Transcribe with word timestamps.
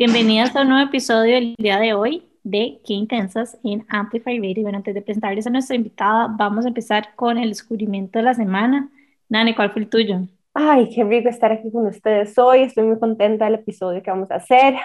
Bienvenidas 0.00 0.56
a 0.56 0.62
un 0.62 0.70
nuevo 0.70 0.88
episodio 0.88 1.34
del 1.34 1.54
día 1.58 1.78
de 1.78 1.92
hoy 1.92 2.26
de 2.42 2.80
Qué 2.86 2.94
Intensas 2.94 3.58
en 3.62 3.84
Amplify 3.90 4.38
Radio. 4.38 4.62
Bueno, 4.62 4.78
antes 4.78 4.94
de 4.94 5.02
presentarles 5.02 5.46
a 5.46 5.50
nuestra 5.50 5.76
invitada, 5.76 6.34
vamos 6.38 6.64
a 6.64 6.68
empezar 6.68 7.14
con 7.16 7.36
el 7.36 7.50
descubrimiento 7.50 8.18
de 8.18 8.22
la 8.22 8.32
semana. 8.32 8.88
Nani, 9.28 9.54
¿cuál 9.54 9.72
fue 9.72 9.82
el 9.82 9.90
tuyo? 9.90 10.20
Ay, 10.54 10.88
qué 10.88 11.04
rico 11.04 11.28
estar 11.28 11.52
aquí 11.52 11.70
con 11.70 11.86
ustedes 11.86 12.38
hoy. 12.38 12.62
Estoy 12.62 12.84
muy 12.84 12.98
contenta 12.98 13.44
del 13.44 13.56
episodio 13.56 14.02
que 14.02 14.10
vamos 14.10 14.30
a 14.30 14.36
hacer. 14.36 14.76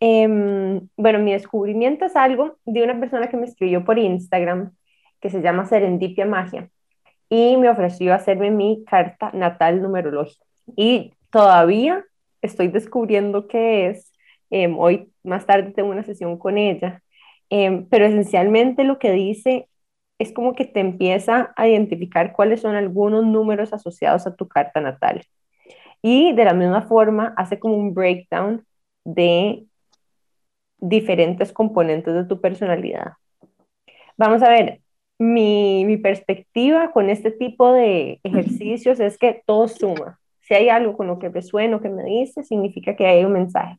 Em, 0.00 0.80
bueno, 0.96 1.20
mi 1.20 1.32
descubrimiento 1.32 2.06
es 2.06 2.16
algo 2.16 2.58
de 2.64 2.82
una 2.82 2.98
persona 2.98 3.28
que 3.28 3.36
me 3.36 3.46
escribió 3.46 3.84
por 3.84 4.00
Instagram 4.00 4.72
que 5.20 5.30
se 5.30 5.42
llama 5.42 5.66
Serendipia 5.66 6.26
Magia 6.26 6.68
y 7.28 7.56
me 7.56 7.68
ofreció 7.68 8.12
hacerme 8.12 8.50
mi 8.50 8.84
carta 8.84 9.30
natal 9.32 9.80
numerológica. 9.80 10.44
Y 10.74 11.12
todavía 11.30 12.04
estoy 12.42 12.66
descubriendo 12.66 13.46
qué 13.46 13.90
es. 13.90 14.10
Em, 14.50 14.78
hoy 14.78 15.10
más 15.24 15.46
tarde 15.46 15.72
tengo 15.72 15.90
una 15.90 16.04
sesión 16.04 16.38
con 16.38 16.58
ella, 16.58 17.02
em, 17.50 17.86
pero 17.88 18.06
esencialmente 18.06 18.84
lo 18.84 18.98
que 18.98 19.12
dice 19.12 19.68
es 20.18 20.32
como 20.32 20.54
que 20.54 20.64
te 20.64 20.80
empieza 20.80 21.52
a 21.56 21.68
identificar 21.68 22.32
cuáles 22.32 22.60
son 22.62 22.74
algunos 22.76 23.24
números 23.26 23.72
asociados 23.72 24.26
a 24.26 24.34
tu 24.36 24.48
carta 24.48 24.80
natal. 24.80 25.22
Y 26.02 26.32
de 26.34 26.44
la 26.44 26.54
misma 26.54 26.82
forma 26.82 27.34
hace 27.36 27.58
como 27.58 27.76
un 27.76 27.94
breakdown 27.94 28.64
de 29.04 29.66
diferentes 30.78 31.52
componentes 31.52 32.14
de 32.14 32.24
tu 32.24 32.40
personalidad. 32.40 33.14
Vamos 34.16 34.42
a 34.42 34.48
ver, 34.48 34.80
mi, 35.18 35.84
mi 35.84 35.96
perspectiva 35.96 36.92
con 36.92 37.10
este 37.10 37.30
tipo 37.30 37.72
de 37.72 38.20
ejercicios 38.22 39.00
es 39.00 39.18
que 39.18 39.42
todo 39.46 39.68
suma. 39.68 40.18
Si 40.40 40.54
hay 40.54 40.68
algo 40.68 40.96
con 40.96 41.06
lo 41.08 41.18
que 41.18 41.28
resueno, 41.28 41.80
que 41.80 41.88
me 41.88 42.04
dice, 42.04 42.44
significa 42.44 42.94
que 42.96 43.06
hay 43.06 43.24
un 43.24 43.32
mensaje. 43.32 43.78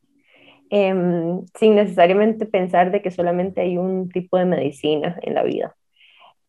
Em, 0.70 1.46
sin 1.58 1.76
necesariamente 1.76 2.46
pensar 2.46 2.92
de 2.92 3.02
que 3.02 3.12
solamente 3.12 3.62
hay 3.62 3.78
un 3.78 4.10
tipo 4.10 4.38
de 4.38 4.46
medicina 4.46 5.18
en 5.22 5.34
la 5.34 5.44
vida. 5.44 5.76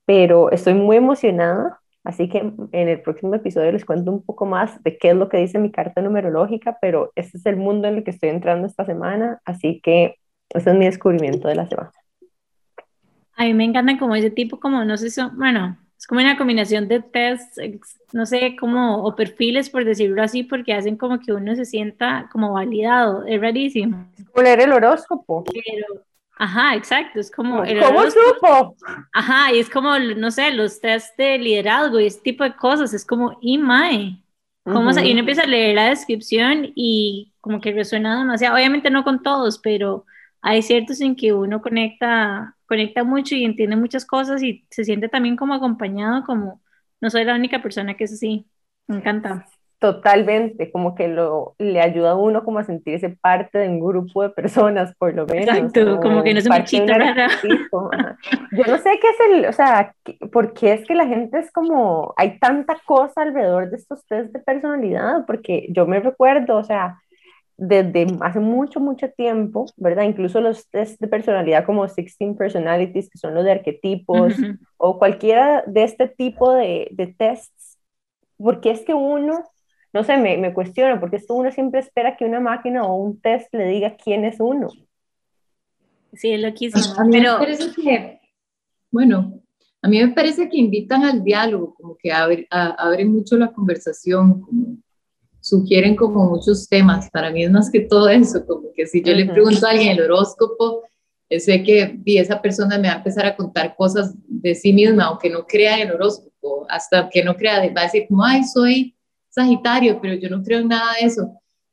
Pero 0.07 0.51
estoy 0.51 0.75
muy 0.75 0.97
emocionada, 0.97 1.81
así 2.03 2.29
que 2.29 2.39
en 2.39 2.89
el 2.89 3.01
próximo 3.03 3.35
episodio 3.35 3.71
les 3.71 3.85
cuento 3.85 4.11
un 4.11 4.23
poco 4.23 4.47
más 4.47 4.83
de 4.83 4.99
qué 4.99 5.11
es 5.11 5.17
lo 5.17 5.29
que 5.29 5.37
dice 5.37 5.59
mi 5.59 5.71
carta 5.71 6.03
numerológica, 6.03 6.79
pero 6.81 7.13
este 7.15 7.39
es 7.39 7.47
el 7.47 7.57
mundo 7.57 7.87
en 7.87 7.97
el 7.97 8.05
que 8.05 8.11
estoy 8.11 8.31
entrando 8.31 8.67
esta 8.67 8.85
semana, 8.85 9.41
así 9.45 9.81
que 9.83 10.17
ese 10.51 10.71
es 10.71 10.77
mi 10.77 10.87
descubrimiento 10.87 11.47
de 11.47 11.55
la 11.55 11.69
semana. 11.69 11.93
A 13.37 13.45
mí 13.45 13.55
me 13.55 13.65
encantan 13.65 13.99
como 13.99 14.17
ese 14.17 14.31
tipo, 14.31 14.59
como 14.59 14.85
no 14.85 14.97
sé, 14.97 15.11
son, 15.11 15.37
bueno, 15.37 15.79
es 15.99 16.07
como 16.07 16.21
una 16.21 16.39
combinación 16.39 16.87
de 16.87 17.01
tests, 17.01 17.61
no 18.13 18.25
sé, 18.25 18.55
como, 18.59 19.03
o 19.03 19.17
perfiles, 19.17 19.69
por 19.69 19.85
decirlo 19.85 20.23
así, 20.23 20.45
porque 20.45 20.73
hacen 20.73 20.97
como 20.97 21.19
que 21.19 21.33
uno 21.33 21.57
se 21.57 21.65
sienta 21.65 22.29
como 22.31 22.53
validado, 22.53 23.27
es 23.27 23.41
rarísimo. 23.41 24.09
Es 24.17 24.25
como 24.31 24.45
leer 24.45 24.61
el 24.61 24.73
horóscopo. 24.73 25.45
ajá, 26.37 26.77
exacto, 26.77 27.19
es 27.19 27.33
como... 27.33 27.65
¿Cómo 27.65 28.03
supo? 28.05 28.77
Ajá, 29.13 29.53
y 29.53 29.59
es 29.59 29.69
como, 29.69 29.99
no 29.99 30.31
sé, 30.31 30.53
los 30.53 30.81
tests 30.81 31.17
de 31.17 31.37
liderazgo 31.37 31.99
y 31.99 32.07
ese 32.07 32.21
tipo 32.21 32.45
de 32.45 32.55
cosas, 32.55 32.95
es 32.95 33.05
como, 33.05 33.37
y 33.41 33.59
mae, 33.59 34.23
¿cómo 34.62 34.93
y 34.93 35.11
uno 35.11 35.21
empieza 35.21 35.43
a 35.43 35.47
leer 35.47 35.75
la 35.75 35.89
descripción 35.89 36.71
y 36.77 37.33
como 37.41 37.61
que 37.61 37.72
resuena 37.72 38.17
demasiado, 38.17 38.55
obviamente 38.55 38.89
no 38.89 39.03
con 39.03 39.21
todos, 39.21 39.59
pero 39.59 40.06
hay 40.43 40.62
ciertos 40.62 41.01
en 41.01 41.17
que 41.17 41.33
uno 41.33 41.61
conecta, 41.61 42.56
conecta 42.69 43.03
mucho 43.03 43.34
y 43.34 43.45
entiende 43.45 43.77
muchas 43.77 44.05
cosas 44.05 44.43
y 44.43 44.67
se 44.71 44.84
siente 44.84 45.09
también 45.09 45.37
como 45.37 45.55
acompañado, 45.55 46.25
como 46.25 46.61
no 47.01 47.11
soy 47.11 47.25
la 47.25 47.34
única 47.34 47.62
persona 47.62 47.97
que 47.97 48.05
es 48.05 48.12
así. 48.12 48.47
Me 48.87 48.97
encanta. 48.97 49.47
Totalmente, 49.79 50.73
como 50.73 50.97
que 50.97 51.07
lo, 51.07 51.55
le 51.59 51.81
ayuda 51.81 52.11
a 52.11 52.17
uno 52.17 52.43
como 52.43 52.59
a 52.59 52.65
sentirse 52.65 53.11
parte 53.11 53.59
de 53.59 53.69
un 53.69 53.78
grupo 53.78 54.25
de 54.25 54.31
personas, 54.31 54.93
por 54.97 55.15
lo 55.15 55.25
menos. 55.25 55.57
Exacto, 55.57 56.01
como, 56.01 56.25
que 56.25 56.34
no 56.34 56.41
se 56.41 56.51
me 56.51 56.65
chita 56.65 56.99
Yo 58.53 58.65
no 58.67 58.78
sé 58.78 58.99
qué 59.01 59.09
es 59.09 59.21
el, 59.31 59.47
o 59.47 59.53
sea, 59.53 59.95
por 60.33 60.53
qué 60.53 60.73
es 60.73 60.84
que 60.84 60.97
la 60.97 61.07
gente 61.07 61.39
es 61.39 61.53
como, 61.53 62.12
hay 62.17 62.41
tanta 62.41 62.77
cosa 62.84 63.23
alrededor 63.23 63.71
de 63.71 63.77
estos 63.77 64.05
test 64.07 64.33
de 64.33 64.41
personalidad, 64.41 65.25
porque 65.27 65.69
yo 65.71 65.87
me 65.87 66.01
recuerdo, 66.01 66.57
o 66.57 66.65
sea, 66.65 66.99
desde 67.59 68.07
hace 68.21 68.39
mucho, 68.39 68.79
mucho 68.79 69.11
tiempo, 69.11 69.67
¿verdad? 69.77 70.05
Incluso 70.05 70.41
los 70.41 70.71
test 70.71 71.01
de 71.01 71.09
personalidad 71.09 71.67
como 71.67 71.85
16 71.85 72.37
Personalities, 72.37 73.11
que 73.11 73.19
son 73.19 73.35
los 73.35 73.45
de 73.45 73.51
arquetipos, 73.51 74.35
o 74.77 74.99
cualquiera 74.99 75.65
de 75.67 75.83
este 75.83 76.07
tipo 76.09 76.53
de, 76.53 76.89
de 76.93 77.09
tests, 77.09 77.79
porque 78.37 78.71
es 78.71 78.83
que 78.83 78.95
uno, 78.95 79.43
no 79.93 80.05
sé, 80.05 80.17
me, 80.19 80.39
me 80.39 80.55
cuestiona, 80.55 81.01
porque 81.01 81.17
es 81.17 81.27
que 81.27 81.33
uno 81.33 81.51
siempre 81.51 81.81
espera 81.81 82.17
que 82.17 82.25
una 82.25 82.39
máquina 82.39 82.85
o 82.85 82.95
un 82.95 83.21
test 83.21 83.53
le 83.53 83.67
diga 83.67 83.97
quién 83.97 84.25
es 84.25 84.37
uno. 84.39 84.69
Sí, 86.13 86.31
es 86.31 86.41
loquísimo. 86.41 86.95
A 86.97 87.05
mí 87.05 87.21
me 87.21 87.27
parece 87.27 87.73
que, 87.73 88.21
bueno, 88.93 89.43
a 89.83 89.89
mí 89.89 89.99
me 89.99 90.13
parece 90.15 90.49
que 90.49 90.59
invitan 90.59 91.05
al 91.05 91.25
diálogo, 91.25 91.75
como 91.75 91.97
que 91.97 92.13
abren 92.13 92.47
abre 92.51 93.05
mucho 93.05 93.37
la 93.37 93.51
conversación, 93.53 94.41
como 94.43 94.77
sugieren 95.48 95.97
como 95.97 96.28
muchos 96.28 96.69
temas. 96.69 97.10
Para 97.10 97.31
mí 97.31 97.44
es 97.44 97.50
más 97.50 97.70
que 97.70 97.81
todo 97.81 98.09
eso, 98.09 98.44
como 98.47 98.72
que 98.75 98.86
si 98.86 99.03
yo 99.03 99.14
le 99.14 99.26
pregunto 99.26 99.66
a 99.66 99.70
alguien 99.70 99.92
el 99.92 100.03
horóscopo, 100.03 100.82
sé 101.31 101.62
que 101.62 102.00
esa 102.06 102.41
persona 102.41 102.78
me 102.78 102.88
va 102.88 102.94
a 102.94 102.98
empezar 102.98 103.26
a 103.26 103.36
contar 103.36 103.75
cosas 103.76 104.14
de 104.26 104.54
sí 104.54 104.72
misma, 104.72 105.04
aunque 105.04 105.28
no 105.28 105.47
crea 105.47 105.78
en 105.78 105.88
el 105.88 105.94
horóscopo, 105.94 106.66
hasta 106.69 107.09
que 107.09 107.22
no 107.22 107.36
crea, 107.36 107.60
va 107.75 107.82
a 107.82 107.84
decir 107.84 108.06
como, 108.09 108.25
ay, 108.25 108.44
soy 108.44 108.97
Sagitario, 109.28 110.00
pero 110.00 110.14
yo 110.14 110.31
no 110.31 110.42
creo 110.42 110.60
en 110.60 110.69
nada 110.69 110.92
de 110.98 111.06
eso. 111.06 111.32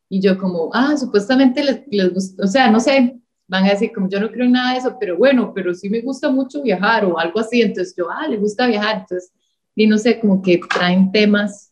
Y 0.09 0.21
yo 0.21 0.37
como, 0.37 0.69
ah, 0.73 0.95
supuestamente 0.97 1.63
les, 1.63 1.81
les 1.87 2.13
gusta, 2.13 2.43
o 2.43 2.47
sea, 2.47 2.69
no 2.69 2.79
sé, 2.79 3.17
van 3.47 3.65
a 3.65 3.69
decir 3.69 3.91
como 3.93 4.09
yo 4.09 4.19
no 4.19 4.29
creo 4.29 4.45
en 4.45 4.51
nada 4.51 4.73
de 4.73 4.79
eso, 4.79 4.97
pero 4.99 5.17
bueno, 5.17 5.51
pero 5.53 5.73
sí 5.73 5.89
me 5.89 6.01
gusta 6.01 6.29
mucho 6.29 6.61
viajar 6.61 7.05
o 7.05 7.17
algo 7.17 7.39
así, 7.39 7.61
entonces 7.61 7.93
yo, 7.97 8.09
ah, 8.09 8.27
le 8.27 8.37
gusta 8.37 8.67
viajar, 8.67 8.99
entonces, 9.01 9.31
y 9.75 9.87
no 9.87 9.97
sé, 9.97 10.19
como 10.19 10.41
que 10.41 10.59
traen 10.73 11.11
temas 11.11 11.71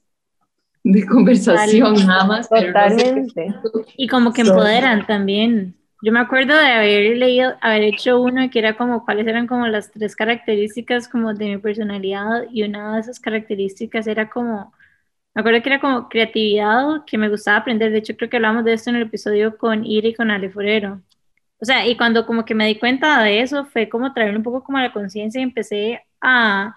de 0.84 1.06
conversación 1.06 2.06
nada 2.06 2.26
más. 2.26 2.50
Totalmente. 2.50 3.54
y 3.98 4.08
como 4.08 4.34
que 4.34 4.42
empoderan 4.42 5.06
también. 5.06 5.76
Yo 6.02 6.12
me 6.12 6.20
acuerdo 6.20 6.58
de 6.58 6.66
haber 6.66 7.16
leído, 7.16 7.54
haber 7.62 7.84
hecho 7.84 8.22
uno 8.22 8.50
que 8.50 8.60
era 8.60 8.76
como 8.76 9.06
cuáles 9.06 9.26
eran 9.26 9.48
como 9.48 9.68
las 9.68 9.90
tres 9.90 10.18
características 10.18 11.08
como 11.08 11.34
de 11.34 11.46
mi 11.46 11.58
personalidad 11.60 12.44
y 12.52 12.64
una 12.64 12.96
de 12.96 13.00
esas 13.00 13.22
características 13.22 14.06
era 14.08 14.30
como, 14.30 14.74
me 15.34 15.40
acuerdo 15.40 15.62
que 15.62 15.70
era 15.70 15.80
como 15.80 16.10
creatividad, 16.10 17.06
que 17.08 17.18
me 17.18 17.30
gustaba 17.30 17.60
aprender, 17.60 17.92
de 17.94 18.00
hecho 18.00 18.18
creo 18.18 18.30
que 18.30 18.36
hablamos 18.36 18.66
de 18.66 18.74
esto 18.74 18.90
en 18.90 18.98
el 18.98 19.04
episodio 19.04 19.58
con 19.58 19.86
Iri 19.86 20.10
y 20.10 20.14
con 20.14 20.30
Ale 20.30 20.50
Forero. 20.50 21.02
O 21.62 21.66
sea, 21.66 21.88
y 21.88 21.96
cuando 21.96 22.26
como 22.26 22.44
que 22.44 22.54
me 22.54 22.68
di 22.68 22.76
cuenta 22.76 23.24
de 23.24 23.40
eso 23.40 23.64
fue 23.64 23.88
como 23.88 24.12
traer 24.14 24.36
un 24.36 24.44
poco 24.44 24.62
como 24.62 24.80
a 24.80 24.82
la 24.82 24.92
conciencia 24.92 25.40
y 25.40 25.44
empecé 25.44 26.02
a 26.20 26.76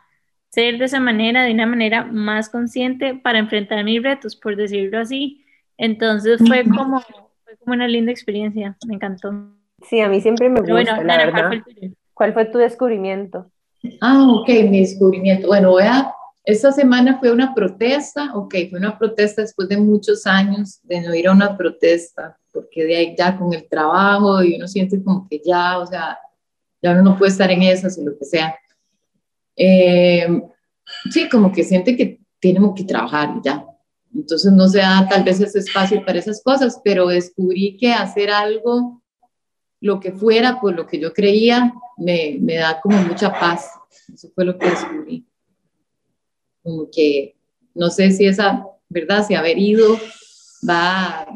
ser 0.50 0.78
de 0.78 0.86
esa 0.86 1.00
manera, 1.00 1.44
de 1.44 1.52
una 1.52 1.66
manera 1.66 2.04
más 2.04 2.48
consciente 2.48 3.14
para 3.14 3.38
enfrentar 3.38 3.84
mis 3.84 4.02
retos, 4.02 4.36
por 4.36 4.56
decirlo 4.56 4.98
así. 4.98 5.44
Entonces 5.78 6.40
fue 6.46 6.64
como, 6.64 7.00
fue 7.00 7.56
como 7.58 7.74
una 7.74 7.88
linda 7.88 8.12
experiencia, 8.12 8.76
me 8.86 8.94
encantó. 8.94 9.32
Sí, 9.88 10.00
a 10.00 10.08
mí 10.08 10.20
siempre 10.20 10.48
me 10.48 10.60
gusta, 10.60 10.72
bueno, 10.72 11.02
la 11.02 11.16
verdad. 11.18 11.48
¿cuál 11.48 11.62
fue, 11.62 11.92
¿cuál 12.14 12.32
fue, 12.32 12.44
tu 12.46 12.58
descubrimiento? 12.58 13.50
Ah, 14.00 14.26
ok, 14.30 14.48
mi 14.68 14.80
descubrimiento. 14.80 15.46
Bueno, 15.48 15.74
vea, 15.74 16.12
esta 16.46 16.72
semana 16.72 17.18
fue 17.18 17.32
una 17.32 17.54
protesta, 17.54 18.30
ok, 18.34 18.54
fue 18.70 18.78
una 18.78 18.96
protesta 18.96 19.42
después 19.42 19.68
de 19.68 19.76
muchos 19.76 20.26
años 20.26 20.80
de 20.84 21.00
no 21.00 21.14
ir 21.14 21.28
a 21.28 21.32
una 21.32 21.56
protesta, 21.56 22.38
porque 22.52 22.84
de 22.84 22.96
ahí 22.96 23.14
ya 23.18 23.36
con 23.36 23.52
el 23.52 23.68
trabajo 23.68 24.42
y 24.42 24.54
uno 24.54 24.66
siente 24.66 25.02
como 25.02 25.28
que 25.28 25.42
ya, 25.44 25.78
o 25.78 25.86
sea, 25.86 26.18
ya 26.80 26.92
uno 26.92 27.02
no 27.02 27.18
puede 27.18 27.32
estar 27.32 27.50
en 27.50 27.62
esas 27.62 27.98
o 27.98 28.04
lo 28.04 28.16
que 28.16 28.24
sea. 28.24 28.56
Eh, 29.56 30.42
sí, 31.10 31.28
como 31.28 31.50
que 31.50 31.64
siente 31.64 31.96
que 31.96 32.20
tenemos 32.40 32.74
que 32.76 32.84
trabajar 32.84 33.40
ya. 33.42 33.66
Entonces 34.14 34.52
no 34.52 34.68
se 34.68 34.78
da 34.78 35.06
tal 35.08 35.24
vez 35.24 35.40
ese 35.40 35.58
espacio 35.58 36.04
para 36.04 36.18
esas 36.18 36.42
cosas, 36.42 36.80
pero 36.82 37.08
descubrí 37.08 37.76
que 37.76 37.92
hacer 37.92 38.30
algo, 38.30 39.02
lo 39.80 40.00
que 40.00 40.12
fuera, 40.12 40.60
por 40.60 40.74
lo 40.74 40.86
que 40.86 40.98
yo 40.98 41.12
creía, 41.12 41.72
me, 41.96 42.36
me 42.40 42.56
da 42.56 42.80
como 42.80 42.98
mucha 43.02 43.32
paz. 43.38 43.70
Eso 44.12 44.28
fue 44.34 44.44
lo 44.44 44.58
que 44.58 44.70
descubrí. 44.70 45.26
Como 46.62 46.88
que 46.90 47.36
no 47.74 47.90
sé 47.90 48.10
si 48.10 48.26
esa, 48.26 48.66
¿verdad? 48.88 49.24
Si 49.26 49.34
haber 49.34 49.58
ido 49.58 49.98
va 50.68 51.20
a 51.20 51.26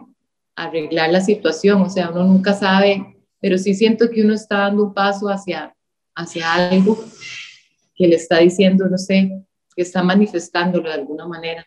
arreglar 0.57 1.11
la 1.11 1.21
situación, 1.21 1.83
o 1.83 1.91
sea, 1.91 2.11
uno 2.11 2.25
nunca 2.25 2.55
sabe, 2.55 3.17
pero 3.41 3.59
sí 3.59 3.75
siento 3.75 4.11
que 4.11 4.23
uno 4.23 4.35
está 4.35 4.59
dando 4.61 4.85
un 4.85 4.95
paso 4.95 5.29
hacia, 5.29 5.75
hacia 6.15 6.53
algo 6.53 6.99
que 8.01 8.09
le 8.09 8.17
está 8.17 8.39
diciendo, 8.39 8.89
no 8.89 8.97
sé, 8.97 9.45
que 9.77 9.83
está 9.83 10.03
manifestándolo 10.03 10.89
de 10.89 10.95
alguna 10.95 11.29
manera. 11.29 11.67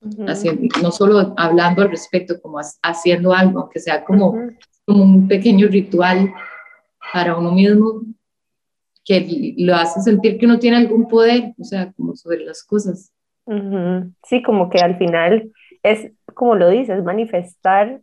no 0.00 0.90
solo 0.90 1.32
hablando 1.36 1.82
al 1.82 1.90
respecto, 1.90 2.40
como 2.42 2.58
haciendo 2.82 3.32
algo, 3.32 3.68
que 3.68 3.78
sea 3.78 4.04
como, 4.04 4.34
como 4.84 5.04
un 5.04 5.28
pequeño 5.28 5.68
ritual 5.68 6.34
para 7.12 7.36
uno 7.36 7.52
mismo 7.52 8.02
que 9.04 9.54
lo 9.58 9.76
hace 9.76 10.00
sentir 10.00 10.38
que 10.38 10.46
uno 10.46 10.58
tiene 10.58 10.76
algún 10.76 11.06
poder, 11.06 11.54
o 11.56 11.62
sea, 11.62 11.92
como 11.92 12.16
sobre 12.16 12.44
las 12.44 12.64
cosas. 12.64 13.12
Sí, 14.24 14.42
como 14.42 14.70
que 14.70 14.80
al 14.80 14.98
final 14.98 15.52
es, 15.84 16.10
como 16.34 16.56
lo 16.56 16.68
dices, 16.68 17.04
manifestar 17.04 18.00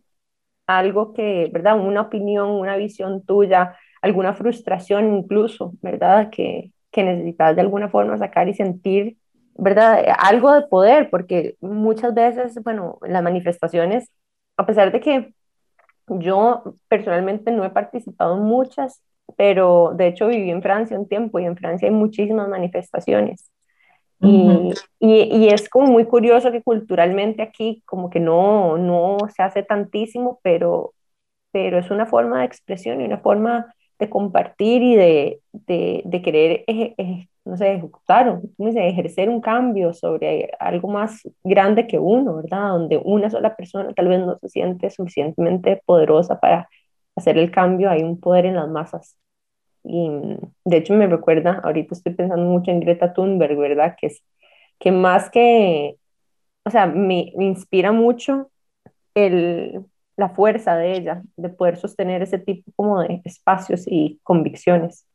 algo 0.67 1.11
que, 1.11 1.49
¿verdad? 1.51 1.77
Una 1.77 2.01
opinión, 2.01 2.49
una 2.49 2.77
visión 2.77 3.25
tuya, 3.25 3.75
alguna 4.01 4.33
frustración 4.33 5.17
incluso, 5.17 5.73
¿verdad? 5.81 6.29
Que, 6.29 6.71
que 6.91 7.03
necesitas 7.03 7.55
de 7.55 7.61
alguna 7.61 7.89
forma 7.89 8.17
sacar 8.17 8.47
y 8.49 8.53
sentir, 8.53 9.17
¿verdad? 9.55 10.03
Algo 10.19 10.53
de 10.53 10.67
poder, 10.67 11.09
porque 11.09 11.55
muchas 11.61 12.13
veces, 12.13 12.61
bueno, 12.63 12.97
las 13.01 13.23
manifestaciones, 13.23 14.11
a 14.57 14.65
pesar 14.65 14.91
de 14.91 14.99
que 14.99 15.33
yo 16.07 16.75
personalmente 16.87 17.51
no 17.51 17.65
he 17.65 17.69
participado 17.69 18.37
en 18.37 18.43
muchas, 18.43 19.01
pero 19.35 19.93
de 19.95 20.07
hecho 20.07 20.27
viví 20.27 20.49
en 20.49 20.61
Francia 20.61 20.97
un 20.97 21.07
tiempo 21.07 21.39
y 21.39 21.45
en 21.45 21.57
Francia 21.57 21.87
hay 21.87 21.93
muchísimas 21.93 22.47
manifestaciones. 22.47 23.51
Y, 24.19 24.73
y, 24.99 25.47
es 25.49 25.69
como 25.69 25.91
muy 25.91 26.05
curioso 26.05 26.51
que 26.51 26.63
culturalmente 26.63 27.43
aquí 27.43 27.83
como 27.85 28.09
que 28.09 28.19
no, 28.19 28.75
no 28.79 29.17
se 29.35 29.43
hace 29.43 29.61
tantísimo, 29.61 30.39
pero, 30.41 30.95
pero 31.51 31.77
es 31.77 31.91
una 31.91 32.07
forma 32.07 32.39
de 32.39 32.45
expresión 32.45 32.99
y 32.99 33.05
una 33.05 33.19
forma 33.19 33.75
de 33.99 34.09
compartir 34.09 34.83
y 34.83 34.95
de, 34.95 35.41
de, 35.53 36.01
de 36.05 36.21
querer, 36.21 36.65
no 37.45 37.57
sé, 37.57 37.73
ejecutar, 37.73 38.41
no 38.57 38.71
sé, 38.71 38.87
ejercer 38.87 39.29
un 39.29 39.41
cambio 39.41 39.93
sobre 39.93 40.51
algo 40.59 40.89
más 40.89 41.21
grande 41.43 41.87
que 41.87 41.97
uno, 41.99 42.35
¿verdad? 42.35 42.69
Donde 42.69 42.97
una 43.03 43.29
sola 43.29 43.55
persona 43.55 43.93
tal 43.93 44.07
vez 44.09 44.19
no 44.19 44.37
se 44.39 44.49
siente 44.49 44.89
suficientemente 44.89 45.81
poderosa 45.85 46.39
para 46.39 46.69
hacer 47.15 47.37
el 47.37 47.51
cambio, 47.51 47.89
hay 47.89 48.03
un 48.03 48.19
poder 48.19 48.45
en 48.45 48.55
las 48.55 48.69
masas. 48.69 49.17
Y 49.83 50.09
de 50.65 50.77
hecho 50.77 50.93
me 50.93 51.07
recuerda, 51.07 51.61
ahorita 51.63 51.95
estoy 51.95 52.13
pensando 52.13 52.45
mucho 52.45 52.71
en 52.71 52.81
Greta 52.81 53.13
Thunberg, 53.13 53.57
¿verdad? 53.57 53.95
Que 53.99 54.07
es 54.07 54.23
que 54.79 54.91
más 54.91 55.29
que, 55.29 55.95
o 56.65 56.69
sea, 56.69 56.85
me, 56.87 57.31
me 57.35 57.45
inspira 57.45 57.91
mucho 57.91 58.51
el, 59.15 59.85
la 60.17 60.29
fuerza 60.29 60.75
de 60.75 60.97
ella, 60.97 61.21
de 61.37 61.49
poder 61.49 61.77
sostener 61.77 62.23
ese 62.23 62.39
tipo 62.39 62.71
como 62.75 63.01
de 63.01 63.21
espacios 63.23 63.83
y 63.85 64.19
convicciones. 64.23 65.05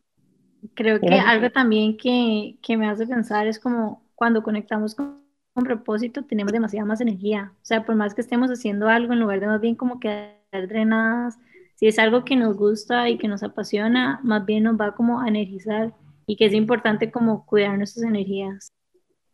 Creo 0.75 1.01
que 1.01 1.13
algo 1.13 1.51
también 1.51 1.97
que, 1.97 2.57
que, 2.63 2.77
me 2.77 2.89
hace 2.89 3.07
pensar 3.07 3.49
es 3.49 3.59
como 3.59 4.05
cuando 4.15 4.45
conectamos 4.45 4.95
con, 4.95 5.21
con, 5.55 5.65
propósito 5.65 6.25
tenemos 6.25 6.53
demasiada 6.53 6.87
más 6.87 7.01
energía. 7.01 7.53
O 7.57 7.65
sea, 7.65 7.85
por 7.85 7.97
más 7.97 8.15
que 8.15 8.21
estemos 8.21 8.49
haciendo 8.49 8.89
algo, 8.89 9.13
en 9.13 9.21
lugar 9.21 9.41
de 9.41 9.49
más 9.49 9.61
bien 9.61 9.75
como 9.75 9.99
quedar 9.99 10.37
drenadas, 10.53 11.37
si 11.75 11.89
es 11.89 11.99
algo 11.99 12.25
que 12.25 12.37
nos 12.37 12.57
gusta 12.57 13.09
y 13.09 13.19
que 13.19 13.27
nos 13.27 13.43
apasiona, 13.43 14.21
más 14.23 14.47
bien 14.47 14.63
nos 14.63 14.81
va 14.81 14.95
como 14.95 15.21
a 15.21 15.27
energizar 15.27 15.93
y 16.27 16.37
que 16.37 16.47
es 16.47 16.53
importante 16.53 17.11
como 17.11 17.45
cuidar 17.45 17.77
nuestras 17.77 18.07
energías. 18.07 18.73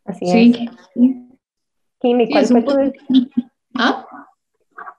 Así 0.06 0.24
es. 0.24 0.70
Kimi, 2.00 2.30
¿cuál 2.30 2.46
fue 2.46 2.62
tu... 2.62 2.72
¿Ah? 3.74 4.06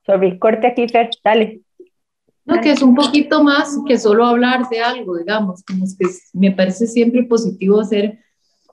Sobre 0.09 0.39
corte 0.39 0.65
aquí, 0.65 0.87
Fer, 0.87 1.11
dale. 1.23 1.61
No, 2.43 2.59
que 2.61 2.71
es 2.71 2.81
un 2.81 2.95
poquito 2.95 3.43
más 3.43 3.77
que 3.87 3.95
solo 3.95 4.25
hablar 4.25 4.67
de 4.67 4.79
algo, 4.79 5.15
digamos, 5.15 5.63
como 5.63 5.85
que 5.85 6.07
me 6.33 6.51
parece 6.51 6.87
siempre 6.87 7.25
positivo 7.25 7.79
hacer, 7.79 8.17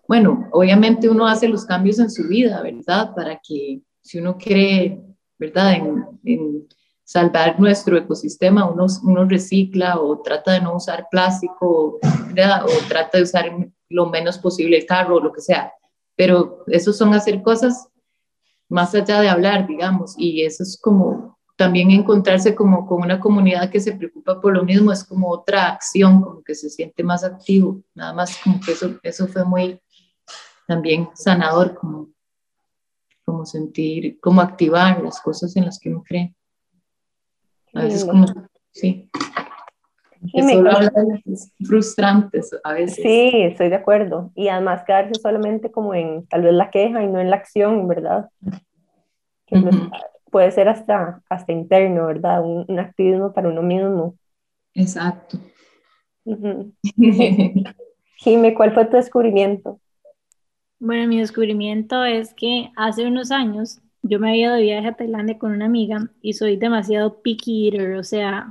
bueno, 0.09 0.49
obviamente 0.53 1.11
uno 1.11 1.27
hace 1.27 1.47
los 1.47 1.67
cambios 1.67 1.99
en 1.99 2.11
su 2.11 2.27
vida, 2.27 2.63
¿verdad? 2.63 3.15
Para 3.15 3.39
que 3.47 3.83
si 4.01 4.19
uno 4.19 4.39
cree, 4.39 4.99
¿verdad? 5.39 5.75
En, 6.25 6.67
salvar 7.05 7.61
nuestro 7.61 7.99
ecosistema, 7.99 8.69
uno, 8.69 8.87
uno 9.05 9.25
recicla 9.27 10.01
o 10.01 10.23
trata 10.23 10.53
de 10.53 10.63
no 10.63 10.75
usar 10.75 11.07
plástico, 11.11 12.01
o 12.01 12.89
trata 12.89 13.19
de 13.19 13.25
usar 13.25 13.45
lo 13.91 14.07
menos 14.07 14.39
posible 14.39 14.79
el 14.79 14.87
carro 14.87 15.17
o 15.17 15.21
lo 15.21 15.33
que 15.33 15.43
sea. 15.43 15.71
Pero 16.17 16.65
eso 16.67 16.95
son 16.95 17.13
hacer 17.13 17.43
cosas 17.43 17.91
más 18.69 18.95
allá 18.95 19.21
de 19.21 19.29
hablar, 19.29 19.67
digamos, 19.67 20.15
y 20.19 20.45
eso 20.45 20.63
es 20.63 20.79
como 20.81 21.37
también 21.57 21.91
encontrarse 21.91 22.55
como 22.55 22.87
con 22.87 23.03
una 23.03 23.19
comunidad 23.19 23.71
que 23.71 23.81
se 23.81 23.93
preocupa 23.93 24.41
por 24.41 24.55
lo 24.55 24.65
mismo, 24.65 24.93
es 24.93 25.05
como 25.05 25.31
otra 25.31 25.69
acción, 25.69 26.21
como 26.21 26.43
que 26.43 26.55
se 26.55 26.69
siente 26.69 27.03
más 27.03 27.25
activo, 27.25 27.83
nada 27.95 28.13
más 28.13 28.39
como 28.43 28.61
que 28.61 28.73
eso, 28.73 28.99
eso 29.03 29.27
fue 29.27 29.45
muy 29.45 29.81
también 30.67 31.09
sanador, 31.15 31.75
como, 31.75 32.11
como 33.25 33.47
sentir, 33.47 34.19
como 34.21 34.41
activar 34.41 35.03
las 35.03 35.21
cosas 35.21 35.57
en 35.57 35.65
las 35.65 35.79
que 35.79 35.91
uno 35.91 36.03
cree. 36.05 36.35
A 37.73 37.83
veces 37.83 38.05
como, 38.05 38.27
sí. 38.73 39.11
Solo 40.31 40.71
frustrantes 41.65 42.51
a 42.65 42.73
veces. 42.73 42.97
Sí, 43.03 43.31
estoy 43.43 43.69
de 43.69 43.77
acuerdo. 43.77 44.31
Y 44.35 44.49
además 44.49 44.85
quedarse 44.85 45.15
solamente 45.21 45.71
como 45.71 45.95
en 45.95 46.27
tal 46.27 46.43
vez 46.43 46.55
la 46.55 46.71
queja 46.71 47.03
y 47.03 47.07
no 47.07 47.21
en 47.21 47.31
la 47.31 47.37
acción, 47.37 47.87
¿verdad? 47.89 48.29
Puede 50.31 50.51
ser 50.51 50.69
hasta, 50.69 51.23
hasta 51.29 51.53
interno, 51.53 52.07
¿verdad? 52.07 52.43
Un, 52.45 52.79
activismo 52.79 53.33
para 53.33 53.49
uno 53.49 53.63
mismo. 53.63 54.17
Exacto. 54.75 55.39
Jime, 58.19 58.55
¿cuál 58.55 58.75
fue 58.75 58.87
tu 58.87 58.97
descubrimiento? 58.97 59.81
Bueno, 60.79 61.09
mi 61.09 61.21
descubrimiento 61.21 62.05
es 62.05 62.35
que 62.35 62.71
hace 62.77 63.07
unos 63.07 63.31
años 63.31 63.81
yo 64.03 64.19
me 64.19 64.31
había 64.31 64.47
ido 64.47 64.55
de 64.55 64.63
viaje 64.63 64.89
a 64.89 64.97
Tailandia 64.97 65.39
con 65.39 65.53
una 65.53 65.67
amiga 65.67 66.11
y 66.21 66.35
soy 66.35 66.57
demasiado 66.57 67.23
picky 67.23 67.69
eater, 67.69 67.97
o 67.97 68.05
sea, 68.05 68.49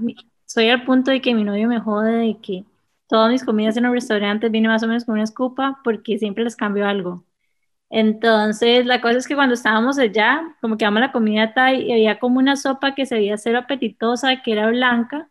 soy 0.55 0.69
al 0.69 0.85
punto 0.85 1.11
de 1.11 1.21
que 1.21 1.35
mi 1.35 1.43
novio 1.43 1.67
me 1.67 1.81
jode 1.81 2.13
de 2.13 2.41
que 2.41 2.65
todas 3.07 3.31
mis 3.31 3.43
comidas 3.45 3.77
en 3.77 3.83
los 3.83 3.93
restaurantes 3.93 4.51
vienen 4.51 4.71
más 4.71 4.83
o 4.83 4.87
menos 4.87 5.05
con 5.05 5.15
una 5.15 5.23
escopa 5.25 5.81
porque 5.83 6.17
siempre 6.17 6.45
les 6.45 6.55
cambio 6.55 6.87
algo. 6.87 7.25
Entonces, 7.89 8.85
la 8.85 9.01
cosa 9.01 9.17
es 9.19 9.27
que 9.27 9.35
cuando 9.35 9.55
estábamos 9.55 9.99
allá, 9.99 10.43
como 10.61 10.77
que 10.77 10.85
vamos 10.85 11.01
la 11.01 11.11
comida 11.13 11.53
y 11.73 11.91
había 11.93 12.19
como 12.19 12.39
una 12.39 12.55
sopa 12.57 12.95
que 12.95 13.05
se 13.05 13.15
veía 13.15 13.37
ser 13.37 13.55
apetitosa, 13.57 14.43
que 14.43 14.53
era 14.53 14.69
blanca, 14.69 15.29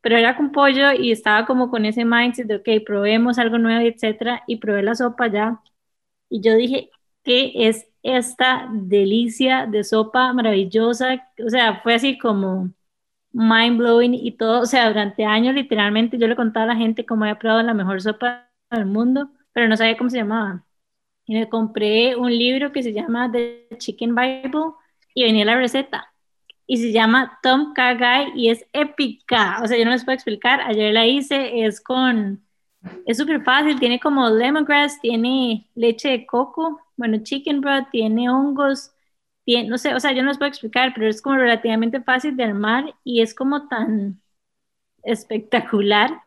pero 0.00 0.16
era 0.16 0.36
con 0.36 0.52
pollo 0.52 0.92
y 0.92 1.12
estaba 1.12 1.46
como 1.46 1.70
con 1.70 1.84
ese 1.86 2.04
mindset 2.04 2.46
de, 2.48 2.56
ok, 2.56 2.84
probemos 2.86 3.38
algo 3.38 3.58
nuevo, 3.58 3.82
etcétera, 3.86 4.42
y 4.46 4.56
probé 4.58 4.82
la 4.82 4.94
sopa 4.96 5.28
ya. 5.28 5.62
Y 6.30 6.42
yo 6.42 6.54
dije, 6.56 6.90
¿qué 7.24 7.52
es 7.68 7.88
esta 8.02 8.68
delicia 8.72 9.66
de 9.66 9.84
sopa 9.84 10.32
maravillosa, 10.32 11.30
o 11.44 11.50
sea, 11.50 11.80
fue 11.82 11.94
así 11.94 12.18
como 12.18 12.72
mind 13.32 13.78
blowing 13.78 14.14
y 14.14 14.32
todo, 14.32 14.60
o 14.60 14.66
sea, 14.66 14.88
durante 14.88 15.24
años 15.24 15.54
literalmente 15.54 16.18
yo 16.18 16.26
le 16.26 16.36
contaba 16.36 16.64
a 16.64 16.74
la 16.74 16.76
gente 16.76 17.06
cómo 17.06 17.24
había 17.24 17.38
probado 17.38 17.62
la 17.62 17.74
mejor 17.74 18.00
sopa 18.02 18.48
del 18.70 18.86
mundo, 18.86 19.30
pero 19.52 19.68
no 19.68 19.76
sabía 19.76 19.96
cómo 19.96 20.10
se 20.10 20.18
llamaba. 20.18 20.64
Y 21.26 21.34
me 21.34 21.48
compré 21.48 22.16
un 22.16 22.30
libro 22.30 22.72
que 22.72 22.82
se 22.82 22.92
llama 22.92 23.30
The 23.30 23.68
Chicken 23.78 24.14
Bible 24.14 24.72
y 25.14 25.24
venía 25.24 25.44
la 25.44 25.56
receta. 25.56 26.12
Y 26.66 26.78
se 26.78 26.92
llama 26.92 27.38
Tom 27.42 27.74
Kagai 27.74 28.32
y 28.34 28.50
es 28.50 28.66
épica. 28.72 29.60
O 29.62 29.66
sea, 29.66 29.78
yo 29.78 29.84
no 29.84 29.90
les 29.92 30.04
puedo 30.04 30.14
explicar. 30.14 30.60
Ayer 30.62 30.92
la 30.92 31.06
hice, 31.06 31.64
es 31.64 31.80
con, 31.80 32.42
es 33.06 33.18
súper 33.18 33.42
fácil, 33.42 33.78
tiene 33.78 34.00
como 34.00 34.28
lemongrass, 34.30 35.00
tiene 35.00 35.68
leche 35.74 36.08
de 36.10 36.26
coco, 36.26 36.80
bueno, 36.96 37.18
chicken 37.22 37.60
broth 37.60 37.88
tiene 37.90 38.30
hongos, 38.30 38.92
no 39.46 39.78
sé, 39.78 39.94
o 39.94 40.00
sea, 40.00 40.12
yo 40.12 40.22
no 40.22 40.28
les 40.28 40.38
puedo 40.38 40.48
explicar, 40.48 40.92
pero 40.94 41.08
es 41.08 41.20
como 41.20 41.36
relativamente 41.36 42.00
fácil 42.00 42.36
de 42.36 42.44
armar 42.44 42.94
y 43.04 43.22
es 43.22 43.34
como 43.34 43.68
tan 43.68 44.20
espectacular 45.04 46.22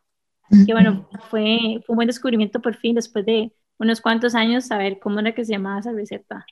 que 0.66 0.74
bueno, 0.74 1.08
fue, 1.30 1.82
fue 1.86 1.94
un 1.94 1.96
buen 1.96 2.08
descubrimiento 2.08 2.62
por 2.62 2.76
fin 2.76 2.96
después 2.96 3.26
de 3.26 3.52
unos 3.80 4.00
cuantos 4.00 4.36
años 4.36 4.68
saber 4.68 5.00
cómo 5.00 5.20
era 5.20 5.34
que 5.34 5.44
se 5.44 5.54
llamaba 5.54 5.80
esa 5.80 5.92
receta. 5.92 6.46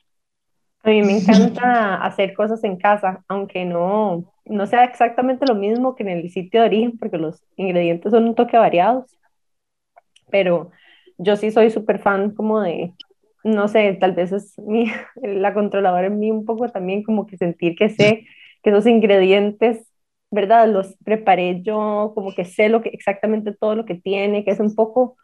A 0.82 0.90
mí 0.90 1.02
me 1.02 1.18
encanta 1.18 1.94
hacer 2.04 2.34
cosas 2.34 2.62
en 2.64 2.76
casa, 2.76 3.24
aunque 3.28 3.64
no, 3.64 4.34
no 4.44 4.66
sea 4.66 4.84
exactamente 4.84 5.46
lo 5.46 5.54
mismo 5.54 5.94
que 5.94 6.02
en 6.02 6.10
el 6.10 6.30
sitio 6.30 6.60
de 6.60 6.66
origen, 6.66 6.98
porque 6.98 7.16
los 7.16 7.42
ingredientes 7.56 8.12
son 8.12 8.24
un 8.24 8.34
toque 8.34 8.58
variados. 8.58 9.06
Pero 10.30 10.70
yo 11.16 11.36
sí 11.36 11.50
soy 11.50 11.70
súper 11.70 12.00
fan 12.00 12.32
como 12.32 12.60
de, 12.60 12.92
no 13.44 13.68
sé, 13.68 13.94
tal 14.00 14.12
vez 14.14 14.32
es 14.32 14.58
mi, 14.58 14.86
la 15.22 15.54
controladora 15.54 16.06
en 16.08 16.18
mí 16.18 16.30
un 16.30 16.44
poco 16.46 16.68
también 16.70 17.02
como 17.04 17.26
que 17.26 17.36
sentir 17.38 17.76
que 17.76 17.90
sé 17.90 18.26
que 18.62 18.70
esos 18.70 18.86
ingredientes, 18.86 19.86
¿verdad? 20.30 20.68
Los 20.68 20.96
preparé 21.04 21.62
yo, 21.62 22.12
como 22.14 22.34
que 22.34 22.44
sé 22.46 22.68
lo 22.70 22.82
que, 22.82 22.88
exactamente 22.90 23.54
todo 23.54 23.74
lo 23.76 23.84
que 23.86 23.94
tiene, 23.96 24.44
que 24.44 24.52
es 24.52 24.60
un 24.60 24.74
poco 24.74 25.16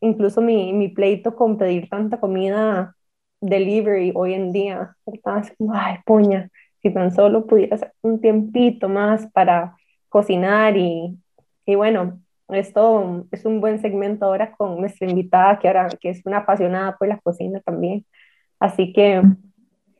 incluso 0.00 0.40
mi, 0.40 0.72
mi 0.72 0.88
pleito 0.88 1.36
con 1.36 1.58
pedir 1.58 1.88
tanta 1.88 2.20
comida 2.20 2.96
delivery 3.40 4.12
hoy 4.14 4.34
en 4.34 4.52
día, 4.52 4.96
¿verdad? 5.06 5.38
Es 5.44 5.54
ay, 5.72 5.98
puña, 6.06 6.50
si 6.82 6.92
tan 6.92 7.14
solo 7.14 7.46
pudiera 7.46 7.76
hacer 7.76 7.92
un 8.02 8.20
tiempito 8.20 8.88
más 8.88 9.26
para 9.32 9.76
cocinar 10.08 10.76
y, 10.76 11.18
y 11.66 11.74
bueno, 11.74 12.20
esto 12.52 13.26
es 13.30 13.44
un 13.44 13.60
buen 13.60 13.80
segmento 13.80 14.26
ahora 14.26 14.52
con 14.52 14.80
nuestra 14.80 15.08
invitada, 15.08 15.58
que 15.58 15.68
ahora 15.68 15.88
que 16.00 16.10
es 16.10 16.24
una 16.24 16.38
apasionada 16.38 16.96
por 16.96 17.08
la 17.08 17.18
cocina 17.18 17.60
también. 17.60 18.04
Así 18.58 18.92
que 18.92 19.22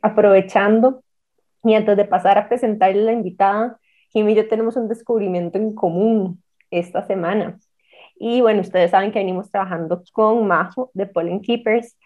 aprovechando 0.03 1.03
y 1.65 1.75
antes 1.75 1.97
de 1.97 2.05
pasar 2.05 2.39
a 2.39 2.49
presentarle 2.49 3.03
la 3.03 3.13
invitada, 3.13 3.79
Jimmy 4.11 4.33
y 4.33 4.37
yo 4.37 4.49
tenemos 4.49 4.77
un 4.77 4.89
descubrimiento 4.89 5.59
en 5.59 5.75
común 5.75 6.43
esta 6.71 7.03
semana. 7.07 7.59
Y 8.17 8.41
bueno, 8.41 8.61
ustedes 8.61 8.91
saben 8.91 9.13
que 9.13 9.19
venimos 9.19 9.51
trabajando 9.51 10.03
con 10.13 10.47
Majo 10.47 10.91
de 10.95 11.07
Pollen 11.07 11.41
Keepers 11.41 11.97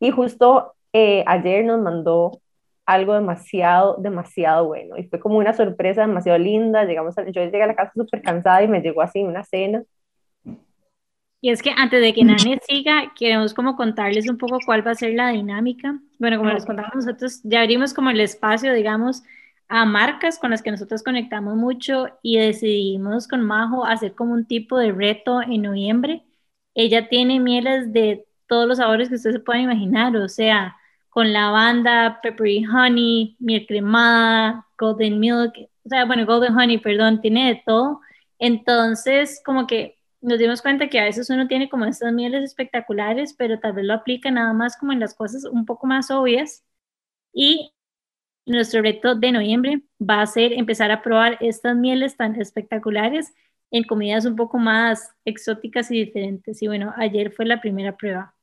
y 0.00 0.10
justo 0.10 0.74
eh, 0.92 1.22
ayer 1.26 1.64
nos 1.64 1.80
mandó 1.80 2.40
algo 2.92 3.14
demasiado, 3.14 3.96
demasiado 3.98 4.66
bueno. 4.66 4.96
Y 4.96 5.04
fue 5.04 5.20
como 5.20 5.38
una 5.38 5.52
sorpresa 5.52 6.02
demasiado 6.02 6.38
linda. 6.38 6.84
Llegamos 6.84 7.16
a, 7.18 7.24
yo 7.28 7.42
llegué 7.42 7.62
a 7.62 7.66
la 7.66 7.74
casa 7.74 7.92
súper 7.94 8.22
cansada 8.22 8.62
y 8.62 8.68
me 8.68 8.80
llegó 8.80 9.02
así 9.02 9.22
una 9.22 9.44
cena. 9.44 9.82
Y 11.42 11.50
es 11.50 11.62
que 11.62 11.70
antes 11.70 12.00
de 12.02 12.12
que 12.12 12.22
Nani 12.22 12.58
siga, 12.68 13.12
queremos 13.16 13.54
como 13.54 13.74
contarles 13.74 14.28
un 14.28 14.36
poco 14.36 14.58
cuál 14.64 14.86
va 14.86 14.90
a 14.90 14.94
ser 14.94 15.14
la 15.14 15.30
dinámica. 15.30 15.98
Bueno, 16.18 16.36
como 16.36 16.50
les 16.50 16.66
contamos 16.66 16.94
nosotros, 16.94 17.40
ya 17.44 17.62
abrimos 17.62 17.94
como 17.94 18.10
el 18.10 18.20
espacio, 18.20 18.74
digamos, 18.74 19.22
a 19.68 19.86
marcas 19.86 20.38
con 20.38 20.50
las 20.50 20.62
que 20.62 20.70
nosotros 20.70 21.02
conectamos 21.02 21.56
mucho 21.56 22.08
y 22.22 22.38
decidimos 22.38 23.26
con 23.26 23.40
Majo 23.40 23.86
hacer 23.86 24.14
como 24.14 24.34
un 24.34 24.44
tipo 24.44 24.76
de 24.76 24.92
reto 24.92 25.40
en 25.40 25.62
noviembre. 25.62 26.24
Ella 26.74 27.08
tiene 27.08 27.40
mieles 27.40 27.92
de 27.92 28.26
todos 28.46 28.68
los 28.68 28.78
sabores 28.78 29.08
que 29.08 29.14
ustedes 29.14 29.36
se 29.36 29.40
puedan 29.40 29.62
imaginar, 29.62 30.14
o 30.16 30.28
sea, 30.28 30.76
con 31.10 31.32
lavanda, 31.32 32.20
peppery 32.22 32.64
honey, 32.66 33.36
miel 33.40 33.66
cremada, 33.66 34.66
golden 34.78 35.20
milk, 35.20 35.54
o 35.84 35.88
sea, 35.88 36.04
bueno, 36.06 36.26
golden 36.26 36.56
honey, 36.56 36.78
perdón, 36.78 37.20
tiene 37.20 37.48
de 37.54 37.62
todo. 37.66 38.00
Entonces, 38.38 39.42
como 39.44 39.66
que 39.66 39.98
nos 40.20 40.38
dimos 40.38 40.62
cuenta 40.62 40.88
que 40.88 41.00
a 41.00 41.04
veces 41.04 41.30
uno 41.30 41.48
tiene 41.48 41.68
como 41.68 41.84
estas 41.86 42.12
mieles 42.12 42.44
espectaculares, 42.44 43.34
pero 43.34 43.58
tal 43.60 43.72
vez 43.74 43.84
lo 43.86 43.94
aplica 43.94 44.30
nada 44.30 44.52
más 44.52 44.76
como 44.76 44.92
en 44.92 45.00
las 45.00 45.14
cosas 45.14 45.44
un 45.44 45.66
poco 45.66 45.86
más 45.86 46.10
obvias. 46.10 46.64
Y 47.32 47.74
nuestro 48.46 48.82
reto 48.82 49.14
de 49.14 49.32
noviembre 49.32 49.82
va 50.00 50.22
a 50.22 50.26
ser 50.26 50.52
empezar 50.52 50.90
a 50.90 51.02
probar 51.02 51.38
estas 51.40 51.76
mieles 51.76 52.16
tan 52.16 52.40
espectaculares 52.40 53.34
en 53.70 53.84
comidas 53.84 54.24
un 54.26 54.36
poco 54.36 54.58
más 54.58 55.14
exóticas 55.24 55.90
y 55.90 56.04
diferentes. 56.04 56.62
Y 56.62 56.68
bueno, 56.68 56.92
ayer 56.96 57.32
fue 57.32 57.46
la 57.46 57.60
primera 57.60 57.96
prueba. 57.96 58.34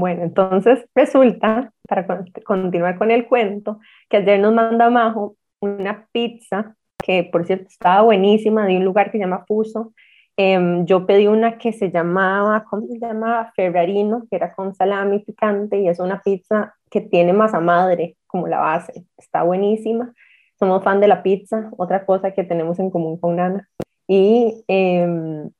Bueno, 0.00 0.22
entonces 0.22 0.86
resulta, 0.94 1.74
para 1.86 2.06
continuar 2.46 2.96
con 2.96 3.10
el 3.10 3.26
cuento, 3.26 3.80
que 4.08 4.16
ayer 4.16 4.40
nos 4.40 4.54
manda 4.54 4.88
Majo 4.88 5.36
una 5.60 6.06
pizza 6.10 6.74
que 7.04 7.24
por 7.24 7.44
cierto 7.44 7.68
estaba 7.68 8.00
buenísima 8.00 8.66
de 8.66 8.78
un 8.78 8.84
lugar 8.86 9.10
que 9.10 9.18
se 9.18 9.24
llama 9.24 9.44
Fuso. 9.46 9.92
Em, 10.38 10.86
yo 10.86 11.04
pedí 11.04 11.26
una 11.26 11.58
que 11.58 11.74
se 11.74 11.90
llamaba, 11.90 12.64
¿cómo 12.64 12.86
se 12.86 12.98
llamaba? 12.98 13.52
Ferrarino, 13.54 14.26
que 14.30 14.36
era 14.36 14.54
con 14.54 14.74
salami 14.74 15.18
picante 15.18 15.78
y 15.78 15.88
es 15.88 16.00
una 16.00 16.22
pizza 16.22 16.74
que 16.90 17.02
tiene 17.02 17.34
masa 17.34 17.60
madre 17.60 18.16
como 18.26 18.48
la 18.48 18.58
base. 18.58 19.04
Está 19.18 19.42
buenísima. 19.42 20.14
Somos 20.58 20.82
fan 20.82 21.00
de 21.00 21.08
la 21.08 21.22
pizza, 21.22 21.70
otra 21.76 22.06
cosa 22.06 22.30
que 22.30 22.44
tenemos 22.44 22.78
en 22.78 22.88
común 22.90 23.18
con 23.20 23.36
Nana. 23.36 23.68
Y 24.08 24.64
em, 24.66 25.50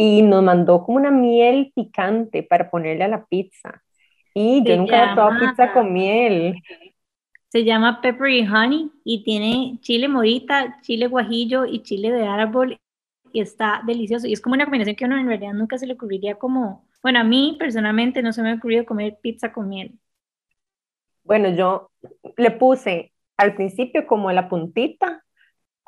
y 0.00 0.22
nos 0.22 0.44
mandó 0.44 0.84
como 0.84 0.96
una 0.96 1.10
miel 1.10 1.72
picante 1.74 2.44
para 2.44 2.70
ponerle 2.70 3.02
a 3.02 3.08
la 3.08 3.26
pizza. 3.26 3.82
Y 4.32 4.62
yo 4.64 4.76
nunca 4.76 5.10
he 5.10 5.14
probado 5.14 5.40
pizza 5.40 5.72
con 5.72 5.92
miel. 5.92 6.54
Se 7.48 7.64
llama 7.64 8.00
Peppery 8.00 8.46
Honey 8.46 8.92
y 9.04 9.24
tiene 9.24 9.78
chile 9.80 10.06
morita, 10.06 10.78
chile 10.82 11.08
guajillo 11.08 11.66
y 11.66 11.82
chile 11.82 12.12
de 12.12 12.28
árbol 12.28 12.78
y 13.32 13.40
está 13.40 13.82
delicioso. 13.84 14.28
Y 14.28 14.32
es 14.34 14.40
como 14.40 14.54
una 14.54 14.66
combinación 14.66 14.94
que 14.94 15.04
uno 15.04 15.18
en 15.18 15.26
realidad 15.26 15.52
nunca 15.52 15.76
se 15.78 15.86
le 15.88 15.94
ocurriría 15.94 16.36
como, 16.36 16.86
bueno, 17.02 17.18
a 17.18 17.24
mí 17.24 17.56
personalmente 17.58 18.22
no 18.22 18.32
se 18.32 18.42
me 18.42 18.52
ha 18.52 18.54
ocurrido 18.54 18.86
comer 18.86 19.18
pizza 19.20 19.52
con 19.52 19.68
miel. 19.68 19.98
Bueno, 21.24 21.48
yo 21.50 21.90
le 22.36 22.52
puse 22.52 23.12
al 23.36 23.56
principio 23.56 24.06
como 24.06 24.30
la 24.30 24.48
puntita 24.48 25.24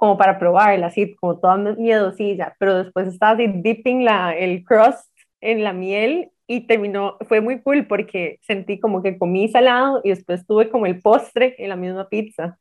como 0.00 0.16
para 0.18 0.38
probarla, 0.38 0.86
así 0.86 1.14
como 1.16 1.38
toda 1.38 1.58
miedosilla, 1.58 2.56
pero 2.58 2.82
después 2.82 3.06
estaba 3.08 3.32
así 3.32 3.46
dipping 3.48 4.02
la, 4.04 4.34
el 4.34 4.64
crust 4.64 5.06
en 5.42 5.62
la 5.62 5.74
miel 5.74 6.30
y 6.46 6.66
terminó, 6.66 7.18
fue 7.28 7.42
muy 7.42 7.60
cool 7.62 7.86
porque 7.86 8.38
sentí 8.42 8.80
como 8.80 9.02
que 9.02 9.18
comí 9.18 9.48
salado 9.48 10.00
y 10.02 10.08
después 10.10 10.46
tuve 10.46 10.70
como 10.70 10.86
el 10.86 11.02
postre 11.02 11.54
en 11.58 11.68
la 11.68 11.76
misma 11.76 12.08
pizza. 12.08 12.58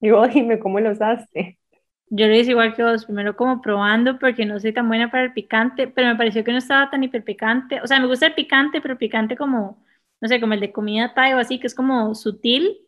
Y 0.00 0.10
vos 0.10 0.32
dime 0.32 0.60
cómo 0.60 0.78
lo 0.78 0.92
usaste. 0.92 1.58
Yo 2.08 2.28
lo 2.28 2.34
hice 2.36 2.52
igual 2.52 2.74
que 2.76 2.84
vos, 2.84 3.04
primero 3.06 3.34
como 3.36 3.60
probando 3.60 4.18
porque 4.20 4.46
no 4.46 4.60
soy 4.60 4.72
tan 4.72 4.86
buena 4.86 5.10
para 5.10 5.24
el 5.24 5.32
picante, 5.32 5.88
pero 5.88 6.06
me 6.08 6.16
pareció 6.16 6.44
que 6.44 6.52
no 6.52 6.58
estaba 6.58 6.88
tan 6.90 7.02
hiper 7.02 7.24
picante. 7.24 7.80
O 7.82 7.88
sea, 7.88 7.98
me 7.98 8.06
gusta 8.06 8.26
el 8.26 8.34
picante, 8.34 8.80
pero 8.80 8.96
picante 8.96 9.36
como, 9.36 9.84
no 10.20 10.28
sé, 10.28 10.40
como 10.40 10.54
el 10.54 10.60
de 10.60 10.70
comida 10.72 11.14
thai 11.14 11.32
o 11.34 11.38
así, 11.38 11.58
que 11.58 11.66
es 11.66 11.74
como 11.74 12.14
sutil, 12.14 12.78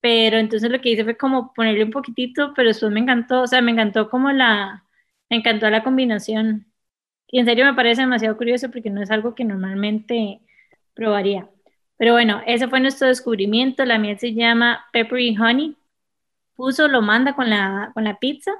pero 0.00 0.38
entonces 0.38 0.70
lo 0.70 0.80
que 0.80 0.90
hice 0.90 1.04
fue 1.04 1.16
como 1.16 1.52
ponerle 1.54 1.84
un 1.84 1.90
poquitito, 1.90 2.52
pero 2.54 2.68
después 2.68 2.92
me 2.92 3.00
encantó, 3.00 3.42
o 3.42 3.46
sea, 3.46 3.62
me 3.62 3.72
encantó 3.72 4.08
como 4.10 4.30
la, 4.32 4.84
me 5.30 5.36
encantó 5.38 5.70
la 5.70 5.82
combinación. 5.84 6.66
Y 7.28 7.40
en 7.40 7.46
serio 7.46 7.64
me 7.64 7.74
parece 7.74 8.02
demasiado 8.02 8.36
curioso 8.36 8.70
porque 8.70 8.90
no 8.90 9.02
es 9.02 9.10
algo 9.10 9.34
que 9.34 9.44
normalmente 9.44 10.40
probaría. 10.94 11.48
Pero 11.96 12.12
bueno, 12.12 12.42
ese 12.46 12.68
fue 12.68 12.80
nuestro 12.80 13.08
descubrimiento. 13.08 13.84
La 13.84 13.98
miel 13.98 14.18
se 14.18 14.34
llama 14.34 14.86
Peppery 14.92 15.36
Honey. 15.36 15.76
Puso 16.56 16.88
lo 16.88 17.02
manda 17.02 17.34
con 17.34 17.50
la, 17.50 17.90
con 17.94 18.04
la 18.04 18.18
pizza, 18.18 18.52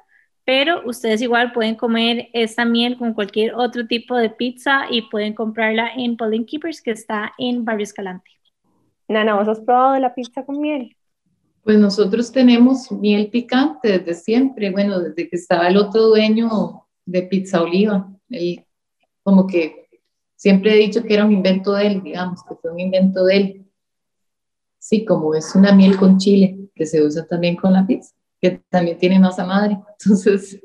pero 0.45 0.83
ustedes 0.87 1.23
igual 1.23 1.52
pueden 1.52 1.76
comer 1.76 2.28
esta 2.33 2.64
miel 2.64 2.99
con 2.99 3.14
cualquier 3.14 3.55
otro 3.55 3.87
tipo 3.87 4.16
de 4.16 4.31
pizza 4.31 4.87
y 4.90 5.02
pueden 5.02 5.35
comprarla 5.35 5.90
en 5.95 6.16
Pauline 6.16 6.47
Keepers, 6.47 6.83
que 6.83 6.93
está 6.93 7.35
en 7.38 7.64
Barrio 7.64 7.85
Escalante. 7.85 8.31
Nana, 9.09 9.35
¿vos 9.37 9.49
has 9.49 9.61
probado 9.61 9.99
la 9.99 10.14
pizza 10.14 10.45
con 10.45 10.61
miel? 10.61 10.96
Pues 11.66 11.80
nosotros 11.80 12.30
tenemos 12.30 12.92
miel 12.92 13.28
picante 13.28 13.99
desde 13.99 14.14
siempre, 14.14 14.70
bueno, 14.70 15.00
desde 15.00 15.28
que 15.28 15.35
estaba 15.35 15.66
el 15.66 15.76
otro 15.76 16.02
dueño 16.02 16.87
de 17.04 17.23
Pizza 17.23 17.61
Oliva. 17.61 18.08
Él, 18.30 18.64
como 19.25 19.49
que 19.49 19.88
siempre 20.37 20.75
he 20.75 20.76
dicho 20.76 21.02
que 21.02 21.14
era 21.14 21.25
un 21.25 21.32
invento 21.32 21.73
de 21.73 21.88
él, 21.88 22.02
digamos, 22.04 22.44
que 22.44 22.54
fue 22.54 22.70
un 22.70 22.78
invento 22.78 23.25
de 23.25 23.37
él. 23.37 23.66
Sí, 24.78 25.04
como 25.04 25.35
es 25.35 25.56
una 25.56 25.73
miel 25.73 25.96
con 25.96 26.18
chile, 26.18 26.56
que 26.73 26.87
se 26.87 27.02
usa 27.02 27.26
también 27.26 27.56
con 27.56 27.73
la 27.73 27.85
pizza, 27.85 28.14
que 28.40 28.62
también 28.68 28.96
tiene 28.99 29.18
masa 29.18 29.44
madre. 29.44 29.76
Entonces, 30.00 30.62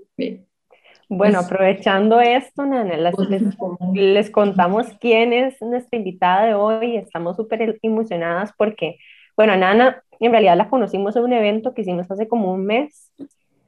bueno, 1.10 1.39
aprovechando 1.39 2.22
esto, 2.22 2.63
Nana, 2.63 2.96
les, 2.96 3.15
les, 3.93 4.29
contamos 4.29 4.86
quién 5.00 5.34
es 5.34 5.60
nuestra 5.63 5.98
invitada 5.98 6.46
de 6.46 6.53
hoy. 6.53 6.96
Estamos 6.96 7.38
súper 7.38 7.79
emocionadas 7.81 8.53
porque, 8.55 9.00
bueno, 9.36 9.56
Nana 9.56 10.04
en 10.22 10.32
realidad 10.32 10.56
la 10.56 10.70
conocimos 10.70 11.16
en 11.16 11.24
un 11.24 11.34
evento 11.34 11.74
que 11.74 11.82
hicimos 11.82 12.10
hace 12.12 12.28
como 12.28 12.54
un 12.54 12.66
mes 12.66 13.12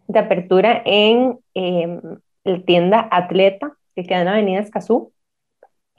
de 0.08 0.20
apertura 0.20 0.84
en 0.86 1.40
eh, 1.56 2.00
la 2.44 2.62
tienda 2.62 3.08
Atleta, 3.12 3.76
que 3.96 4.04
queda 4.04 4.22
en 4.22 4.28
Avenida 4.28 4.60
Escazú. 4.60 5.12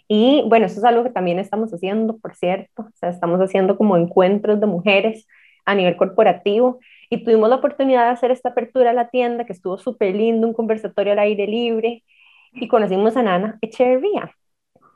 Y 0.06 0.44
bueno, 0.46 0.66
eso 0.66 0.78
es 0.78 0.84
algo 0.84 1.02
que 1.02 1.10
también 1.10 1.38
estamos 1.40 1.72
haciendo, 1.72 2.18
por 2.18 2.36
cierto. 2.36 2.82
O 2.82 2.90
sea, 2.94 3.08
estamos 3.08 3.40
haciendo 3.40 3.76
como 3.76 3.96
encuentros 3.96 4.60
de 4.60 4.66
mujeres 4.66 5.26
a 5.64 5.74
nivel 5.74 5.96
corporativo. 5.96 6.78
Y 7.10 7.24
tuvimos 7.24 7.48
la 7.48 7.56
oportunidad 7.56 8.04
de 8.04 8.10
hacer 8.10 8.30
esta 8.30 8.50
apertura 8.50 8.90
a 8.90 8.94
la 8.94 9.08
tienda, 9.08 9.44
que 9.44 9.52
estuvo 9.52 9.78
súper 9.78 10.14
lindo, 10.14 10.46
un 10.46 10.54
conversatorio 10.54 11.14
al 11.14 11.18
aire 11.20 11.46
libre. 11.48 12.04
Y 12.52 12.68
conocimos 12.68 13.16
a 13.16 13.22
Nana 13.24 13.58
Echeverría. 13.60 14.30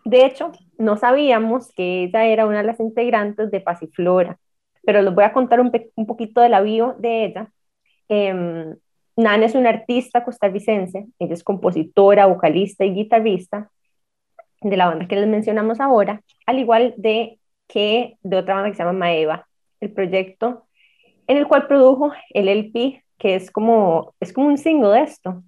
De 0.05 0.25
hecho, 0.25 0.53
no 0.79 0.97
sabíamos 0.97 1.73
que 1.75 2.05
ella 2.05 2.27
era 2.27 2.47
una 2.47 2.59
de 2.59 2.65
las 2.65 2.81
integrantes 2.81 3.51
de 3.51 3.61
Pasiflora 3.61 4.39
pero 4.89 5.03
les 5.03 5.15
voy 5.15 5.25
a 5.25 5.35
contar 5.35 5.61
un, 5.61 5.71
un 5.97 6.07
poquito 6.07 6.41
de 6.41 6.49
la 6.49 6.63
bio 6.63 6.97
de 6.99 7.27
ella. 7.27 7.53
Eh, 8.09 8.75
Nana 9.17 9.45
es 9.45 9.55
una 9.55 9.69
artista 9.69 10.25
costarricense, 10.25 11.09
ella 11.19 11.35
es 11.35 11.45
compositora, 11.45 12.25
vocalista 12.25 12.87
y 12.87 12.95
guitarrista 12.95 13.71
de 14.63 14.77
la 14.79 14.87
banda 14.87 15.07
que 15.07 15.17
les 15.17 15.29
mencionamos 15.29 15.79
ahora, 15.79 16.23
al 16.47 16.59
igual 16.59 16.95
de 16.97 17.39
que 17.67 18.17
de 18.23 18.39
otra 18.39 18.55
banda 18.55 18.71
que 18.71 18.77
se 18.77 18.83
llama 18.83 18.99
Maeva, 18.99 19.47
el 19.81 19.93
proyecto 19.93 20.65
en 21.27 21.37
el 21.37 21.47
cual 21.47 21.67
produjo 21.67 22.13
el 22.31 22.49
LP, 22.49 23.05
que 23.19 23.35
es 23.35 23.51
como, 23.51 24.15
es 24.21 24.33
como 24.33 24.47
un 24.47 24.57
single 24.57 24.89
de 24.93 25.03
esto. 25.03 25.43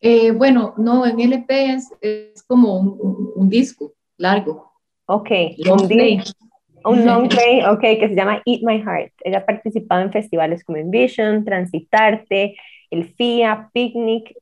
Eh, 0.00 0.32
bueno, 0.32 0.74
no, 0.78 1.06
en 1.06 1.20
LP 1.20 1.74
es, 1.74 1.92
es 2.00 2.42
como 2.42 2.76
un, 2.76 3.32
un, 3.36 3.48
disco 3.48 3.92
largo. 4.16 4.72
Ok, 5.06 5.30
un 5.64 5.86
disco 5.86 6.42
un 6.84 7.06
long 7.06 7.28
play, 7.28 7.62
ok, 7.62 7.80
que 7.80 8.08
se 8.08 8.14
llama 8.14 8.42
Eat 8.44 8.62
My 8.62 8.80
Heart. 8.80 9.12
Ella 9.24 9.38
ha 9.38 9.46
participado 9.46 10.02
en 10.02 10.12
festivales 10.12 10.64
como 10.64 10.78
Envision, 10.78 11.44
Transitarte, 11.44 12.56
el 12.90 13.04
FIA, 13.04 13.70
Picnic. 13.72 14.34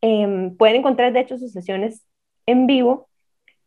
Em, 0.00 0.56
pueden 0.56 0.76
encontrar, 0.76 1.12
de 1.12 1.20
hecho, 1.20 1.38
sus 1.38 1.52
sesiones 1.52 2.04
en 2.46 2.66
vivo 2.66 3.08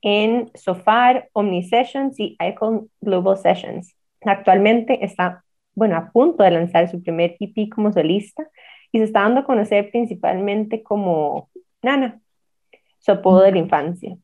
en 0.02 0.50
Sofar, 0.54 1.30
Omni 1.34 1.64
Sessions 1.64 2.20
y 2.20 2.38
Icon 2.40 2.90
Global 3.02 3.38
Sessions. 3.38 3.96
Actualmente 4.22 5.04
está, 5.04 5.44
bueno, 5.76 5.98
a 5.98 6.12
punto 6.12 6.44
de 6.44 6.52
lanzar 6.52 6.90
su 6.90 7.02
primer 7.02 7.36
EP 7.40 7.70
como 7.70 7.92
solista 7.92 8.48
y 8.92 9.00
se 9.00 9.06
está 9.06 9.22
dando 9.22 9.42
a 9.42 9.46
conocer 9.46 9.92
principalmente 9.92 10.84
como 10.84 11.50
Nana, 11.82 12.20
su 13.00 13.12
apodo 13.12 13.42
de 13.42 13.52
la 13.52 13.60
infancia. 13.60 14.18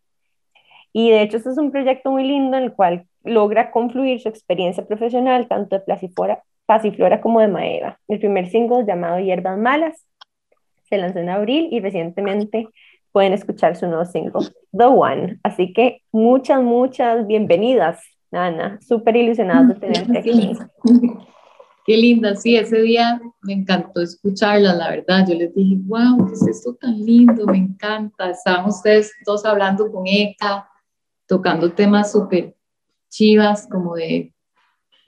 Y 0.94 1.10
de 1.12 1.22
hecho, 1.22 1.38
este 1.38 1.50
es 1.50 1.58
un 1.58 1.72
proyecto 1.72 2.12
muy 2.12 2.24
lindo 2.24 2.58
en 2.58 2.64
el 2.64 2.74
cual 2.74 3.06
logra 3.25 3.72
confluir 3.72 4.20
su 4.20 4.29
experiencia 4.29 4.86
profesional 4.86 5.48
tanto 5.48 5.75
de 5.75 5.82
Pasiflora, 5.82 6.44
Pasiflora 6.65 7.22
como 7.22 7.39
de 7.39 7.48
Maeva. 7.48 8.00
El 8.08 8.20
primer 8.20 8.50
single 8.50 8.86
llamado 8.86 9.20
Hierbas 9.20 9.58
Malas 9.58 10.05
se 10.89 10.98
lanzó 10.98 11.20
en 11.20 11.29
abril 11.29 11.70
y 11.72 11.79
recientemente 11.79 12.67
pueden 13.12 13.34
escuchar 13.34 13.75
su 13.75 13.88
nuevo 13.88 14.05
single, 14.05 14.50
The 14.72 14.86
One. 14.86 15.39
Así 15.44 15.74
que 15.74 16.01
muchas, 16.12 16.62
muchas 16.62 17.25
bienvenidas, 17.27 18.03
Nana, 18.32 18.79
súper 18.82 19.15
ilusionada 19.15 19.63
de 19.63 19.75
tenerte 19.75 20.17
aquí. 20.20 20.58
Qué 21.86 21.98
linda, 21.98 22.36
sí, 22.36 22.55
ese 22.55 22.82
día 22.82 23.22
me 23.44 23.53
encantó 23.53 24.01
escucharla, 24.01 24.74
la 24.74 24.89
verdad. 24.89 25.24
Yo 25.29 25.36
les 25.36 25.53
dije, 25.53 25.75
wow, 25.86 26.25
¿qué 26.25 26.34
es 26.34 26.48
esto 26.48 26.75
tan 26.75 26.98
lindo? 26.98 27.46
Me 27.46 27.60
encanta. 27.60 28.32
Estaban 28.32 28.65
ustedes 28.65 29.13
todos 29.24 29.46
hablando 29.46 29.91
con 29.91 30.03
Eka, 30.08 30.67
tocando 31.27 31.72
temas 31.72 32.12
súper 32.12 32.55
chivas, 33.15 33.67
como 33.72 33.95
de, 33.95 34.34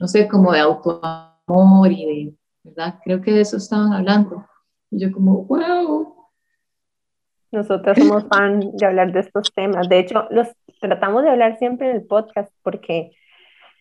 no 0.00 0.08
sé, 0.08 0.28
como 0.28 0.52
de 0.52 0.60
autoamor 0.60 1.92
y 1.92 2.06
de, 2.06 2.34
¿verdad? 2.64 2.98
Creo 3.04 3.20
que 3.20 3.32
de 3.32 3.42
eso 3.42 3.58
estaban 3.58 3.92
hablando. 3.92 4.46
Y 4.90 5.00
yo 5.00 5.12
como, 5.12 5.44
wow. 5.44 6.14
Nosotros 7.50 7.98
somos 7.98 8.24
fan 8.28 8.60
de 8.72 8.86
hablar 8.86 9.12
de 9.12 9.20
estos 9.20 9.52
temas. 9.54 9.88
De 9.88 9.98
hecho, 9.98 10.26
los 10.30 10.48
tratamos 10.80 11.22
de 11.22 11.30
hablar 11.30 11.58
siempre 11.58 11.90
en 11.90 11.96
el 11.96 12.06
podcast 12.06 12.50
porque 12.62 13.10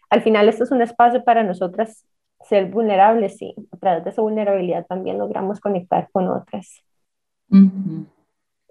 al 0.10 0.22
final 0.22 0.50
esto 0.50 0.64
es 0.64 0.72
un 0.72 0.82
espacio 0.82 1.24
para 1.24 1.44
nosotras 1.44 2.06
ser 2.48 2.70
vulnerables 2.70 3.42
y 3.42 3.56
a 3.72 3.78
través 3.78 4.04
de 4.04 4.10
esa 4.10 4.22
vulnerabilidad 4.22 4.86
también 4.88 5.18
logramos 5.18 5.60
conectar 5.60 6.10
con 6.12 6.28
otras. 6.28 6.82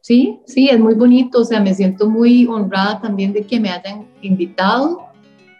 Sí, 0.00 0.40
sí, 0.46 0.68
es 0.68 0.78
muy 0.78 0.94
bonito, 0.94 1.40
o 1.40 1.44
sea, 1.44 1.60
me 1.60 1.74
siento 1.74 2.08
muy 2.08 2.46
honrada 2.46 3.00
también 3.00 3.32
de 3.32 3.46
que 3.46 3.58
me 3.58 3.70
hayan 3.70 4.06
invitado 4.22 5.05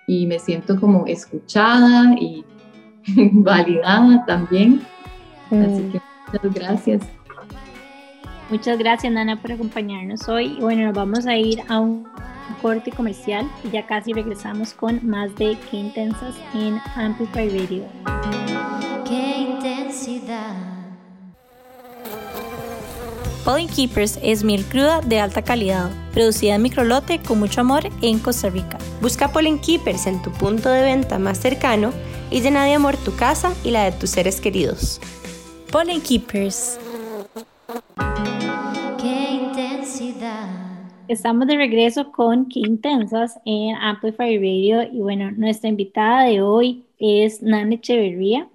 y 0.07 0.27
me 0.27 0.39
siento 0.39 0.79
como 0.81 1.07
escuchada 1.07 2.15
y 2.19 2.45
validada 3.33 4.25
también. 4.27 4.81
Así 5.51 5.91
que 5.93 6.01
muchas 6.33 6.55
gracias. 6.55 7.03
Muchas 8.49 8.79
gracias, 8.79 9.13
Nana, 9.13 9.41
por 9.41 9.53
acompañarnos 9.53 10.29
hoy. 10.29 10.57
Bueno, 10.61 10.85
nos 10.87 10.95
vamos 10.95 11.27
a 11.27 11.37
ir 11.37 11.63
a 11.69 11.81
un 11.81 12.07
corte 12.63 12.93
comercial 12.93 13.51
y 13.65 13.71
ya 13.71 13.87
casi 13.87 14.13
regresamos 14.13 14.73
con 14.73 15.05
más 15.07 15.35
de 15.35 15.59
Qué 15.71 15.79
Intensas 15.79 16.37
en 16.55 16.79
Amplify 16.95 17.49
Radio. 17.49 17.85
Qué 19.05 19.49
intensidad. 19.51 20.76
Pollen 23.47 23.69
Keepers 23.69 24.19
es 24.25 24.43
miel 24.43 24.65
cruda 24.65 25.01
de 25.03 25.21
alta 25.21 25.41
calidad, 25.41 25.89
producida 26.13 26.57
en 26.57 26.63
microlote 26.63 27.21
con 27.23 27.39
mucho 27.39 27.61
amor 27.61 27.85
en 28.03 28.19
Costa 28.19 28.51
Rica. 28.51 28.77
Busca 29.01 29.31
Pollen 29.31 29.61
Keepers 29.61 30.09
en 30.09 30.21
tu 30.21 30.33
punto 30.33 30.69
de 30.69 30.83
venta 30.83 31.21
más 31.21 31.39
cercano 31.39 31.93
y 32.29 32.41
llena 32.41 32.65
de 32.65 32.75
amor 32.75 32.97
tu 32.97 33.15
casa 33.15 33.55
y 33.63 33.71
la 33.71 33.85
de 33.85 33.93
tus 33.93 34.11
seres 34.11 34.41
queridos. 34.41 35.01
Pollen 35.71 36.01
Keepers. 36.01 36.81
Qué 39.01 39.31
intensidad. 39.31 40.49
Estamos 41.07 41.47
de 41.47 41.55
regreso 41.55 42.11
con 42.11 42.49
Qué 42.49 42.59
Intensas 42.59 43.39
en 43.45 43.77
Amplify 43.77 44.39
Radio 44.39 44.83
y 44.93 44.99
bueno, 44.99 45.31
nuestra 45.31 45.69
invitada 45.71 46.25
de 46.25 46.43
hoy 46.43 46.85
es 46.99 47.41
Nani 47.43 47.77
Echeverría. 47.77 48.49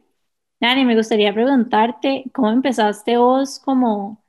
Nani, 0.60 0.83
me 0.83 0.98
gustaría 0.98 1.33
preguntarte, 1.33 2.25
¿cómo 2.33 2.50
empezaste 2.50 3.15
vos 3.15 3.57
como 3.57 4.21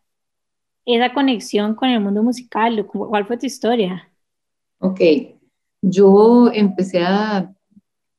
esa 0.84 1.12
conexión 1.12 1.74
con 1.74 1.88
el 1.88 2.00
mundo 2.00 2.22
musical? 2.22 2.86
¿Cuál 2.86 3.26
fue 3.26 3.36
tu 3.36 3.46
historia? 3.46 4.08
Ok, 4.78 5.00
yo 5.80 6.50
empecé 6.52 7.02
a, 7.02 7.52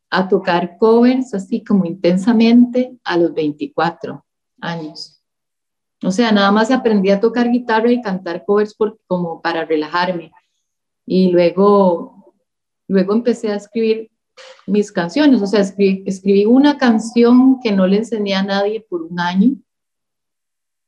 a 0.10 0.28
tocar 0.28 0.78
covers 0.78 1.34
así 1.34 1.64
como 1.64 1.86
intensamente 1.86 2.98
a 3.04 3.18
los 3.18 3.34
24 3.34 4.24
años. 4.62 5.22
O 6.04 6.12
sea, 6.12 6.32
nada 6.32 6.52
más 6.52 6.70
aprendí 6.70 7.10
a 7.10 7.20
tocar 7.20 7.50
guitarra 7.50 7.92
y 7.92 8.02
cantar 8.02 8.44
covers 8.46 8.76
por, 8.76 9.00
como 9.08 9.42
para 9.42 9.66
relajarme. 9.66 10.32
Y 11.06 11.32
luego, 11.32 12.36
luego 12.88 13.14
empecé 13.14 13.52
a 13.52 13.56
escribir 13.56 14.12
mis 14.68 14.92
canciones. 14.92 15.42
O 15.42 15.48
sea, 15.48 15.62
escribí, 15.62 16.04
escribí 16.06 16.46
una 16.46 16.78
canción 16.78 17.60
que 17.62 17.72
no 17.72 17.88
le 17.88 17.98
enseñé 17.98 18.36
a 18.36 18.44
nadie 18.44 18.86
por 18.90 19.04
un 19.04 19.20
año. 19.20 19.56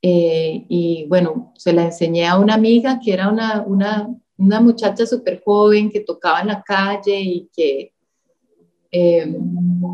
Eh, 0.08 0.68
y 0.70 1.08
bueno, 1.08 1.52
se 1.56 1.74
la 1.74 1.86
enseñé 1.86 2.28
a 2.28 2.38
una 2.38 2.54
amiga 2.54 3.00
que 3.04 3.12
era 3.12 3.28
una, 3.28 3.64
una, 3.66 4.08
una 4.38 4.62
muchacha 4.62 5.04
súper 5.04 5.42
joven 5.44 5.90
que 5.90 6.02
tocaba 6.02 6.42
en 6.42 6.50
la 6.50 6.62
calle 6.62 7.20
y 7.20 7.50
que 7.52 7.92
eh, 8.92 9.36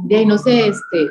de 0.03 0.17
ahí 0.17 0.25
no 0.25 0.37
sé, 0.37 0.67
este, 0.67 1.09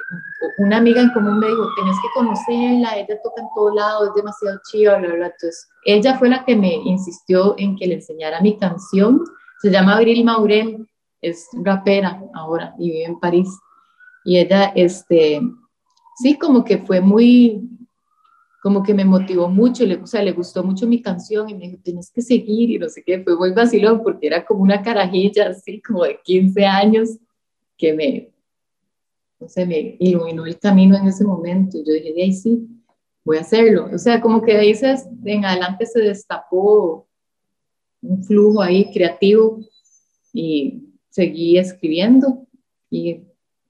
una 0.59 0.77
amiga 0.77 1.01
en 1.01 1.15
común 1.15 1.39
me 1.39 1.47
dijo, 1.47 1.67
tienes 1.77 1.97
que 1.97 2.09
conocerla, 2.15 2.99
ella 2.99 3.19
toca 3.25 3.41
en 3.41 3.49
todo 3.55 3.75
lado, 3.75 4.09
es 4.09 4.15
demasiado 4.15 4.61
chiva, 4.71 4.99
bla, 4.99 5.15
bla, 5.15 5.27
Entonces, 5.29 5.67
ella 5.87 6.19
fue 6.19 6.29
la 6.29 6.45
que 6.45 6.55
me 6.55 6.75
insistió 6.75 7.55
en 7.57 7.77
que 7.77 7.87
le 7.87 7.95
enseñara 7.95 8.43
mi 8.43 8.59
canción. 8.59 9.25
Se 9.63 9.71
llama 9.71 9.97
Abril 9.97 10.27
Maurel, 10.27 10.87
es 11.23 11.49
rapera 11.55 12.23
ahora 12.35 12.75
y 12.79 12.91
vive 12.91 13.05
en 13.07 13.19
París. 13.19 13.49
Y 14.27 14.37
ella, 14.37 14.73
este, 14.75 15.41
sí, 16.17 16.37
como 16.37 16.65
que 16.65 16.77
fue 16.77 17.01
muy, 17.01 17.67
como 18.61 18.83
que 18.83 18.93
me 18.93 19.05
motivó 19.05 19.49
mucho, 19.49 19.87
le, 19.87 19.97
o 19.97 20.07
sea, 20.07 20.23
le 20.23 20.33
gustó 20.33 20.63
mucho 20.63 20.87
mi 20.87 21.01
canción 21.01 21.49
y 21.49 21.55
me 21.55 21.67
dijo, 21.67 21.79
tienes 21.83 22.11
que 22.11 22.21
seguir 22.21 22.71
y 22.71 22.79
no 22.79 22.89
sé 22.89 23.03
qué, 23.05 23.23
fue 23.23 23.37
muy 23.37 23.53
vacilón 23.53 24.03
porque 24.03 24.27
era 24.27 24.45
como 24.45 24.63
una 24.63 24.83
carajilla 24.83 25.49
así, 25.49 25.81
como 25.81 26.05
de 26.05 26.21
15 26.23 26.67
años 26.67 27.09
que 27.79 27.95
me, 27.95 28.31
no 29.39 29.49
sé, 29.49 29.65
me 29.65 29.97
iluminó 29.99 30.45
el 30.45 30.59
camino 30.59 30.97
en 30.97 31.07
ese 31.07 31.25
momento. 31.25 31.79
Y 31.79 31.87
yo 31.87 31.95
dije, 31.95 32.13
de 32.13 32.23
ahí 32.23 32.33
sí, 32.35 32.69
voy 33.25 33.39
a 33.39 33.41
hacerlo. 33.41 33.89
O 33.95 33.99
sea, 33.99 34.21
como 34.21 34.43
que 34.43 34.53
de 34.53 34.61
ahí 34.61 34.75
se, 34.75 34.95
en 35.25 35.45
adelante 35.47 35.87
se 35.87 36.01
destapó 36.01 37.09
un 38.03 38.23
flujo 38.23 38.61
ahí 38.61 38.93
creativo 38.93 39.61
y 40.35 40.85
seguí 41.09 41.57
escribiendo. 41.57 42.47
Y 42.91 43.23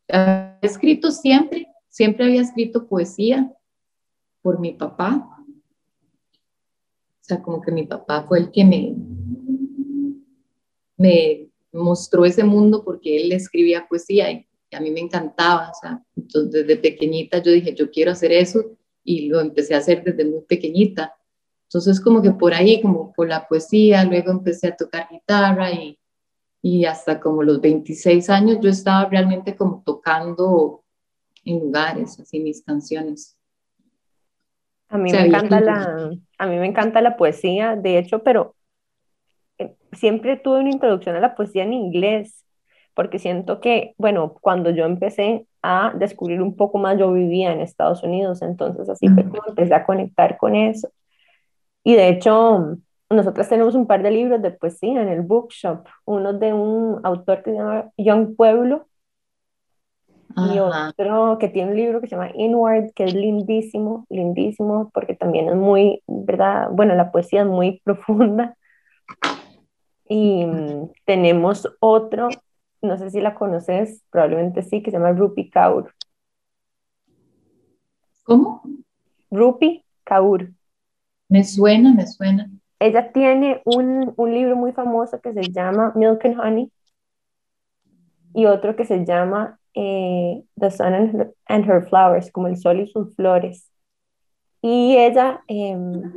he 0.08 0.56
escrito 0.62 1.12
siempre, 1.12 1.68
siempre 1.88 2.24
había 2.24 2.42
escrito 2.42 2.88
poesía 2.88 3.54
por 4.42 4.58
mi 4.58 4.72
papá. 4.72 5.36
O 6.32 7.22
sea, 7.22 7.42
como 7.42 7.60
que 7.60 7.72
mi 7.72 7.86
papá 7.86 8.24
fue 8.26 8.38
el 8.40 8.50
que 8.50 8.64
me, 8.64 8.96
me 10.96 11.48
mostró 11.72 12.24
ese 12.24 12.44
mundo 12.44 12.82
porque 12.84 13.22
él 13.22 13.32
escribía 13.32 13.86
poesía 13.88 14.30
y 14.30 14.46
a 14.72 14.80
mí 14.80 14.90
me 14.90 15.00
encantaba, 15.00 15.70
o 15.70 15.74
sea, 15.80 16.04
entonces 16.16 16.66
desde 16.66 16.76
pequeñita 16.76 17.38
yo 17.38 17.50
dije, 17.52 17.74
yo 17.74 17.90
quiero 17.90 18.12
hacer 18.12 18.32
eso 18.32 18.64
y 19.02 19.28
lo 19.28 19.40
empecé 19.40 19.74
a 19.74 19.78
hacer 19.78 20.04
desde 20.04 20.24
muy 20.24 20.42
pequeñita. 20.42 21.14
Entonces 21.64 22.00
como 22.00 22.20
que 22.20 22.32
por 22.32 22.54
ahí, 22.54 22.80
como 22.80 23.12
por 23.12 23.28
la 23.28 23.46
poesía, 23.46 24.04
luego 24.04 24.30
empecé 24.30 24.68
a 24.68 24.76
tocar 24.76 25.08
guitarra 25.10 25.72
y, 25.72 25.98
y 26.62 26.84
hasta 26.84 27.20
como 27.20 27.42
los 27.42 27.60
26 27.60 28.28
años 28.30 28.58
yo 28.60 28.70
estaba 28.70 29.08
realmente 29.08 29.56
como 29.56 29.82
tocando 29.84 30.84
en 31.44 31.60
lugares, 31.60 32.18
así 32.20 32.40
mis 32.40 32.62
canciones. 32.62 33.36
A 34.90 34.98
mí, 34.98 35.12
me 35.12 35.26
encanta 35.26 35.60
la, 35.60 36.10
a 36.38 36.46
mí 36.46 36.56
me 36.56 36.66
encanta 36.66 37.00
la 37.00 37.16
poesía, 37.16 37.76
de 37.76 37.96
hecho, 37.96 38.22
pero 38.24 38.56
siempre 39.92 40.36
tuve 40.36 40.60
una 40.60 40.70
introducción 40.70 41.16
a 41.16 41.20
la 41.20 41.34
poesía 41.34 41.62
en 41.62 41.72
inglés, 41.72 42.44
porque 42.94 43.18
siento 43.18 43.60
que, 43.60 43.94
bueno, 43.98 44.34
cuando 44.40 44.70
yo 44.70 44.84
empecé 44.84 45.46
a 45.62 45.92
descubrir 45.96 46.42
un 46.42 46.56
poco 46.56 46.78
más, 46.78 46.98
yo 46.98 47.12
vivía 47.12 47.52
en 47.52 47.60
Estados 47.60 48.02
Unidos, 48.02 48.42
entonces 48.42 48.88
así 48.88 49.08
fue 49.08 49.24
como 49.24 49.42
empecé 49.46 49.74
a 49.74 49.86
conectar 49.86 50.36
con 50.36 50.56
eso. 50.56 50.90
Y 51.84 51.94
de 51.94 52.08
hecho, 52.08 52.76
nosotros 53.08 53.48
tenemos 53.48 53.74
un 53.74 53.86
par 53.86 54.02
de 54.02 54.10
libros 54.10 54.42
de 54.42 54.50
poesía 54.50 55.02
en 55.02 55.08
el 55.08 55.22
bookshop, 55.22 55.86
uno 56.04 56.32
de 56.32 56.52
un 56.52 57.00
autor 57.04 57.42
que 57.42 57.52
se 57.52 57.56
llama 57.56 57.90
Young 57.96 58.36
Pueblo 58.36 58.89
y 60.36 60.58
otro 60.58 61.38
que 61.38 61.48
tiene 61.48 61.70
un 61.70 61.76
libro 61.76 62.00
que 62.00 62.06
se 62.06 62.14
llama 62.14 62.30
Inward, 62.34 62.92
que 62.94 63.04
es 63.04 63.14
lindísimo, 63.14 64.06
lindísimo, 64.08 64.90
porque 64.94 65.14
también 65.14 65.48
es 65.48 65.56
muy, 65.56 66.02
¿verdad? 66.06 66.68
Bueno, 66.70 66.94
la 66.94 67.10
poesía 67.10 67.42
es 67.42 67.46
muy 67.46 67.80
profunda. 67.84 68.56
Y 70.08 70.44
mm, 70.44 70.90
tenemos 71.04 71.68
otro, 71.80 72.28
no 72.82 72.96
sé 72.96 73.10
si 73.10 73.20
la 73.20 73.34
conoces, 73.34 74.02
probablemente 74.10 74.62
sí, 74.62 74.82
que 74.82 74.90
se 74.90 74.98
llama 74.98 75.12
Rupi 75.12 75.50
Kaur. 75.50 75.94
¿Cómo? 78.24 78.62
Rupi 79.30 79.84
Kaur. 80.04 80.50
Me 81.28 81.44
suena, 81.44 81.94
me 81.94 82.06
suena. 82.06 82.50
Ella 82.78 83.12
tiene 83.12 83.62
un, 83.64 84.14
un 84.16 84.34
libro 84.34 84.56
muy 84.56 84.72
famoso 84.72 85.20
que 85.20 85.32
se 85.32 85.42
llama 85.42 85.92
Milk 85.94 86.24
and 86.24 86.40
Honey 86.40 86.72
y 88.34 88.46
otro 88.46 88.74
que 88.74 88.84
se 88.84 89.04
llama 89.04 89.59
eh, 89.74 90.42
The 90.58 90.70
Sun 90.70 91.32
and 91.46 91.70
her, 91.70 91.86
Flowers, 91.88 92.30
como 92.30 92.48
el 92.48 92.56
sol 92.56 92.80
y 92.80 92.86
sus 92.86 93.14
flores. 93.14 93.70
Y 94.62 94.96
ella 94.96 95.42
em, 95.48 96.12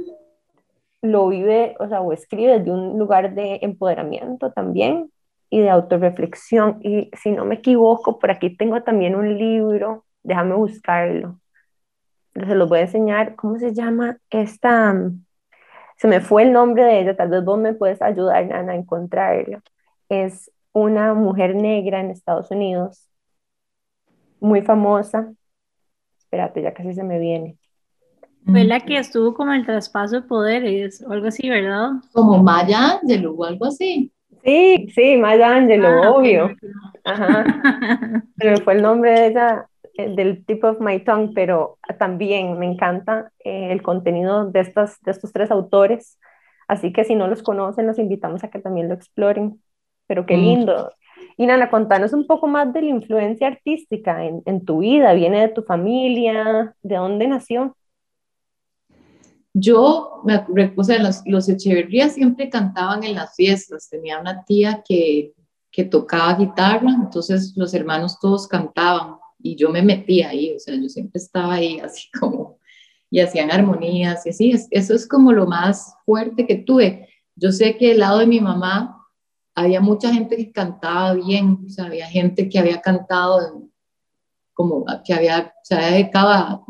lo 1.01 1.27
vive, 1.27 1.75
o 1.79 1.87
sea, 1.87 2.01
o 2.01 2.13
escribe 2.13 2.59
desde 2.59 2.71
un 2.71 2.97
lugar 2.97 3.35
de 3.35 3.59
empoderamiento 3.61 4.51
también 4.51 5.11
y 5.49 5.59
de 5.61 5.69
autorreflexión. 5.69 6.79
Y 6.81 7.11
si 7.21 7.31
no 7.31 7.45
me 7.45 7.55
equivoco, 7.55 8.19
por 8.19 8.31
aquí 8.31 8.55
tengo 8.55 8.81
también 8.83 9.15
un 9.15 9.37
libro, 9.37 10.05
déjame 10.23 10.55
buscarlo. 10.55 11.39
Se 12.33 12.55
los 12.55 12.69
voy 12.69 12.79
a 12.79 12.81
enseñar, 12.83 13.35
¿cómo 13.35 13.59
se 13.59 13.73
llama 13.73 14.17
esta? 14.29 14.95
Se 15.97 16.07
me 16.07 16.21
fue 16.21 16.43
el 16.43 16.53
nombre 16.53 16.83
de 16.85 17.01
ella, 17.01 17.15
tal 17.15 17.29
vez 17.29 17.43
vos 17.45 17.59
me 17.59 17.73
puedes 17.73 18.01
ayudar, 18.01 18.51
a 18.51 18.75
encontrarlo. 18.75 19.61
Es 20.09 20.51
una 20.73 21.13
mujer 21.13 21.55
negra 21.55 21.99
en 21.99 22.11
Estados 22.11 22.49
Unidos, 22.51 23.09
muy 24.43 24.61
famosa. 24.61 25.33
Espérate, 26.17 26.61
ya 26.61 26.73
casi 26.73 26.93
se 26.93 27.03
me 27.03 27.17
viene. 27.17 27.57
Fue 28.45 28.65
la 28.65 28.81
que 28.81 28.97
estuvo 28.97 29.33
como 29.33 29.53
el 29.53 29.65
traspaso 29.65 30.17
de 30.17 30.27
poderes 30.27 31.01
o 31.07 31.13
algo 31.13 31.27
así, 31.27 31.49
¿verdad? 31.49 31.91
Como 32.11 32.43
Maya 32.43 32.99
Angelou 33.01 33.41
o 33.41 33.45
algo 33.45 33.65
así. 33.65 34.11
Sí, 34.43 34.87
sí, 34.93 35.15
Maya 35.15 35.55
Angelou, 35.55 36.03
ah, 36.03 36.11
obvio. 36.11 36.51
Ajá. 37.05 37.45
Pero 38.35 38.57
fue 38.57 38.73
el 38.73 38.81
nombre 38.81 39.11
de 39.11 39.27
ella, 39.27 39.69
eh, 39.93 40.13
del 40.13 40.45
tip 40.45 40.61
of 40.65 40.81
my 40.81 40.99
tongue, 40.99 41.31
pero 41.33 41.77
también 41.97 42.59
me 42.59 42.65
encanta 42.65 43.31
eh, 43.45 43.71
el 43.71 43.81
contenido 43.81 44.49
de, 44.49 44.59
estas, 44.59 45.01
de 45.03 45.11
estos 45.11 45.31
tres 45.31 45.49
autores. 45.51 46.19
Así 46.67 46.91
que 46.91 47.05
si 47.05 47.15
no 47.15 47.29
los 47.29 47.43
conocen, 47.43 47.87
los 47.87 47.97
invitamos 47.97 48.43
a 48.43 48.49
que 48.49 48.59
también 48.59 48.89
lo 48.89 48.95
exploren. 48.95 49.61
Pero 50.05 50.25
qué 50.25 50.35
mm. 50.35 50.41
lindo. 50.41 50.91
Y 51.37 51.45
Nana, 51.45 51.69
contanos 51.69 52.13
un 52.13 52.27
poco 52.27 52.47
más 52.47 52.71
de 52.73 52.81
la 52.81 52.89
influencia 52.89 53.47
artística 53.47 54.25
en, 54.25 54.41
en 54.45 54.65
tu 54.65 54.79
vida. 54.79 55.13
¿Viene 55.13 55.41
de 55.41 55.49
tu 55.49 55.63
familia? 55.63 56.75
¿De 56.81 56.95
dónde 56.95 57.27
nació? 57.27 57.75
Yo, 59.53 60.21
me 60.25 60.43
o 60.75 60.83
sea, 60.83 61.01
los, 61.01 61.21
los 61.25 61.47
Echeverría 61.47 62.09
siempre 62.09 62.49
cantaban 62.49 63.03
en 63.03 63.15
las 63.15 63.35
fiestas. 63.35 63.87
Tenía 63.89 64.19
una 64.19 64.43
tía 64.43 64.83
que, 64.87 65.33
que 65.73 65.83
tocaba 65.83 66.35
guitarra, 66.35 66.91
entonces 66.91 67.53
los 67.57 67.73
hermanos 67.73 68.19
todos 68.19 68.47
cantaban 68.47 69.17
y 69.39 69.55
yo 69.55 69.69
me 69.69 69.81
metía 69.81 70.29
ahí, 70.29 70.55
o 70.55 70.59
sea, 70.59 70.75
yo 70.75 70.87
siempre 70.87 71.19
estaba 71.19 71.55
ahí 71.55 71.79
así 71.83 72.09
como, 72.17 72.59
y 73.09 73.19
hacían 73.19 73.51
armonías 73.51 74.25
y 74.25 74.29
así, 74.29 74.53
eso 74.71 74.93
es 74.93 75.07
como 75.07 75.33
lo 75.33 75.47
más 75.47 75.95
fuerte 76.05 76.47
que 76.47 76.55
tuve. 76.55 77.09
Yo 77.35 77.51
sé 77.51 77.75
que 77.77 77.91
al 77.91 77.99
lado 77.99 78.19
de 78.19 78.27
mi 78.27 78.39
mamá 78.39 79.02
había 79.55 79.81
mucha 79.81 80.13
gente 80.13 80.35
que 80.35 80.51
cantaba 80.51 81.13
bien, 81.13 81.59
o 81.65 81.69
sea, 81.69 81.85
había 81.85 82.07
gente 82.07 82.49
que 82.49 82.59
había 82.59 82.81
cantado 82.81 83.63
como 84.53 84.85
que 85.03 85.13
había, 85.13 85.53
se 85.63 85.75
había 85.75 85.91
dedicado 85.91 86.65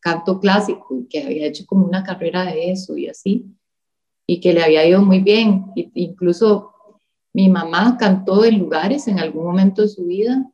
canto 0.00 0.40
clásico 0.40 0.96
y 0.98 1.06
que 1.06 1.22
había 1.22 1.46
hecho 1.46 1.64
como 1.66 1.84
una 1.86 2.02
carrera 2.02 2.44
de 2.44 2.70
eso 2.70 2.96
y 2.96 3.08
así, 3.08 3.44
y 4.26 4.40
que 4.40 4.52
le 4.52 4.62
había 4.62 4.86
ido 4.86 5.02
muy 5.02 5.20
bien. 5.20 5.66
incluso 5.74 6.72
mi 7.32 7.48
mamá 7.48 7.96
cantó 7.98 8.44
en 8.44 8.58
lugares 8.58 9.08
en 9.08 9.18
algún 9.18 9.44
momento 9.44 9.82
de 9.82 9.88
su 9.88 10.06
vida 10.06 10.50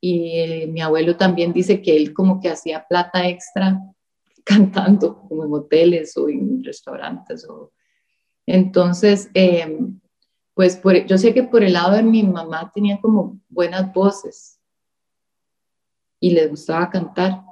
y 0.00 0.66
mi 0.68 0.80
abuelo 0.80 1.16
también 1.16 1.52
dice 1.52 1.82
que 1.82 1.96
él 1.96 2.14
como 2.14 2.40
que 2.40 2.48
hacía 2.48 2.86
plata 2.88 3.28
extra 3.28 3.80
cantando 4.44 5.20
como 5.28 5.44
en 5.44 5.52
hoteles 5.52 6.16
o 6.16 6.28
en 6.28 6.62
restaurantes. 6.64 7.46
O... 7.48 7.72
Entonces, 8.46 9.30
em, 9.34 10.00
pues 10.58 10.76
por, 10.76 11.06
yo 11.06 11.16
sé 11.18 11.32
que 11.32 11.44
por 11.44 11.62
el 11.62 11.74
lado 11.74 11.92
de 11.92 12.02
mi 12.02 12.24
mamá 12.24 12.72
tenía 12.74 13.00
como 13.00 13.38
buenas 13.48 13.92
voces 13.92 14.58
y 16.18 16.32
le 16.32 16.48
gustaba 16.48 16.90
cantar. 16.90 17.42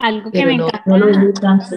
Algo 0.00 0.32
que 0.32 0.44
me 0.44 0.54
encanta. 0.54 1.76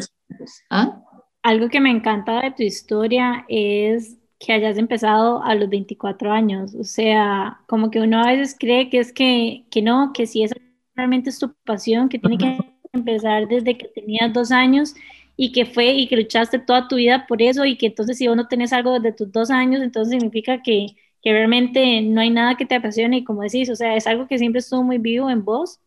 ¿Ah? 0.71 1.03
Algo 1.43 1.69
que 1.69 1.79
me 1.79 1.91
encanta 1.91 2.41
de 2.41 2.49
tu 2.49 2.63
historia 2.63 3.45
es 3.47 4.17
que 4.39 4.53
hayas 4.53 4.79
empezado 4.79 5.43
a 5.43 5.53
los 5.53 5.69
24 5.69 6.31
años. 6.31 6.73
O 6.73 6.83
sea, 6.83 7.61
como 7.67 7.91
que 7.91 8.01
uno 8.01 8.19
a 8.19 8.31
veces 8.31 8.57
cree 8.59 8.89
que 8.89 8.97
es 8.97 9.13
que, 9.13 9.67
que 9.69 9.83
no, 9.83 10.11
que 10.11 10.25
si 10.25 10.41
esa 10.41 10.55
realmente 10.95 11.29
es 11.29 11.37
tu 11.37 11.53
pasión, 11.65 12.09
que 12.09 12.17
tiene 12.17 12.39
que 12.39 12.57
empezar 12.93 13.47
desde 13.47 13.77
que 13.77 13.89
tenías 13.89 14.33
dos 14.33 14.49
años 14.51 14.95
y 15.41 15.51
que 15.53 15.65
fue 15.65 15.93
y 15.93 16.07
que 16.07 16.17
luchaste 16.17 16.59
toda 16.59 16.87
tu 16.89 16.97
vida 16.97 17.25
por 17.27 17.41
eso 17.41 17.63
y 17.65 17.77
que 17.77 17.87
entonces 17.87 18.17
si 18.17 18.27
vos 18.27 18.35
no 18.37 18.47
tenés 18.49 18.73
algo 18.73 18.99
desde 18.99 19.13
tus 19.15 19.31
dos 19.31 19.49
años, 19.51 19.81
entonces 19.81 20.11
significa 20.13 20.61
que, 20.61 20.87
que 21.21 21.31
realmente 21.31 22.01
no 22.01 22.19
hay 22.21 22.29
nada 22.29 22.57
que 22.57 22.65
te 22.65 22.75
apasione 22.75 23.17
y 23.19 23.23
como 23.23 23.43
decís, 23.43 23.69
o 23.69 23.75
sea, 23.75 23.95
es 23.95 24.05
algo 24.07 24.27
que 24.27 24.37
siempre 24.37 24.59
estuvo 24.59 24.83
muy 24.83 24.97
vivo 24.97 25.29
en 25.29 25.45
vos, 25.45 25.79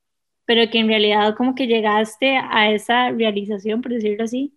pero 0.47 0.71
que 0.71 0.79
en 0.79 0.89
realidad 0.89 1.35
como 1.37 1.55
que 1.55 1.67
llegaste 1.67 2.37
a 2.39 2.71
esa 2.73 3.11
realización, 3.11 3.83
por 3.83 3.93
decirlo 3.93 4.25
así, 4.25 4.57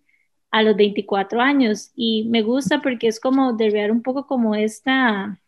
a 0.50 0.62
los 0.62 0.76
24 0.76 1.40
años 1.42 1.90
y 1.94 2.24
me 2.30 2.42
gusta 2.42 2.80
porque 2.82 3.08
es 3.08 3.20
como 3.20 3.52
derribar 3.52 3.90
un 3.92 4.02
poco 4.02 4.26
como 4.26 4.54
esta, 4.54 5.38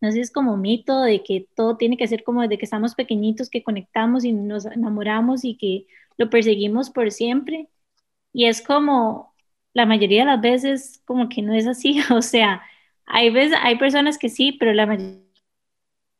no 0.00 0.08
sé, 0.10 0.12
si 0.14 0.20
es 0.20 0.32
como 0.32 0.56
mito 0.56 1.00
de 1.02 1.22
que 1.24 1.48
todo 1.56 1.76
tiene 1.76 1.96
que 1.96 2.08
ser 2.08 2.24
como 2.24 2.42
desde 2.42 2.58
que 2.58 2.64
estamos 2.66 2.94
pequeñitos, 2.94 3.50
que 3.50 3.62
conectamos 3.64 4.24
y 4.24 4.32
nos 4.32 4.66
enamoramos 4.66 5.44
y 5.44 5.56
que 5.56 5.86
lo 6.18 6.30
perseguimos 6.30 6.90
por 6.90 7.10
siempre. 7.12 7.68
Y 8.32 8.46
es 8.46 8.62
como, 8.62 9.34
la 9.74 9.86
mayoría 9.86 10.20
de 10.20 10.26
las 10.26 10.40
veces 10.40 11.02
como 11.06 11.28
que 11.28 11.42
no 11.42 11.54
es 11.54 11.66
así, 11.66 12.00
o 12.12 12.22
sea, 12.22 12.62
hay, 13.06 13.30
veces, 13.30 13.58
hay 13.62 13.78
personas 13.78 14.18
que 14.18 14.28
sí, 14.28 14.52
pero 14.52 14.74
la 14.74 14.86
mayoría 14.86 15.22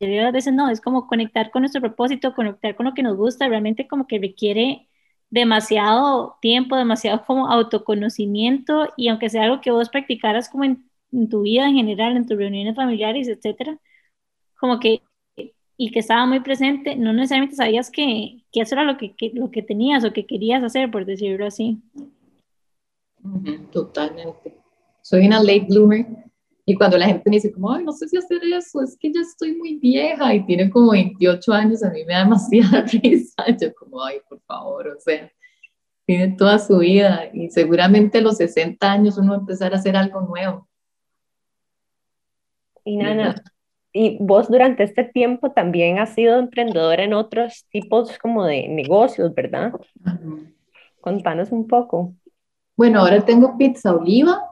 de 0.00 0.22
las 0.22 0.32
veces 0.32 0.54
no, 0.54 0.70
es 0.70 0.80
como 0.80 1.06
conectar 1.06 1.50
con 1.50 1.62
nuestro 1.62 1.80
propósito, 1.80 2.34
conectar 2.34 2.76
con 2.76 2.86
lo 2.86 2.94
que 2.94 3.02
nos 3.02 3.16
gusta, 3.16 3.48
realmente 3.48 3.88
como 3.88 4.06
que 4.06 4.18
requiere 4.18 4.88
demasiado 5.30 6.38
tiempo, 6.40 6.76
demasiado 6.76 7.24
como 7.26 7.48
autoconocimiento 7.50 8.88
y 8.96 9.08
aunque 9.08 9.28
sea 9.30 9.44
algo 9.44 9.60
que 9.60 9.70
vos 9.70 9.90
practicaras 9.90 10.48
como 10.48 10.64
en, 10.64 10.88
tu 11.30 11.42
vida 11.42 11.66
en 11.68 11.74
general, 11.76 12.16
en 12.16 12.26
tus 12.26 12.38
reuniones 12.38 12.76
familiares, 12.76 13.28
etcétera, 13.28 13.78
como 14.58 14.80
que 14.80 15.02
y 15.80 15.92
que 15.92 16.00
estaba 16.00 16.26
muy 16.26 16.40
presente, 16.40 16.96
no 16.96 17.12
necesariamente 17.12 17.54
sabías 17.54 17.88
que, 17.88 18.42
que 18.52 18.62
eso 18.62 18.74
era 18.74 18.82
lo 18.82 18.98
que, 18.98 19.14
lo 19.32 19.52
que 19.52 19.62
tenías 19.62 20.04
o 20.04 20.12
que 20.12 20.26
querías 20.26 20.62
hacer, 20.64 20.90
por 20.90 21.06
decirlo 21.06 21.46
así. 21.46 21.80
Totalmente. 23.70 24.58
Soy 25.02 25.26
una 25.26 25.38
late 25.38 25.66
bloomer 25.68 26.04
y 26.66 26.74
cuando 26.74 26.98
la 26.98 27.06
gente 27.06 27.30
me 27.30 27.36
dice 27.36 27.52
como, 27.52 27.72
ay, 27.72 27.84
no 27.84 27.92
sé 27.92 28.08
si 28.08 28.16
hacer 28.16 28.40
eso, 28.42 28.82
es 28.82 28.96
que 28.98 29.12
ya 29.12 29.20
estoy 29.20 29.54
muy 29.54 29.76
vieja 29.76 30.34
y 30.34 30.44
tiene 30.44 30.68
como 30.68 30.90
28 30.90 31.52
años, 31.52 31.84
a 31.84 31.90
mí 31.90 32.04
me 32.04 32.12
da 32.12 32.24
demasiada 32.24 32.82
risa. 32.92 33.44
Yo 33.60 33.72
como, 33.76 34.02
ay, 34.02 34.16
por 34.28 34.40
favor, 34.40 34.88
o 34.88 35.00
sea, 35.00 35.30
tiene 36.04 36.34
toda 36.36 36.58
su 36.58 36.78
vida 36.78 37.30
y 37.32 37.50
seguramente 37.50 38.18
a 38.18 38.22
los 38.22 38.38
60 38.38 38.90
años 38.90 39.16
uno 39.16 39.30
va 39.30 39.36
a 39.36 39.40
empezar 39.40 39.72
a 39.72 39.76
hacer 39.76 39.96
algo 39.96 40.22
nuevo. 40.22 40.68
Y 42.84 42.96
Nana, 42.96 43.40
y 43.92 44.18
vos 44.20 44.48
durante 44.48 44.82
este 44.82 45.04
tiempo 45.04 45.50
también 45.52 45.98
has 45.98 46.14
sido 46.14 46.38
emprendedora 46.38 47.02
en 47.02 47.14
otros 47.14 47.66
tipos 47.70 48.18
como 48.18 48.44
de 48.44 48.68
negocios, 48.68 49.34
¿verdad? 49.34 49.72
Contanos 51.00 51.52
un 51.52 51.66
poco. 51.66 52.14
Bueno, 52.76 53.00
ahora 53.00 53.24
tengo 53.24 53.56
Pizza 53.56 53.94
Oliva, 53.94 54.42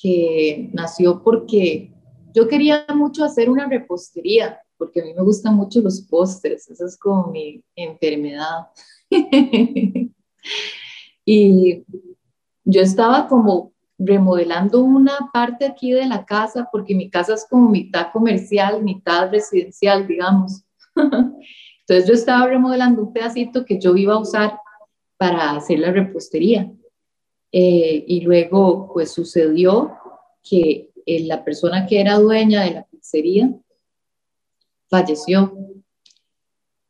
que 0.00 0.70
nació 0.72 1.22
porque 1.22 1.92
yo 2.34 2.48
quería 2.48 2.84
mucho 2.94 3.24
hacer 3.24 3.48
una 3.48 3.68
repostería, 3.68 4.60
porque 4.76 5.00
a 5.00 5.04
mí 5.04 5.14
me 5.14 5.22
gustan 5.22 5.54
mucho 5.54 5.80
los 5.80 6.02
postres, 6.02 6.68
esa 6.68 6.86
es 6.86 6.98
como 6.98 7.28
mi 7.28 7.62
enfermedad. 7.76 8.68
y 11.24 11.84
yo 12.64 12.80
estaba 12.82 13.28
como 13.28 13.72
remodelando 14.00 14.80
una 14.80 15.30
parte 15.32 15.66
aquí 15.66 15.92
de 15.92 16.06
la 16.06 16.24
casa, 16.24 16.68
porque 16.72 16.94
mi 16.94 17.10
casa 17.10 17.34
es 17.34 17.46
como 17.48 17.68
mitad 17.68 18.10
comercial, 18.12 18.82
mitad 18.82 19.30
residencial, 19.30 20.06
digamos. 20.06 20.64
Entonces 20.96 22.08
yo 22.08 22.14
estaba 22.14 22.46
remodelando 22.46 23.02
un 23.02 23.12
pedacito 23.12 23.64
que 23.64 23.78
yo 23.78 23.94
iba 23.96 24.14
a 24.14 24.20
usar 24.20 24.58
para 25.18 25.52
hacer 25.52 25.80
la 25.80 25.92
repostería. 25.92 26.72
Eh, 27.52 28.04
y 28.06 28.22
luego, 28.22 28.90
pues 28.92 29.12
sucedió 29.12 29.92
que 30.42 30.90
eh, 31.04 31.24
la 31.26 31.44
persona 31.44 31.86
que 31.86 32.00
era 32.00 32.18
dueña 32.18 32.62
de 32.62 32.70
la 32.70 32.84
pizzería 32.84 33.52
falleció. 34.88 35.52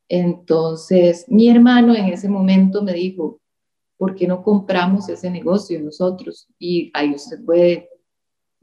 Entonces, 0.09 1.25
mi 1.29 1.49
hermano 1.49 1.94
en 1.94 2.07
ese 2.07 2.29
momento 2.29 2.83
me 2.83 2.92
dijo, 2.92 3.39
¿por 4.00 4.14
qué 4.14 4.26
no 4.26 4.42
compramos 4.42 5.10
ese 5.10 5.30
negocio 5.30 5.78
nosotros? 5.78 6.48
Y 6.58 6.90
ahí 6.94 7.12
usted 7.14 7.44
puede 7.44 7.90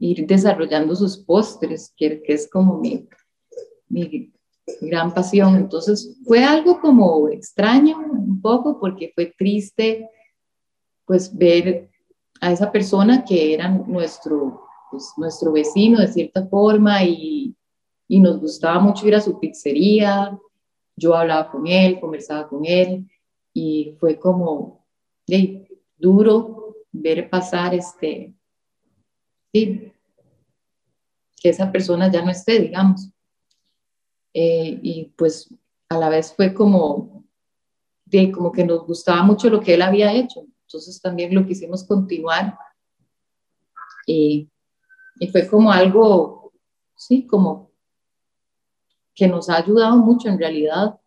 ir 0.00 0.26
desarrollando 0.26 0.96
sus 0.96 1.16
postres, 1.16 1.94
que, 1.96 2.20
que 2.22 2.32
es 2.32 2.50
como 2.50 2.78
mi, 2.78 3.08
mi 3.88 4.32
gran 4.80 5.14
pasión. 5.14 5.54
Entonces, 5.54 6.18
fue 6.24 6.42
algo 6.42 6.80
como 6.80 7.28
extraño 7.28 7.98
un 7.98 8.40
poco 8.42 8.80
porque 8.80 9.12
fue 9.14 9.32
triste 9.38 10.10
pues 11.06 11.32
ver 11.32 11.88
a 12.40 12.50
esa 12.50 12.72
persona 12.72 13.24
que 13.24 13.54
era 13.54 13.68
nuestro, 13.68 14.62
pues, 14.90 15.12
nuestro 15.16 15.52
vecino 15.52 16.00
de 16.00 16.08
cierta 16.08 16.48
forma 16.48 17.04
y, 17.04 17.54
y 18.08 18.18
nos 18.18 18.40
gustaba 18.40 18.80
mucho 18.80 19.06
ir 19.06 19.14
a 19.14 19.20
su 19.20 19.38
pizzería. 19.38 20.36
Yo 20.96 21.14
hablaba 21.14 21.48
con 21.48 21.64
él, 21.68 22.00
conversaba 22.00 22.48
con 22.48 22.64
él 22.64 23.08
y 23.54 23.94
fue 24.00 24.18
como 24.18 24.77
duro 25.96 26.76
ver 26.92 27.28
pasar 27.28 27.74
este, 27.74 28.34
sí, 29.52 29.92
que 31.40 31.48
esa 31.48 31.70
persona 31.70 32.10
ya 32.10 32.24
no 32.24 32.30
esté, 32.30 32.60
digamos. 32.60 33.10
Eh, 34.34 34.78
y 34.82 35.04
pues 35.16 35.52
a 35.88 35.98
la 35.98 36.08
vez 36.08 36.32
fue 36.34 36.52
como, 36.52 37.24
de, 38.04 38.30
como 38.32 38.52
que 38.52 38.64
nos 38.64 38.86
gustaba 38.86 39.22
mucho 39.22 39.48
lo 39.50 39.60
que 39.60 39.74
él 39.74 39.82
había 39.82 40.12
hecho. 40.12 40.44
Entonces 40.62 41.00
también 41.00 41.34
lo 41.34 41.46
quisimos 41.46 41.84
continuar. 41.84 42.58
Y, 44.06 44.50
y 45.20 45.28
fue 45.28 45.46
como 45.46 45.70
algo, 45.70 46.52
sí, 46.96 47.26
como 47.26 47.70
que 49.14 49.26
nos 49.26 49.48
ha 49.48 49.56
ayudado 49.56 49.96
mucho 49.96 50.28
en 50.28 50.38
realidad. 50.38 50.98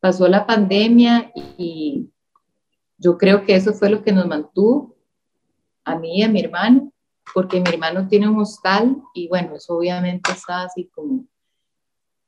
Pasó 0.00 0.26
la 0.26 0.46
pandemia 0.46 1.32
y 1.56 2.11
yo 3.02 3.18
creo 3.18 3.44
que 3.44 3.56
eso 3.56 3.72
fue 3.74 3.90
lo 3.90 4.04
que 4.04 4.12
nos 4.12 4.26
mantuvo 4.26 4.94
a 5.84 5.98
mí 5.98 6.20
y 6.20 6.22
a 6.22 6.28
mi 6.28 6.40
hermano, 6.40 6.92
porque 7.34 7.60
mi 7.60 7.68
hermano 7.68 8.06
tiene 8.06 8.28
un 8.28 8.40
hostal 8.40 9.02
y 9.12 9.26
bueno, 9.26 9.56
eso 9.56 9.76
obviamente 9.76 10.30
está 10.30 10.62
así 10.62 10.88
como 10.94 11.26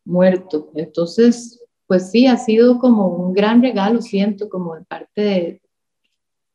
muerto. 0.04 0.70
Entonces, 0.74 1.64
pues 1.87 2.10
sí, 2.10 2.26
ha 2.26 2.37
sido 2.37 2.80
como 2.80 3.06
un 3.06 3.32
gran 3.32 3.62
regalo, 3.62 4.02
siento, 4.02 4.48
como 4.48 4.74
de 4.74 4.84
parte 4.84 5.20
de, 5.20 5.62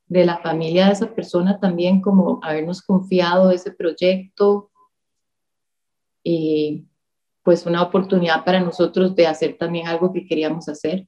de 0.08 0.26
la 0.26 0.40
familia 0.40 0.88
de 0.88 0.94
esa 0.94 1.16
persona 1.16 1.58
también, 1.58 2.02
como 2.02 2.42
habernos 2.44 2.82
confiado 2.82 3.52
ese 3.52 3.72
proyecto 3.72 4.70
y 6.24 6.86
pues 7.42 7.66
una 7.66 7.84
oportunidad 7.84 8.44
para 8.44 8.60
nosotros 8.60 9.16
de 9.16 9.28
hacer 9.28 9.58
también 9.58 9.88
algo 9.88 10.12
que 10.12 10.26
queríamos 10.26 10.68
hacer. 10.68 11.08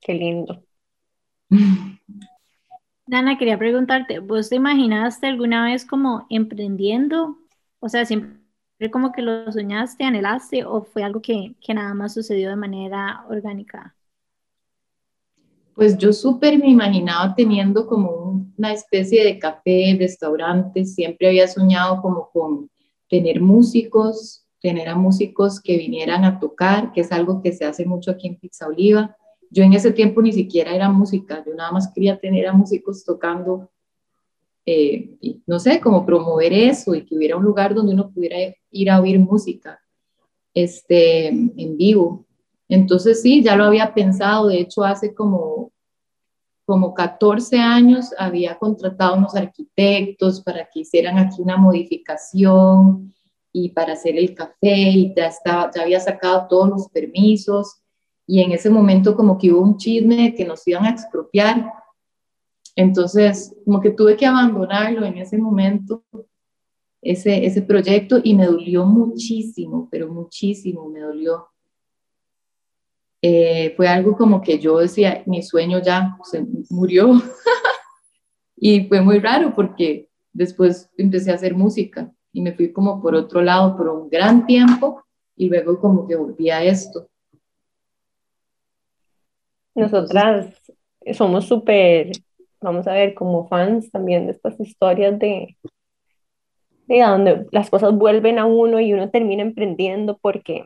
Qué 0.00 0.14
lindo. 0.14 0.67
Dana, 3.06 3.38
quería 3.38 3.58
preguntarte, 3.58 4.18
¿vos 4.18 4.50
te 4.50 4.56
imaginaste 4.56 5.26
alguna 5.26 5.64
vez 5.64 5.86
como 5.86 6.26
emprendiendo? 6.28 7.38
O 7.80 7.88
sea, 7.88 8.04
siempre 8.04 8.38
como 8.92 9.12
que 9.12 9.22
lo 9.22 9.50
soñaste, 9.50 10.04
anhelaste 10.04 10.64
o 10.64 10.82
fue 10.82 11.02
algo 11.02 11.22
que, 11.22 11.54
que 11.60 11.74
nada 11.74 11.94
más 11.94 12.14
sucedió 12.14 12.50
de 12.50 12.56
manera 12.56 13.24
orgánica? 13.28 13.96
Pues 15.74 15.96
yo 15.96 16.12
súper 16.12 16.58
me 16.58 16.68
imaginaba 16.68 17.34
teniendo 17.34 17.86
como 17.86 18.46
una 18.58 18.72
especie 18.72 19.24
de 19.24 19.38
café, 19.38 19.96
restaurante, 19.98 20.84
siempre 20.84 21.28
había 21.28 21.48
soñado 21.48 22.02
como 22.02 22.28
con 22.30 22.68
tener 23.08 23.40
músicos, 23.40 24.44
tener 24.60 24.88
a 24.88 24.96
músicos 24.96 25.60
que 25.60 25.78
vinieran 25.78 26.24
a 26.24 26.38
tocar, 26.40 26.92
que 26.92 27.00
es 27.00 27.12
algo 27.12 27.40
que 27.40 27.52
se 27.52 27.64
hace 27.64 27.86
mucho 27.86 28.10
aquí 28.10 28.26
en 28.26 28.38
Pizza 28.38 28.66
Oliva. 28.66 29.16
Yo 29.50 29.64
en 29.64 29.72
ese 29.72 29.92
tiempo 29.92 30.20
ni 30.20 30.32
siquiera 30.32 30.74
era 30.74 30.88
música, 30.90 31.42
yo 31.46 31.54
nada 31.54 31.72
más 31.72 31.90
quería 31.92 32.18
tener 32.18 32.46
a 32.46 32.52
músicos 32.52 33.04
tocando, 33.04 33.70
eh, 34.66 35.16
no 35.46 35.58
sé, 35.58 35.80
como 35.80 36.04
promover 36.04 36.52
eso 36.52 36.94
y 36.94 37.04
que 37.04 37.16
hubiera 37.16 37.36
un 37.36 37.44
lugar 37.44 37.74
donde 37.74 37.94
uno 37.94 38.10
pudiera 38.10 38.36
ir 38.70 38.90
a 38.90 39.00
oír 39.00 39.18
música 39.18 39.80
este, 40.52 41.28
en 41.28 41.76
vivo. 41.76 42.26
Entonces 42.68 43.22
sí, 43.22 43.42
ya 43.42 43.56
lo 43.56 43.64
había 43.64 43.94
pensado, 43.94 44.48
de 44.48 44.60
hecho 44.60 44.84
hace 44.84 45.14
como, 45.14 45.72
como 46.66 46.92
14 46.92 47.58
años 47.58 48.10
había 48.18 48.58
contratado 48.58 49.16
unos 49.16 49.34
arquitectos 49.34 50.42
para 50.42 50.68
que 50.70 50.80
hicieran 50.80 51.18
aquí 51.18 51.40
una 51.40 51.56
modificación 51.56 53.14
y 53.50 53.70
para 53.70 53.94
hacer 53.94 54.18
el 54.18 54.34
café 54.34 54.90
y 54.90 55.14
ya, 55.14 55.28
estaba, 55.28 55.70
ya 55.74 55.82
había 55.82 56.00
sacado 56.00 56.46
todos 56.48 56.68
los 56.68 56.88
permisos 56.90 57.80
y 58.30 58.42
en 58.42 58.52
ese 58.52 58.68
momento 58.68 59.16
como 59.16 59.38
que 59.38 59.50
hubo 59.50 59.62
un 59.62 59.78
chisme 59.78 60.16
de 60.16 60.34
que 60.34 60.44
nos 60.44 60.68
iban 60.68 60.84
a 60.84 60.90
expropiar. 60.90 61.72
Entonces, 62.76 63.56
como 63.64 63.80
que 63.80 63.90
tuve 63.90 64.18
que 64.18 64.26
abandonarlo 64.26 65.06
en 65.06 65.16
ese 65.16 65.38
momento, 65.38 66.04
ese, 67.00 67.46
ese 67.46 67.62
proyecto, 67.62 68.20
y 68.22 68.34
me 68.34 68.44
dolió 68.44 68.84
muchísimo, 68.84 69.88
pero 69.90 70.12
muchísimo 70.12 70.90
me 70.90 71.00
dolió. 71.00 71.48
Eh, 73.22 73.72
fue 73.78 73.88
algo 73.88 74.14
como 74.14 74.42
que 74.42 74.58
yo 74.58 74.78
decía, 74.78 75.22
mi 75.24 75.42
sueño 75.42 75.80
ya 75.82 76.18
se 76.22 76.46
murió. 76.68 77.10
y 78.56 78.84
fue 78.88 79.00
muy 79.00 79.20
raro 79.20 79.54
porque 79.56 80.10
después 80.34 80.90
empecé 80.98 81.30
a 81.30 81.36
hacer 81.36 81.54
música 81.54 82.12
y 82.30 82.42
me 82.42 82.52
fui 82.52 82.74
como 82.74 83.00
por 83.00 83.14
otro 83.14 83.40
lado 83.40 83.74
por 83.74 83.88
un 83.88 84.10
gran 84.10 84.44
tiempo 84.44 85.02
y 85.34 85.48
luego 85.48 85.80
como 85.80 86.06
que 86.06 86.14
volví 86.14 86.50
a 86.50 86.62
esto. 86.62 87.08
Nosotras 89.78 90.60
somos 91.14 91.46
súper, 91.46 92.10
vamos 92.60 92.88
a 92.88 92.92
ver, 92.92 93.14
como 93.14 93.46
fans 93.46 93.90
también 93.92 94.26
de 94.26 94.32
estas 94.32 94.58
historias 94.58 95.18
de, 95.20 95.56
de 96.88 97.00
donde 97.00 97.46
las 97.52 97.70
cosas 97.70 97.94
vuelven 97.94 98.40
a 98.40 98.44
uno 98.44 98.80
y 98.80 98.92
uno 98.92 99.08
termina 99.10 99.42
emprendiendo 99.42 100.18
porque, 100.18 100.64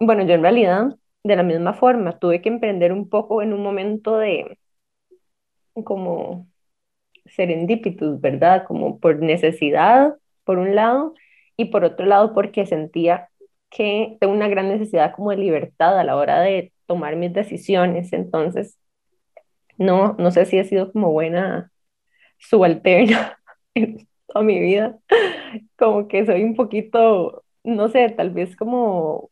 bueno, 0.00 0.24
yo 0.24 0.34
en 0.34 0.42
realidad, 0.42 0.96
de 1.22 1.36
la 1.36 1.44
misma 1.44 1.72
forma, 1.72 2.18
tuve 2.18 2.42
que 2.42 2.48
emprender 2.48 2.92
un 2.92 3.08
poco 3.08 3.42
en 3.42 3.52
un 3.52 3.62
momento 3.62 4.18
de 4.18 4.58
como 5.84 6.48
serendipitus, 7.26 8.20
¿verdad? 8.20 8.64
Como 8.66 8.98
por 8.98 9.20
necesidad, 9.20 10.16
por 10.44 10.58
un 10.58 10.74
lado, 10.74 11.14
y 11.56 11.66
por 11.66 11.84
otro 11.84 12.06
lado 12.06 12.34
porque 12.34 12.66
sentía 12.66 13.28
que 13.70 14.16
tengo 14.20 14.34
una 14.34 14.48
gran 14.48 14.68
necesidad 14.68 15.14
como 15.14 15.30
de 15.30 15.36
libertad 15.36 15.96
a 15.96 16.04
la 16.04 16.16
hora 16.16 16.40
de 16.40 16.72
tomar 16.92 17.16
mis 17.16 17.32
decisiones. 17.32 18.12
Entonces, 18.12 18.78
no, 19.78 20.14
no 20.18 20.30
sé 20.30 20.44
si 20.44 20.58
he 20.58 20.64
sido 20.64 20.92
como 20.92 21.10
buena 21.10 21.72
subalterna 22.38 23.38
en 23.74 24.06
toda 24.26 24.44
mi 24.44 24.60
vida. 24.60 24.98
Como 25.78 26.06
que 26.06 26.26
soy 26.26 26.44
un 26.44 26.54
poquito, 26.54 27.44
no 27.64 27.88
sé, 27.88 28.10
tal 28.10 28.30
vez 28.30 28.56
como, 28.56 29.30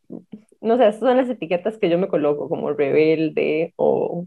no 0.63 0.79
sé, 0.79 0.89
esas 0.89 1.01
son 1.01 1.19
las 1.19 1.29
etiquetas 1.29 1.77
que 1.77 1.91
yo 1.91 1.99
me 1.99 2.09
coloco, 2.09 2.49
como 2.49 2.73
rebelde 2.73 3.75
o 3.77 4.27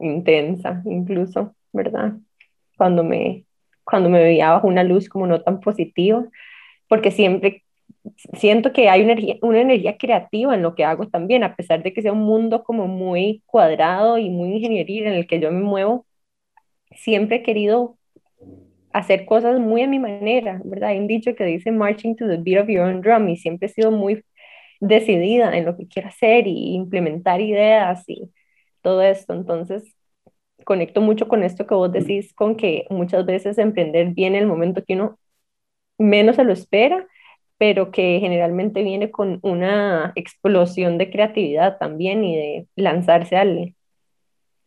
intensa, 0.00 0.82
incluso, 0.86 1.54
¿verdad? 1.72 2.14
Cuando 2.76 3.04
me, 3.04 3.46
cuando 3.84 4.08
me 4.10 4.22
veía 4.24 4.50
bajo 4.50 4.66
una 4.66 4.82
luz 4.82 5.08
como 5.08 5.28
no 5.28 5.40
tan 5.42 5.60
positiva, 5.60 6.26
porque 6.88 7.12
siempre 7.12 7.64
siento 8.34 8.72
que 8.72 8.88
hay 8.88 9.02
una 9.02 9.12
energía, 9.12 9.36
una 9.42 9.60
energía 9.60 9.96
creativa 9.96 10.54
en 10.54 10.62
lo 10.62 10.74
que 10.74 10.84
hago 10.84 11.08
también, 11.08 11.44
a 11.44 11.56
pesar 11.56 11.82
de 11.82 11.92
que 11.92 12.02
sea 12.02 12.12
un 12.12 12.22
mundo 12.22 12.64
como 12.64 12.86
muy 12.88 13.42
cuadrado 13.46 14.18
y 14.18 14.30
muy 14.30 14.50
ingenieril 14.56 15.06
en 15.06 15.14
el 15.14 15.26
que 15.26 15.40
yo 15.40 15.50
me 15.52 15.60
muevo, 15.60 16.06
siempre 16.96 17.36
he 17.36 17.42
querido 17.42 17.98
hacer 18.92 19.24
cosas 19.24 19.58
muy 19.60 19.82
a 19.82 19.88
mi 19.88 19.98
manera, 19.98 20.60
¿verdad? 20.64 20.90
Hay 20.90 20.98
un 20.98 21.06
dicho 21.06 21.34
que 21.34 21.44
dice 21.44 21.72
marching 21.72 22.16
to 22.16 22.28
the 22.28 22.36
beat 22.36 22.62
of 22.62 22.68
your 22.68 22.82
own 22.82 23.00
drum 23.00 23.28
y 23.28 23.36
siempre 23.36 23.66
he 23.66 23.70
sido 23.70 23.90
muy 23.90 24.24
decidida 24.80 25.56
en 25.56 25.64
lo 25.64 25.76
que 25.76 25.88
quiero 25.88 26.08
hacer 26.08 26.46
y 26.46 26.74
implementar 26.74 27.40
ideas 27.40 28.04
y 28.08 28.32
todo 28.82 29.02
esto. 29.02 29.32
Entonces, 29.34 29.96
conecto 30.64 31.00
mucho 31.00 31.28
con 31.28 31.42
esto 31.42 31.66
que 31.66 31.74
vos 31.74 31.92
decís, 31.92 32.34
con 32.34 32.56
que 32.56 32.86
muchas 32.90 33.24
veces 33.26 33.58
emprender 33.58 34.08
viene 34.14 34.38
el 34.38 34.46
momento 34.46 34.84
que 34.84 34.94
uno 34.94 35.18
menos 35.98 36.36
se 36.36 36.44
lo 36.44 36.52
espera 36.52 37.06
pero 37.58 37.90
que 37.90 38.18
generalmente 38.20 38.82
viene 38.82 39.10
con 39.10 39.38
una 39.42 40.12
explosión 40.16 40.98
de 40.98 41.10
creatividad 41.10 41.78
también 41.78 42.24
y 42.24 42.36
de 42.36 42.66
lanzarse 42.76 43.36
al, 43.36 43.74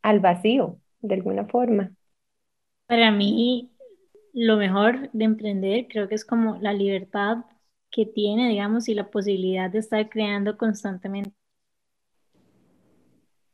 al 0.01 0.19
vacío 0.19 0.79
de 1.01 1.15
alguna 1.15 1.45
forma. 1.45 1.91
Para 2.87 3.11
mí, 3.11 3.71
lo 4.33 4.57
mejor 4.57 5.09
de 5.11 5.25
emprender 5.25 5.87
creo 5.87 6.07
que 6.07 6.15
es 6.15 6.25
como 6.25 6.57
la 6.57 6.73
libertad 6.73 7.37
que 7.89 8.05
tiene, 8.05 8.49
digamos, 8.49 8.89
y 8.89 8.93
la 8.93 9.09
posibilidad 9.09 9.69
de 9.69 9.79
estar 9.79 10.09
creando 10.09 10.57
constantemente 10.57 11.33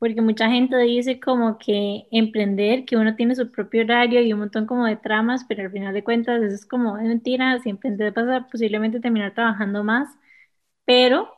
porque 0.02 0.22
mucha 0.22 0.50
gente 0.50 0.76
dice 0.78 1.20
como 1.20 1.60
que 1.60 2.08
emprender, 2.12 2.86
que 2.86 2.98
uno 2.98 3.16
tiene 3.16 3.36
su 3.36 3.52
propio 3.52 3.84
horario 3.84 4.22
y 4.24 4.34
un 4.34 4.40
montón 4.40 4.66
como 4.66 4.88
de 4.88 4.96
tramas, 4.98 5.46
pero 5.48 5.62
al 5.62 5.72
final 5.72 5.94
de 5.94 6.04
cuentas 6.04 6.42
eso 6.42 6.56
es 6.56 6.66
como 6.66 6.98
es 6.98 7.04
mentira, 7.04 7.60
si 7.60 7.70
emprender 7.70 8.12
vas 8.12 8.28
a 8.28 8.48
posiblemente 8.50 9.00
terminar 9.00 9.36
trabajando 9.36 9.84
más, 9.84 10.10
pero 10.86 11.30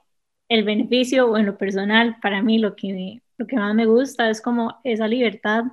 el 0.47 0.63
beneficio 0.63 1.29
o 1.29 1.37
en 1.37 1.45
lo 1.45 1.57
personal, 1.57 2.17
para 2.21 2.41
mí 2.41 2.57
lo 2.57 2.75
que, 2.77 3.21
lo 3.37 3.47
que 3.47 3.57
más 3.57 3.75
me 3.75 3.85
gusta 3.85 4.29
es 4.29 4.41
como 4.41 4.79
esa 4.85 5.09
libertad 5.09 5.65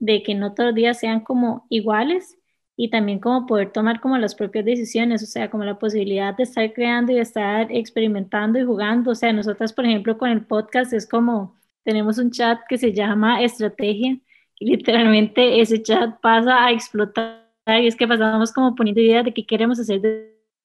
de 0.00 0.24
que 0.24 0.34
no 0.34 0.52
todos 0.54 0.70
los 0.70 0.74
días 0.74 0.98
sean 0.98 1.20
como 1.20 1.66
iguales 1.70 2.38
y 2.76 2.90
también 2.90 3.20
como 3.20 3.46
poder 3.46 3.70
tomar 3.72 4.00
como 4.00 4.18
las 4.18 4.34
propias 4.34 4.64
decisiones, 4.64 5.22
o 5.22 5.26
sea, 5.26 5.48
como 5.48 5.64
la 5.64 5.78
posibilidad 5.78 6.36
de 6.36 6.42
estar 6.42 6.72
creando 6.72 7.12
y 7.12 7.16
de 7.16 7.22
estar 7.22 7.70
experimentando 7.70 8.58
y 8.58 8.64
jugando, 8.64 9.12
o 9.12 9.14
sea, 9.14 9.32
nosotras, 9.32 9.72
por 9.72 9.84
ejemplo, 9.86 10.18
con 10.18 10.30
el 10.30 10.44
podcast 10.44 10.92
es 10.92 11.08
como 11.08 11.61
tenemos 11.84 12.18
un 12.18 12.30
chat 12.30 12.60
que 12.68 12.78
se 12.78 12.92
llama 12.92 13.42
Estrategia 13.42 14.18
y 14.58 14.70
literalmente 14.70 15.60
ese 15.60 15.82
chat 15.82 16.20
pasa 16.20 16.64
a 16.64 16.72
explotar 16.72 17.42
y 17.66 17.86
es 17.86 17.96
que 17.96 18.08
pasamos 18.08 18.52
como 18.52 18.74
poniendo 18.74 19.00
ideas 19.00 19.24
de 19.24 19.32
qué 19.32 19.46
queremos 19.46 19.78
hacer 19.78 20.00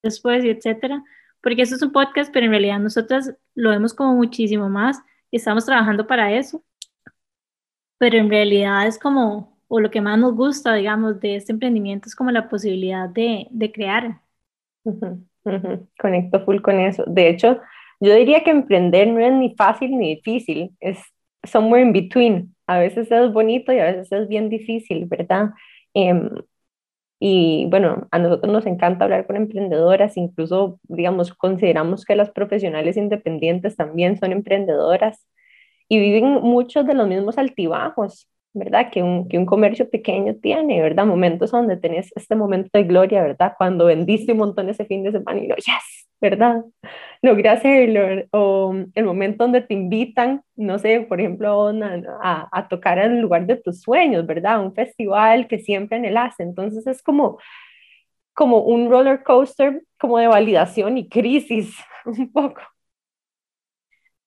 después 0.01 0.43
y 0.43 0.49
etcétera, 0.49 1.03
porque 1.41 1.61
eso 1.61 1.75
es 1.75 1.81
un 1.81 1.91
podcast, 1.91 2.31
pero 2.33 2.45
en 2.45 2.51
realidad 2.51 2.79
nosotras 2.79 3.35
lo 3.55 3.69
vemos 3.69 3.93
como 3.93 4.15
muchísimo 4.15 4.69
más 4.69 4.99
y 5.31 5.37
estamos 5.37 5.65
trabajando 5.65 6.07
para 6.07 6.33
eso, 6.33 6.63
pero 7.97 8.17
en 8.17 8.29
realidad 8.29 8.87
es 8.87 8.97
como, 8.97 9.59
o 9.67 9.79
lo 9.79 9.91
que 9.91 10.01
más 10.01 10.17
nos 10.17 10.35
gusta, 10.35 10.73
digamos, 10.73 11.19
de 11.19 11.35
este 11.35 11.51
emprendimiento 11.51 12.07
es 12.07 12.15
como 12.15 12.31
la 12.31 12.49
posibilidad 12.49 13.09
de, 13.09 13.47
de 13.51 13.71
crear. 13.71 14.21
Conecto 15.99 16.43
full 16.45 16.61
con 16.61 16.79
eso. 16.79 17.03
De 17.07 17.29
hecho, 17.29 17.59
yo 17.99 18.15
diría 18.15 18.43
que 18.43 18.51
emprender 18.51 19.07
no 19.07 19.19
es 19.19 19.33
ni 19.33 19.55
fácil 19.55 19.97
ni 19.97 20.15
difícil, 20.15 20.71
es 20.79 20.99
somewhere 21.43 21.83
in 21.83 21.93
between. 21.93 22.55
A 22.67 22.79
veces 22.79 23.11
es 23.11 23.33
bonito 23.33 23.71
y 23.73 23.79
a 23.79 23.85
veces 23.85 24.11
es 24.11 24.27
bien 24.27 24.49
difícil, 24.49 25.05
¿verdad? 25.05 25.51
Em, 25.93 26.29
Y 27.19 27.67
bueno, 27.69 28.07
a 28.11 28.19
nosotros 28.19 28.51
nos 28.53 28.65
encanta 28.67 29.05
hablar 29.05 29.25
con 29.27 29.37
emprendedoras, 29.37 30.17
incluso, 30.17 30.79
digamos, 30.83 31.33
consideramos 31.33 32.05
que 32.05 32.15
las 32.15 32.29
profesionales 32.31 32.95
independientes 32.97 33.75
también 33.75 34.17
son 34.19 34.31
emprendedoras 34.33 35.25
y 35.89 35.99
viven 35.99 36.25
muchos 36.43 36.85
de 36.87 36.93
los 36.95 37.07
mismos 37.07 37.37
altibajos, 37.39 38.29
¿verdad? 38.57 38.89
Que 38.91 39.03
un, 39.03 39.27
que 39.27 39.37
un 39.37 39.45
comercio 39.45 39.89
pequeño 39.89 40.35
tiene, 40.35 40.81
¿verdad? 40.81 41.05
Momentos 41.05 41.51
donde 41.51 41.77
tenés 41.77 42.11
este 42.15 42.35
momento 42.35 42.69
de 42.73 42.83
gloria, 42.83 43.21
¿verdad? 43.21 43.53
Cuando 43.57 43.85
vendiste 43.85 44.31
un 44.31 44.39
montón 44.39 44.69
ese 44.69 44.85
fin 44.85 45.03
de 45.03 45.11
semana 45.11 45.39
y 45.39 45.47
no, 45.47 45.55
yes, 45.55 46.07
¿verdad? 46.19 46.63
Logré 47.21 47.49
hacerlo. 47.49 48.25
O 48.31 48.75
el 48.93 49.05
momento 49.05 49.43
donde 49.43 49.61
te 49.61 49.73
invitan, 49.73 50.41
no 50.55 50.79
sé, 50.79 51.01
por 51.01 51.19
ejemplo, 51.19 51.69
a, 52.21 52.49
a 52.51 52.67
tocar 52.67 52.97
en 52.99 53.13
el 53.13 53.21
lugar 53.21 53.45
de 53.45 53.57
tus 53.57 53.81
sueños, 53.81 54.25
¿verdad? 54.25 54.61
Un 54.61 54.73
festival 54.73 55.47
que 55.47 55.59
siempre 55.59 55.97
anhelaste. 55.97 56.43
Entonces 56.43 56.85
es 56.87 57.01
como, 57.01 57.39
como 58.33 58.59
un 58.59 58.89
roller 58.89 59.23
coaster, 59.23 59.83
como 59.99 60.17
de 60.19 60.27
validación 60.27 60.97
y 60.97 61.09
crisis, 61.09 61.75
un 62.05 62.31
poco. 62.31 62.61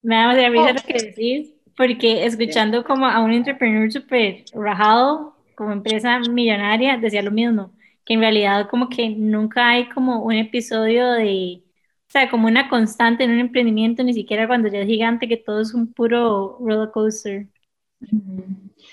Me 0.02 0.16
da 0.16 0.48
risa 0.48 0.72
lo 0.72 0.80
que 0.80 0.94
decís, 0.94 1.54
porque 1.76 2.24
escuchando 2.24 2.84
como 2.84 3.06
a 3.06 3.20
un 3.20 3.32
entrepreneur 3.32 3.90
súper 3.90 4.44
rajado, 4.52 5.34
como 5.54 5.72
empresa 5.72 6.18
millonaria, 6.20 6.96
decía 6.96 7.22
lo 7.22 7.30
mismo, 7.30 7.72
que 8.04 8.14
en 8.14 8.20
realidad 8.20 8.68
como 8.70 8.88
que 8.88 9.10
nunca 9.10 9.68
hay 9.68 9.88
como 9.88 10.22
un 10.22 10.34
episodio 10.34 11.12
de, 11.12 11.62
o 12.08 12.10
sea, 12.10 12.30
como 12.30 12.48
una 12.48 12.68
constante 12.68 13.24
en 13.24 13.32
un 13.32 13.40
emprendimiento, 13.40 14.02
ni 14.02 14.14
siquiera 14.14 14.46
cuando 14.46 14.68
ya 14.68 14.80
es 14.80 14.86
gigante, 14.86 15.28
que 15.28 15.36
todo 15.36 15.60
es 15.60 15.74
un 15.74 15.92
puro 15.92 16.56
roller 16.60 16.90
coaster. 16.90 17.46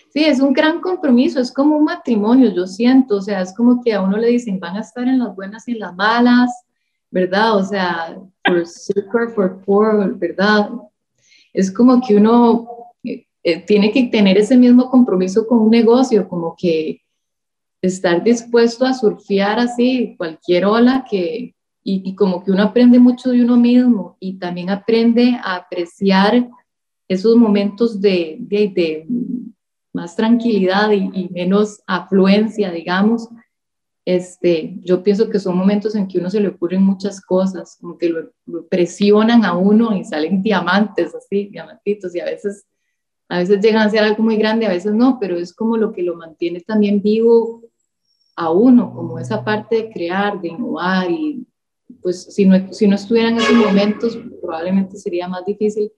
Sí, 0.10 0.26
es 0.26 0.42
un 0.42 0.52
gran 0.54 0.82
compromiso, 0.82 1.40
es 1.40 1.54
como 1.54 1.78
un 1.78 1.86
matrimonio, 1.86 2.54
yo 2.54 2.68
siento, 2.68 3.16
o 3.16 3.22
sea, 3.22 3.42
es 3.42 3.56
como 3.56 3.82
que 3.82 3.94
a 3.94 4.02
uno 4.02 4.18
le 4.18 4.28
dicen, 4.28 4.60
van 4.60 4.76
a 4.76 4.82
estar 4.82 5.08
en 5.08 5.20
las 5.20 5.36
buenas 5.36 5.68
y 5.68 5.72
en 5.72 5.80
las 5.80 5.96
malas, 5.96 6.52
¿verdad? 7.10 7.56
O 7.56 7.64
sea, 7.64 8.18
por 8.44 8.68
super, 8.68 9.34
por 9.34 9.64
poor, 9.64 10.18
¿verdad? 10.18 10.70
Es 11.58 11.72
como 11.72 12.00
que 12.00 12.16
uno 12.16 12.68
eh, 13.04 13.26
eh, 13.44 13.66
tiene 13.66 13.92
que 13.92 14.04
tener 14.04 14.38
ese 14.38 14.56
mismo 14.56 14.92
compromiso 14.92 15.48
con 15.48 15.58
un 15.58 15.72
negocio, 15.72 16.30
como 16.30 16.56
que 16.56 17.02
estar 17.82 18.24
dispuesto 18.24 18.86
a 18.86 18.94
surfear 18.94 19.58
así 19.60 20.14
cualquier 20.18 20.66
ola 20.66 21.04
que, 21.10 21.56
y, 21.84 22.14
como 22.14 22.44
que 22.44 22.52
uno 22.52 22.62
aprende 22.62 23.00
mucho 23.00 23.32
de 23.32 23.42
uno 23.42 23.58
mismo 23.58 24.18
y 24.20 24.38
también 24.38 24.70
aprende 24.70 25.36
a 25.44 25.56
apreciar 25.56 26.48
esos 27.08 27.36
momentos 27.36 28.00
de, 28.00 28.38
de, 28.40 29.08
más 29.94 30.16
tranquilidad 30.16 30.92
y, 30.92 31.28
menos 31.30 31.82
afluencia, 31.88 32.70
digamos, 32.70 33.30
este, 34.08 34.80
yo 34.86 35.04
pienso 35.04 35.30
que 35.30 35.38
son 35.38 35.58
momentos 35.58 35.94
en 35.94 36.08
que 36.08 36.18
uno 36.18 36.30
se 36.30 36.40
le 36.40 36.48
ocurren 36.48 36.82
muchas 36.82 37.20
cosas, 37.20 37.78
como 37.82 37.98
que 37.98 38.08
lo, 38.08 38.32
presionan 38.70 39.44
a 39.44 39.58
uno 39.58 39.94
y 39.98 40.06
salen 40.06 40.42
diamantes, 40.42 41.14
así, 41.14 41.50
diamantitos, 41.50 42.16
y 42.16 42.22
a 42.22 42.24
veces, 42.24 42.66
a 43.28 43.40
veces 43.40 43.60
llegan 43.60 43.86
a 43.86 43.90
ser 43.90 44.06
algo 44.06 44.24
muy 44.24 44.38
grande, 44.38 44.66
a 44.66 44.70
veces 44.70 44.94
no, 44.94 45.18
pero 45.20 45.36
es 45.36 45.54
como 45.54 45.76
lo 45.76 45.92
que 45.92 46.04
lo 46.04 46.16
mantiene 46.16 46.62
también 46.62 47.02
vivo 47.02 47.64
a 48.38 48.50
uno, 48.50 48.94
como 48.96 49.20
esa 49.20 49.44
parte 49.44 49.76
de 49.76 49.92
crear, 49.92 50.40
de 50.40 50.48
innovar, 50.48 51.12
y 51.12 51.46
pues 52.02 52.34
si 52.34 52.46
no, 52.46 52.72
si 52.72 52.88
no 52.88 52.96
estuvieran 52.96 53.36
esos 53.36 53.58
momentos, 53.58 54.18
probablemente 54.42 54.96
sería 54.96 55.28
más 55.28 55.44
difícil, 55.44 55.92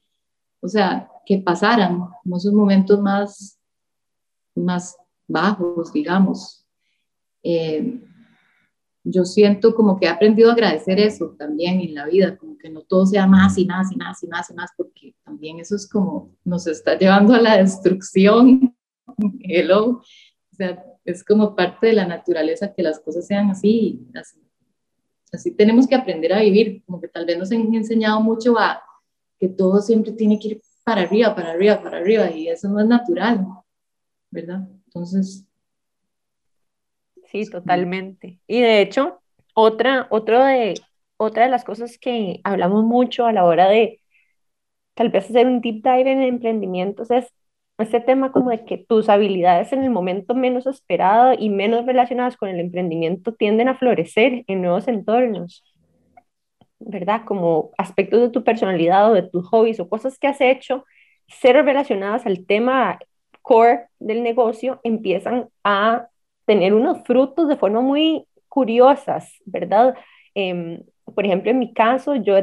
o 0.61 0.67
sea, 0.67 1.11
que 1.27 1.37
pasaran, 1.37 1.99
como 2.23 2.37
esos 2.37 2.53
momentos 2.53 2.99
más, 2.99 3.59
más 4.55 4.97
bajos, 5.27 5.93
digamos, 5.93 6.58
eh, 7.43 8.01
yo 9.03 9.25
siento 9.25 9.73
como 9.73 9.97
que 9.97 10.05
he 10.05 10.09
aprendido 10.09 10.49
a 10.49 10.53
agradecer 10.53 10.99
eso 10.99 11.35
también 11.37 11.79
en 11.79 11.95
la 11.95 12.05
vida, 12.05 12.37
como 12.37 12.57
que 12.57 12.69
no 12.69 12.81
todo 12.81 13.05
sea 13.05 13.25
más 13.27 13.57
y 13.57 13.65
más 13.65 13.91
y 13.91 13.95
más 13.95 14.21
y 14.23 14.27
más 14.27 14.49
y 14.49 14.53
más, 14.53 14.71
porque 14.75 15.15
también 15.23 15.59
eso 15.59 15.75
es 15.75 15.87
como 15.89 16.35
nos 16.43 16.67
está 16.67 16.97
llevando 16.97 17.33
a 17.33 17.41
la 17.41 17.57
destrucción. 17.57 18.75
Hello. 19.41 20.01
O 20.51 20.55
sea, 20.55 20.83
es 21.05 21.23
como 21.23 21.55
parte 21.55 21.87
de 21.87 21.93
la 21.93 22.05
naturaleza 22.05 22.73
que 22.73 22.83
las 22.83 22.99
cosas 22.99 23.25
sean 23.25 23.49
así, 23.49 24.05
así. 24.13 24.39
Así 25.31 25.51
tenemos 25.51 25.87
que 25.87 25.95
aprender 25.95 26.33
a 26.33 26.41
vivir, 26.41 26.83
como 26.85 26.99
que 26.99 27.07
tal 27.07 27.25
vez 27.25 27.37
nos 27.37 27.51
han 27.51 27.73
enseñado 27.73 28.19
mucho 28.19 28.57
a 28.57 28.81
que 29.39 29.47
todo 29.47 29.79
siempre 29.81 30.11
tiene 30.11 30.39
que 30.39 30.47
ir 30.49 30.61
para 30.83 31.01
arriba, 31.01 31.35
para 31.35 31.51
arriba, 31.51 31.81
para 31.81 31.99
arriba, 31.99 32.31
y 32.31 32.47
eso 32.47 32.67
no 32.67 32.79
es 32.79 32.87
natural, 32.87 33.45
¿verdad? 34.31 34.67
Entonces, 34.85 35.47
Sí, 37.31 37.49
totalmente. 37.49 38.39
Y 38.47 38.61
de 38.61 38.81
hecho, 38.81 39.21
otra, 39.53 40.07
otro 40.09 40.43
de, 40.43 40.75
otra 41.17 41.43
de 41.43 41.49
las 41.49 41.63
cosas 41.63 41.97
que 41.99 42.41
hablamos 42.43 42.83
mucho 42.83 43.25
a 43.25 43.33
la 43.33 43.45
hora 43.45 43.67
de 43.69 44.01
tal 44.95 45.09
vez 45.09 45.29
hacer 45.29 45.47
un 45.47 45.61
deep 45.61 45.83
dive 45.83 46.11
en 46.11 46.21
emprendimientos 46.23 47.11
es 47.11 47.31
este 47.77 48.01
tema 48.01 48.31
como 48.31 48.49
de 48.49 48.65
que 48.65 48.77
tus 48.77 49.09
habilidades 49.09 49.71
en 49.73 49.83
el 49.83 49.89
momento 49.89 50.35
menos 50.35 50.67
esperado 50.67 51.33
y 51.37 51.49
menos 51.49 51.85
relacionadas 51.85 52.35
con 52.35 52.49
el 52.49 52.59
emprendimiento 52.59 53.33
tienden 53.33 53.69
a 53.69 53.77
florecer 53.77 54.43
en 54.47 54.61
nuevos 54.61 54.87
entornos, 54.87 55.63
¿verdad? 56.79 57.21
Como 57.25 57.71
aspectos 57.77 58.21
de 58.21 58.29
tu 58.29 58.43
personalidad 58.43 59.11
o 59.11 59.13
de 59.13 59.23
tus 59.23 59.47
hobbies 59.47 59.79
o 59.79 59.87
cosas 59.89 60.19
que 60.19 60.27
has 60.27 60.41
hecho, 60.41 60.85
cero 61.27 61.61
relacionadas 61.63 62.25
al 62.25 62.45
tema 62.45 62.99
core 63.41 63.87
del 63.99 64.23
negocio, 64.23 64.81
empiezan 64.83 65.49
a 65.63 66.09
tener 66.49 66.73
unos 66.73 67.03
frutos 67.03 67.47
de 67.47 67.57
forma 67.57 67.79
muy 67.79 68.25
curiosas, 68.47 69.31
¿verdad? 69.45 69.93
Em, 70.33 70.81
por 71.13 71.23
ejemplo, 71.23 71.51
en 71.51 71.59
mi 71.59 71.73
caso, 71.73 72.15
yo 72.15 72.37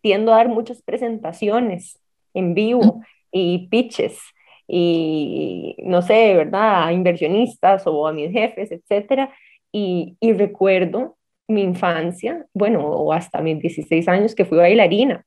tiendo 0.00 0.32
a 0.32 0.36
dar 0.36 0.48
muchas 0.48 0.80
presentaciones 0.80 2.00
en 2.32 2.54
vivo 2.54 3.02
y 3.30 3.68
pitches 3.68 4.18
y 4.66 5.76
no 5.84 6.00
sé, 6.00 6.34
¿verdad? 6.34 6.86
A 6.86 6.92
inversionistas 6.94 7.86
o 7.86 8.06
a 8.06 8.14
mis 8.14 8.32
jefes, 8.32 8.72
etcétera. 8.72 9.30
Y, 9.70 10.16
y 10.18 10.32
recuerdo 10.32 11.18
mi 11.48 11.60
infancia, 11.60 12.46
bueno, 12.54 12.80
o 12.80 13.12
hasta 13.12 13.42
mis 13.42 13.60
16 13.60 14.08
años 14.08 14.34
que 14.34 14.46
fui 14.46 14.56
bailarina. 14.56 15.26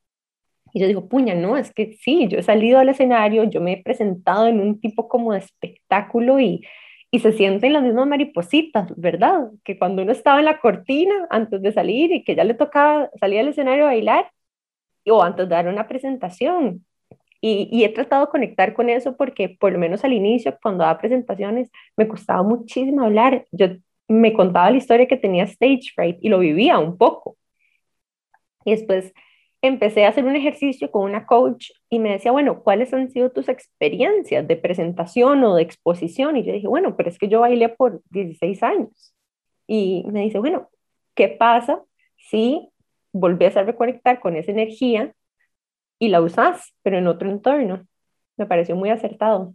Y 0.73 0.79
yo 0.79 0.87
digo, 0.87 1.07
puña, 1.07 1.35
no, 1.35 1.55
es 1.55 1.71
que 1.71 1.93
sí, 2.01 2.27
yo 2.29 2.39
he 2.39 2.43
salido 2.43 2.79
al 2.79 2.89
escenario, 2.89 3.43
yo 3.43 3.61
me 3.61 3.73
he 3.73 3.83
presentado 3.83 4.47
en 4.47 4.59
un 4.59 4.81
tipo 4.81 5.07
como 5.07 5.33
de 5.33 5.39
espectáculo 5.39 6.39
y, 6.39 6.65
y 7.15 7.19
se 7.19 7.31
sienten 7.31 7.71
las 7.71 7.81
mismas 7.81 8.07
maripositas, 8.07 8.91
¿verdad? 8.97 9.49
Que 9.63 9.79
cuando 9.79 10.01
uno 10.01 10.11
estaba 10.11 10.39
en 10.39 10.45
la 10.45 10.59
cortina 10.59 11.27
antes 11.29 11.61
de 11.61 11.71
salir 11.71 12.11
y 12.11 12.25
que 12.25 12.35
ya 12.35 12.43
le 12.43 12.55
tocaba 12.55 13.09
salir 13.21 13.39
al 13.39 13.47
escenario 13.47 13.85
a 13.85 13.87
bailar 13.87 14.31
o 15.09 15.23
antes 15.23 15.47
de 15.47 15.55
dar 15.55 15.69
una 15.69 15.87
presentación. 15.87 16.85
Y, 17.39 17.69
y, 17.71 17.85
he 17.85 17.89
tratado 17.89 18.25
de 18.25 18.31
conectar 18.31 18.73
con 18.73 18.89
eso 18.89 19.15
porque 19.15 19.47
por 19.47 19.71
lo 19.71 19.79
menos 19.79 20.03
al 20.03 20.11
inicio, 20.11 20.57
cuando 20.61 20.83
daba 20.83 20.99
presentaciones, 20.99 21.71
me 21.95 22.05
costaba 22.05 22.43
muchísimo 22.43 23.03
hablar. 23.05 23.45
Yo 23.51 23.67
me 24.09 24.33
contaba 24.33 24.71
la 24.71 24.77
historia 24.77 25.07
que 25.07 25.15
tenía 25.15 25.45
stage 25.45 25.93
fright 25.95 26.17
y 26.21 26.27
lo 26.27 26.39
vivía 26.39 26.79
un 26.79 26.97
poco. 26.97 27.37
Y 28.65 28.71
después 28.71 29.13
empecé 29.67 30.05
a 30.05 30.09
hacer 30.09 30.25
un 30.25 30.35
ejercicio 30.35 30.91
con 30.91 31.03
una 31.03 31.25
coach 31.25 31.71
y 31.89 31.99
me 31.99 32.11
decía, 32.11 32.31
bueno, 32.31 32.63
¿cuáles 32.63 32.93
han 32.93 33.09
sido 33.09 33.31
tus 33.31 33.49
experiencias 33.49 34.47
de 34.47 34.55
presentación 34.55 35.43
o 35.43 35.55
de 35.55 35.63
exposición? 35.63 36.37
Y 36.37 36.43
yo 36.43 36.53
dije, 36.53 36.67
bueno, 36.67 36.95
pero 36.95 37.09
es 37.09 37.17
que 37.17 37.27
yo 37.27 37.41
bailé 37.41 37.69
por 37.69 38.01
16 38.09 38.63
años. 38.63 39.13
Y 39.67 40.05
me 40.07 40.21
dice, 40.21 40.39
bueno, 40.39 40.69
¿qué 41.15 41.29
pasa 41.29 41.83
si 42.17 42.69
volvés 43.11 43.57
a 43.57 43.63
reconectar 43.63 44.19
con 44.19 44.35
esa 44.35 44.51
energía 44.51 45.13
y 45.99 46.09
la 46.09 46.21
usas, 46.21 46.73
pero 46.83 46.97
en 46.97 47.07
otro 47.07 47.29
entorno? 47.29 47.85
Me 48.37 48.45
pareció 48.45 48.75
muy 48.75 48.89
acertado. 48.89 49.53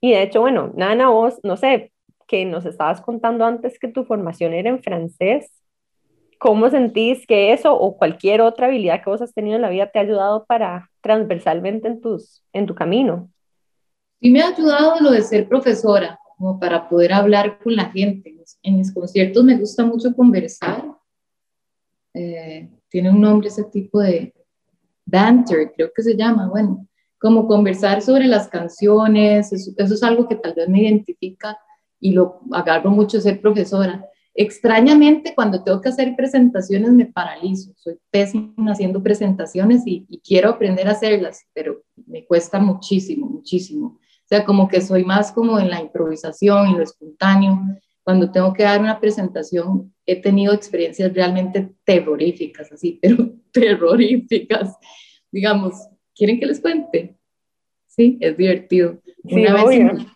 Y 0.00 0.12
de 0.12 0.22
hecho, 0.22 0.40
bueno, 0.40 0.72
Nana, 0.76 1.10
vos, 1.10 1.40
no 1.42 1.56
sé, 1.56 1.92
que 2.26 2.44
nos 2.44 2.64
estabas 2.64 3.00
contando 3.00 3.44
antes 3.44 3.78
que 3.78 3.88
tu 3.88 4.04
formación 4.04 4.54
era 4.54 4.70
en 4.70 4.82
francés. 4.82 5.59
¿Cómo 6.40 6.70
sentís 6.70 7.26
que 7.26 7.52
eso 7.52 7.78
o 7.78 7.98
cualquier 7.98 8.40
otra 8.40 8.68
habilidad 8.68 9.04
que 9.04 9.10
vos 9.10 9.20
has 9.20 9.34
tenido 9.34 9.56
en 9.56 9.62
la 9.62 9.68
vida 9.68 9.90
te 9.90 9.98
ha 9.98 10.02
ayudado 10.02 10.46
para 10.46 10.90
transversalmente 11.02 11.86
en, 11.86 12.00
tus, 12.00 12.42
en 12.54 12.64
tu 12.64 12.74
camino? 12.74 13.30
Sí 14.22 14.30
me 14.30 14.40
ha 14.40 14.48
ayudado 14.48 14.98
lo 15.00 15.10
de 15.10 15.20
ser 15.20 15.46
profesora, 15.46 16.18
como 16.38 16.58
para 16.58 16.88
poder 16.88 17.12
hablar 17.12 17.58
con 17.58 17.76
la 17.76 17.90
gente. 17.90 18.34
En 18.62 18.78
mis 18.78 18.90
conciertos 18.90 19.44
me 19.44 19.58
gusta 19.58 19.84
mucho 19.84 20.16
conversar. 20.16 20.82
Eh, 22.14 22.70
tiene 22.88 23.10
un 23.10 23.20
nombre 23.20 23.48
ese 23.48 23.64
tipo 23.64 24.00
de 24.00 24.32
banter, 25.04 25.74
creo 25.76 25.92
que 25.94 26.02
se 26.02 26.16
llama, 26.16 26.48
bueno, 26.48 26.88
como 27.18 27.46
conversar 27.46 28.00
sobre 28.00 28.26
las 28.26 28.48
canciones, 28.48 29.52
eso, 29.52 29.72
eso 29.76 29.92
es 29.92 30.02
algo 30.02 30.26
que 30.26 30.36
tal 30.36 30.54
vez 30.54 30.70
me 30.70 30.84
identifica 30.84 31.58
y 32.00 32.12
lo 32.12 32.40
agarro 32.50 32.88
mucho 32.88 33.20
ser 33.20 33.42
profesora. 33.42 34.06
Extrañamente, 34.42 35.34
cuando 35.34 35.62
tengo 35.62 35.82
que 35.82 35.90
hacer 35.90 36.16
presentaciones 36.16 36.90
me 36.92 37.04
paralizo. 37.04 37.74
Soy 37.76 37.98
pésima 38.10 38.72
haciendo 38.72 39.02
presentaciones 39.02 39.82
y, 39.84 40.06
quiero 40.24 40.48
aprender 40.48 40.88
a 40.88 40.92
hacerlas, 40.92 41.44
pero 41.52 41.82
me 42.06 42.24
cuesta 42.24 42.58
muchísimo, 42.58 43.26
muchísimo. 43.26 43.98
O 43.98 44.24
sea, 44.24 44.46
como 44.46 44.66
que 44.66 44.80
soy 44.80 45.04
más 45.04 45.30
como 45.30 45.58
en 45.58 45.68
la 45.68 45.82
improvisación, 45.82 46.68
en 46.68 46.78
lo 46.78 46.82
espontáneo. 46.82 47.60
cuando 48.02 48.32
tengo 48.32 48.54
que 48.54 48.62
dar 48.62 48.80
una 48.80 48.98
presentación, 48.98 49.94
he 50.06 50.22
tenido 50.22 50.54
experiencias 50.54 51.12
realmente 51.12 51.74
terroríficas, 51.84 52.72
así, 52.72 52.98
pero 53.02 53.34
terroríficas. 53.52 54.74
Digamos, 55.30 55.74
¿quieren 56.14 56.40
que 56.40 56.46
les 56.46 56.62
cuente? 56.62 57.14
Sí, 57.86 58.16
es 58.22 58.38
divertido. 58.38 59.02
una, 59.22 59.52
vez 59.52 59.78
en, 59.78 60.06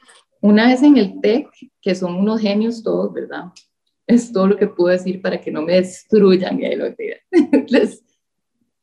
una 0.40 0.68
vez 0.68 0.82
en 0.82 0.96
el 0.96 1.20
TEC, 1.20 1.46
que 1.82 1.94
son 1.94 2.14
unos 2.14 2.40
genios 2.40 2.82
todos, 2.82 3.12
¿verdad? 3.12 3.52
Es 4.06 4.32
todo 4.32 4.48
lo 4.48 4.56
que 4.56 4.66
puedo 4.66 4.90
decir 4.90 5.20
para 5.22 5.40
que 5.40 5.50
no 5.50 5.62
me 5.62 5.74
destruyan 5.74 6.60
y 6.60 6.66
ahí 6.66 6.76
lo 6.76 6.86
Les 7.68 8.02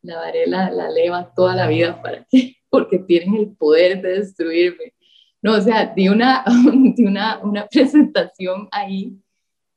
lavaré 0.02 0.46
la, 0.46 0.70
la 0.70 0.90
leva 0.90 1.32
toda 1.34 1.54
la 1.54 1.68
vida 1.68 2.02
para 2.02 2.24
que, 2.30 2.56
porque 2.68 2.98
tienen 2.98 3.36
el 3.36 3.56
poder 3.56 4.02
de 4.02 4.18
destruirme. 4.18 4.94
No, 5.40 5.54
o 5.54 5.60
sea, 5.60 5.86
di 5.86 6.08
una, 6.08 6.44
di 6.96 7.04
una, 7.04 7.40
una 7.42 7.66
presentación 7.66 8.68
ahí 8.70 9.22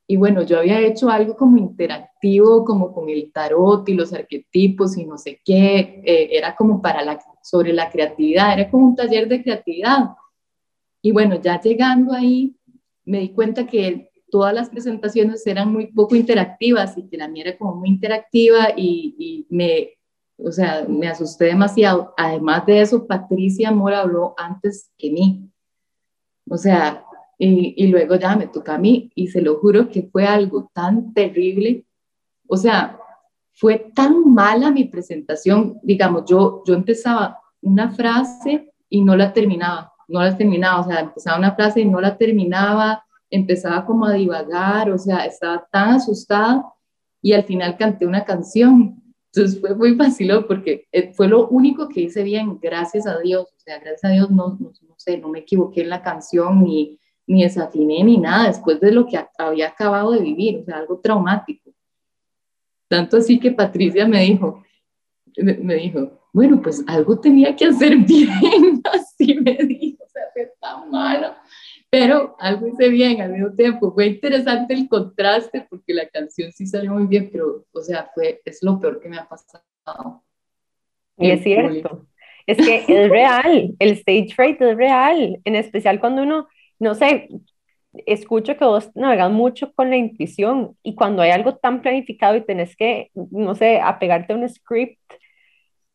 y 0.08 0.18
bueno, 0.18 0.44
yo 0.44 0.60
había 0.60 0.80
hecho 0.82 1.10
algo 1.10 1.36
como 1.36 1.58
interactivo, 1.58 2.64
como 2.64 2.94
con 2.94 3.10
el 3.10 3.32
tarot 3.32 3.88
y 3.90 3.96
los 3.96 4.14
arquetipos 4.14 4.98
y 4.98 5.06
no 5.06 5.18
sé 5.18 5.42
qué, 5.44 6.02
eh, 6.06 6.30
era 6.32 6.56
como 6.56 6.82
para 6.82 7.04
la, 7.04 7.20
sobre 7.42 7.74
la 7.74 7.90
creatividad, 7.90 8.54
era 8.54 8.70
como 8.70 8.88
un 8.88 8.96
taller 8.96 9.28
de 9.28 9.42
creatividad. 9.42 10.10
Y 11.02 11.12
bueno, 11.12 11.42
ya 11.42 11.60
llegando 11.60 12.14
ahí, 12.14 12.56
me 13.04 13.20
di 13.20 13.30
cuenta 13.30 13.66
que 13.66 14.12
todas 14.36 14.54
las 14.54 14.70
presentaciones 14.70 15.48
eran 15.48 15.72
muy 15.72 15.88
poco 15.88 16.14
interactivas 16.14 16.98
y 16.98 17.08
que 17.08 17.16
la 17.16 17.30
mía 17.30 17.46
era 17.46 17.58
como 17.58 17.74
muy 17.74 17.88
interactiva 17.88 18.68
y, 18.76 19.16
y 19.18 19.48
me, 19.50 19.92
o 20.38 20.52
sea, 20.52 20.86
me 20.90 21.08
asusté 21.08 21.46
demasiado. 21.46 22.14
Además 22.18 22.66
de 22.66 22.82
eso, 22.82 23.08
Patricia 23.08 23.72
Mora 23.72 24.02
habló 24.02 24.34
antes 24.36 24.92
que 24.98 25.10
mí. 25.10 25.50
O 26.50 26.58
sea, 26.58 27.06
y, 27.38 27.76
y, 27.82 27.88
luego 27.88 28.16
ya 28.16 28.36
me 28.36 28.48
toca 28.48 28.76
a 28.76 28.78
mí 28.78 29.10
y 29.16 29.30
se 29.30 29.42
lo 29.42 29.56
juro 29.60 29.88
que 29.88 30.04
fue 30.04 30.26
algo 30.26 30.70
tan 30.74 31.14
terrible. 31.14 31.86
O 32.46 32.58
sea, 32.58 33.00
fue 33.54 33.90
tan 33.96 34.34
mala 34.34 34.70
mi 34.70 34.84
presentación, 34.84 35.80
digamos, 35.82 36.26
yo, 36.26 36.62
yo 36.66 36.74
empezaba 36.74 37.40
una 37.62 37.90
frase 37.90 38.70
y 38.90 39.02
no 39.02 39.16
la 39.16 39.32
terminaba, 39.32 39.94
no 40.10 40.22
la 40.22 40.36
terminaba, 40.36 40.82
o 40.82 40.84
sea, 40.84 41.00
empezaba 41.00 41.38
una 41.38 41.56
frase 41.56 41.80
y 41.80 41.86
no 41.86 42.02
la 42.02 42.18
terminaba, 42.18 43.05
empezaba 43.36 43.86
como 43.86 44.06
a 44.06 44.14
divagar, 44.14 44.92
o 44.92 44.98
sea, 44.98 45.26
estaba 45.26 45.68
tan 45.72 45.90
asustada 45.96 46.66
y 47.22 47.34
al 47.34 47.44
final 47.44 47.78
canté 47.78 48.06
una 48.06 48.24
canción. 48.24 49.02
Entonces 49.34 49.60
fue 49.60 49.76
muy 49.76 49.96
fácil 49.96 50.32
porque 50.48 50.88
eh, 50.92 51.14
fue 51.14 51.28
lo 51.28 51.48
único 51.48 51.90
que 51.90 52.02
hice 52.02 52.24
bien, 52.24 52.60
gracias 52.62 53.06
a 53.08 53.20
Dios, 53.20 53.52
o 53.56 53.60
sea, 53.60 53.80
gracias 53.80 54.06
a 54.06 54.10
Dios 54.10 54.32
no, 54.32 54.58
no, 54.60 54.72
no 54.88 54.96
sé, 54.98 55.18
no 55.18 55.30
me 55.30 55.40
equivoqué 55.40 55.82
en 55.82 55.90
la 55.90 56.02
canción 56.02 56.64
ni 56.64 57.00
ni 57.28 57.44
desafiné 57.44 58.04
ni 58.04 58.18
nada 58.18 58.48
después 58.48 58.80
de 58.80 58.92
lo 58.92 59.08
que 59.08 59.20
había 59.38 59.70
acabado 59.70 60.12
de 60.12 60.22
vivir, 60.22 60.60
o 60.60 60.64
sea, 60.64 60.78
algo 60.78 61.00
traumático. 61.00 61.72
Tanto 62.88 63.18
así 63.18 63.40
que 63.40 63.52
Patricia 63.52 64.08
me 64.08 64.22
dijo, 64.22 64.64
me 65.38 65.76
dijo, 65.76 66.12
bueno, 66.32 66.62
pues 66.62 66.84
algo 66.88 67.20
tenía 67.20 67.56
que 67.56 67.66
hacer 67.66 67.98
bien, 68.08 68.82
así 68.84 69.36
me 69.36 69.56
dijo, 69.56 70.04
o 70.04 70.08
sea, 70.08 70.24
fue 70.34 70.54
tan 70.60 70.90
malo, 70.92 71.34
pero 72.00 72.36
algo 72.40 72.68
hice 72.68 72.90
bien 72.90 73.22
al 73.22 73.32
mismo 73.32 73.52
tiempo. 73.54 73.94
Fue 73.94 74.08
interesante 74.08 74.74
el 74.74 74.88
contraste 74.90 75.66
porque 75.70 75.94
la 75.94 76.08
canción 76.10 76.52
sí 76.52 76.66
salió 76.66 76.92
muy 76.92 77.08
bien, 77.08 77.30
pero, 77.32 77.66
o 77.72 77.82
sea, 77.82 78.10
fue, 78.14 78.42
es 78.44 78.62
lo 78.62 78.80
peor 78.80 79.00
que 79.00 79.10
me 79.10 79.18
ha 79.18 79.28
pasado. 79.28 80.24
Y 81.18 81.30
es 81.32 81.42
cierto, 81.44 82.08
es 82.46 82.58
que 82.58 82.84
es 82.88 83.10
real, 83.10 83.74
el 83.80 83.92
stage 83.92 84.34
fright 84.36 84.62
es 84.62 84.76
real, 84.76 85.40
en 85.46 85.56
especial 85.56 86.00
cuando 86.00 86.24
uno 86.24 86.48
no 86.80 86.96
sé, 86.96 87.30
escucho 88.06 88.58
que 88.58 88.66
vos 88.66 88.92
navegas 88.96 89.32
mucho 89.32 89.74
con 89.74 89.90
la 89.90 89.98
intuición 89.98 90.78
y 90.84 90.96
cuando 90.96 91.22
hay 91.22 91.32
algo 91.32 91.56
tan 91.56 91.82
planificado 91.82 92.36
y 92.36 92.46
tenés 92.46 92.76
que, 92.76 93.12
no 93.14 93.56
sé, 93.56 93.80
apegarte 93.80 94.34
a 94.34 94.36
un 94.36 94.50
script, 94.50 95.00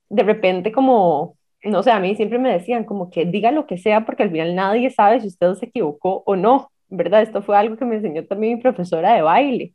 de 0.08 0.22
repente 0.22 0.72
como, 0.72 1.36
no 1.64 1.82
sé, 1.82 1.90
a 1.90 2.00
mí 2.00 2.14
siempre 2.16 2.38
me 2.38 2.52
decían 2.52 2.84
como 2.84 3.10
que 3.10 3.26
diga 3.26 3.50
lo 3.52 3.66
que 3.66 3.78
sea 3.78 4.04
porque 4.06 4.22
al 4.24 4.30
final 4.30 4.54
nadie 4.54 4.90
sabe 4.90 5.20
si 5.20 5.28
usted 5.28 5.54
se 5.54 5.66
equivocó 5.66 6.22
o 6.26 6.36
no, 6.36 6.70
¿verdad? 6.88 7.22
Esto 7.22 7.42
fue 7.42 7.56
algo 7.56 7.76
que 7.76 7.84
me 7.84 7.96
enseñó 7.96 8.24
también 8.26 8.56
mi 8.56 8.62
profesora 8.62 9.14
de 9.14 9.22
baile. 9.22 9.74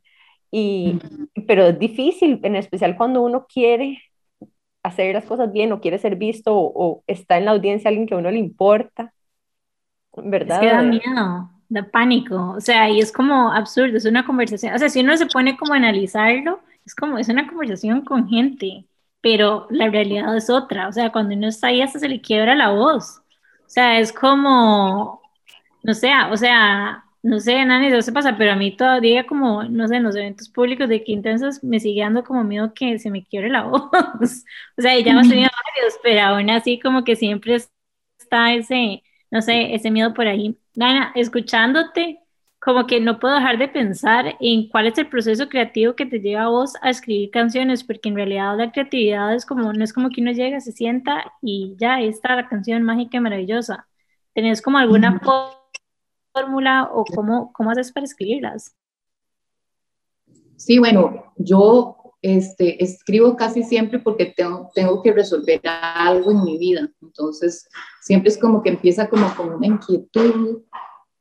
Y, 0.50 0.98
pero 1.46 1.66
es 1.66 1.78
difícil, 1.78 2.40
en 2.42 2.56
especial 2.56 2.96
cuando 2.96 3.22
uno 3.22 3.46
quiere 3.52 3.98
hacer 4.82 5.14
las 5.14 5.24
cosas 5.24 5.52
bien 5.52 5.72
o 5.72 5.80
quiere 5.80 5.98
ser 5.98 6.16
visto 6.16 6.54
o, 6.56 6.72
o 6.74 7.04
está 7.06 7.38
en 7.38 7.44
la 7.46 7.50
audiencia 7.52 7.88
alguien 7.88 8.06
que 8.06 8.14
a 8.14 8.18
uno 8.18 8.30
le 8.30 8.38
importa 8.38 9.12
¿verdad? 10.16 10.62
Es 10.62 10.70
que 10.70 10.74
da 10.74 10.82
miedo, 10.82 11.50
da 11.68 11.90
pánico, 11.90 12.52
o 12.56 12.60
sea, 12.60 12.90
y 12.90 13.00
es 13.00 13.12
como 13.12 13.52
absurdo, 13.52 13.96
es 13.96 14.04
una 14.04 14.24
conversación, 14.24 14.74
o 14.74 14.78
sea, 14.78 14.88
si 14.88 15.00
uno 15.00 15.16
se 15.16 15.26
pone 15.26 15.56
como 15.56 15.74
a 15.74 15.76
analizarlo, 15.76 16.60
es 16.84 16.94
como, 16.94 17.18
es 17.18 17.28
una 17.28 17.46
conversación 17.46 18.02
con 18.02 18.28
gente, 18.28 18.86
pero 19.26 19.66
la 19.70 19.88
realidad 19.90 20.36
es 20.36 20.48
otra, 20.50 20.86
o 20.86 20.92
sea, 20.92 21.10
cuando 21.10 21.34
uno 21.34 21.48
está 21.48 21.66
ahí 21.66 21.82
hasta 21.82 21.98
se 21.98 22.08
le 22.08 22.20
quiebra 22.20 22.54
la 22.54 22.70
voz, 22.70 23.18
o 23.66 23.68
sea, 23.68 23.98
es 23.98 24.12
como, 24.12 25.20
no 25.82 25.94
sé, 25.94 26.12
o 26.30 26.36
sea, 26.36 27.04
no 27.24 27.40
sé, 27.40 27.64
Nani, 27.64 27.88
eso 27.88 28.02
se 28.02 28.12
pasa, 28.12 28.36
pero 28.38 28.52
a 28.52 28.56
mí 28.56 28.76
todavía 28.76 29.26
como, 29.26 29.64
no 29.64 29.88
sé, 29.88 29.96
en 29.96 30.04
los 30.04 30.14
eventos 30.14 30.48
públicos 30.48 30.88
de 30.88 31.02
Quintensas 31.02 31.64
me 31.64 31.80
sigue 31.80 32.02
dando 32.02 32.22
como 32.22 32.44
miedo 32.44 32.72
que 32.72 33.00
se 33.00 33.10
me 33.10 33.24
quiebre 33.24 33.50
la 33.50 33.62
voz, 33.64 33.82
o 34.78 34.82
sea, 34.82 34.96
ya 35.00 35.10
hemos 35.10 35.28
tenido 35.28 35.50
varios, 35.74 35.98
pero 36.04 36.20
aún 36.22 36.48
así 36.50 36.78
como 36.78 37.02
que 37.02 37.16
siempre 37.16 37.56
está 38.20 38.54
ese 38.54 39.02
no 39.30 39.42
sé, 39.42 39.74
ese 39.74 39.90
miedo 39.90 40.14
por 40.14 40.28
ahí. 40.28 40.56
Dana, 40.74 41.12
escuchándote, 41.16 42.20
como 42.66 42.88
que 42.88 43.00
no 43.00 43.20
puedo 43.20 43.36
dejar 43.36 43.58
de 43.58 43.68
pensar 43.68 44.36
en 44.40 44.68
cuál 44.68 44.88
es 44.88 44.98
el 44.98 45.08
proceso 45.08 45.48
creativo 45.48 45.94
que 45.94 46.04
te 46.04 46.18
lleva 46.18 46.42
a 46.42 46.48
vos 46.48 46.72
a 46.82 46.90
escribir 46.90 47.30
canciones, 47.30 47.84
porque 47.84 48.08
en 48.08 48.16
realidad 48.16 48.58
la 48.58 48.72
creatividad 48.72 49.36
es 49.36 49.46
como, 49.46 49.72
no 49.72 49.84
es 49.84 49.92
como 49.92 50.10
que 50.10 50.20
uno 50.20 50.32
llega, 50.32 50.58
se 50.58 50.72
sienta 50.72 51.32
y 51.40 51.76
ya 51.78 52.00
está 52.00 52.34
la 52.34 52.48
canción 52.48 52.82
mágica 52.82 53.18
y 53.18 53.20
maravillosa. 53.20 53.86
¿Tenés 54.34 54.60
como 54.60 54.78
alguna 54.78 55.20
fórmula 56.34 56.90
o 56.92 57.04
cómo, 57.04 57.52
cómo 57.52 57.70
haces 57.70 57.92
para 57.92 58.04
escribirlas? 58.04 58.74
Sí, 60.56 60.80
bueno, 60.80 61.32
yo 61.36 62.14
este, 62.20 62.82
escribo 62.82 63.36
casi 63.36 63.62
siempre 63.62 64.00
porque 64.00 64.34
tengo, 64.36 64.72
tengo 64.74 65.00
que 65.04 65.12
resolver 65.12 65.60
algo 65.64 66.32
en 66.32 66.42
mi 66.42 66.58
vida. 66.58 66.90
Entonces, 67.00 67.68
siempre 68.00 68.30
es 68.30 68.36
como 68.36 68.60
que 68.60 68.70
empieza 68.70 69.08
como 69.08 69.32
con 69.36 69.54
una 69.54 69.68
inquietud. 69.68 70.64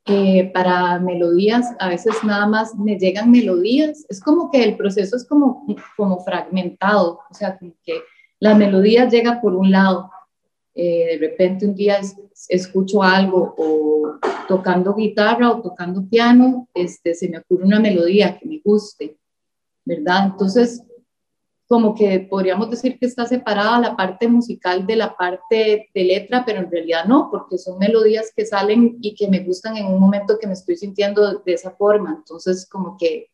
Eh, 0.08 0.52
para 0.54 1.00
melodías, 1.00 1.74
a 1.80 1.90
veces 1.90 2.14
nada 2.24 2.46
más 2.46 2.76
me 2.76 2.98
llegan 2.98 3.32
melodías. 3.32 4.06
Es 4.08 4.20
como 4.22 4.52
que 4.52 4.64
el 4.64 4.78
proceso 4.78 5.16
es 5.16 5.26
como, 5.26 5.66
como 5.98 6.20
fragmentado. 6.24 7.22
O 7.30 7.34
sea, 7.34 7.58
que 7.58 8.02
la 8.40 8.54
melodía 8.54 9.10
llega 9.10 9.42
por 9.42 9.56
un 9.56 9.72
lado. 9.72 10.12
Eh, 10.76 11.08
de 11.12 11.18
repente 11.28 11.66
un 11.66 11.74
día 11.74 12.00
escucho 12.50 13.02
algo 13.02 13.56
o 13.58 14.20
tocando 14.48 14.94
guitarra 14.94 15.50
o 15.52 15.62
tocando 15.62 16.06
piano, 16.06 16.68
este, 16.74 17.16
se 17.16 17.30
me 17.30 17.38
ocurre 17.38 17.64
una 17.64 17.80
melodía 17.80 18.38
que 18.38 18.46
me 18.46 18.62
guste 18.64 19.18
¿verdad? 19.86 20.32
Entonces, 20.32 20.84
como 21.68 21.96
que 21.96 22.20
podríamos 22.20 22.70
decir 22.70 23.00
que 23.00 23.08
está 23.08 23.26
separada 23.26 23.80
la 23.80 23.96
parte 23.96 24.28
musical 24.28 24.86
de 24.86 24.96
la 24.96 25.16
parte 25.18 25.90
de 25.94 26.04
letra, 26.04 26.44
pero 26.46 26.60
en 26.60 26.72
realidad 26.72 27.06
no, 27.06 27.30
porque 27.32 27.58
son 27.58 27.80
melodías 27.80 28.32
que 28.36 28.46
salen 28.46 28.98
y 29.02 29.16
que 29.16 29.28
me 29.28 29.40
gustan 29.40 29.78
en 29.78 29.88
un 29.88 30.00
momento 30.00 30.38
que 30.40 30.46
me 30.46 30.54
estoy 30.54 30.78
sintiendo 30.78 31.40
de 31.40 31.54
esa 31.54 31.72
forma. 31.72 32.14
Entonces, 32.20 32.68
como 32.70 32.98
que, 32.98 33.32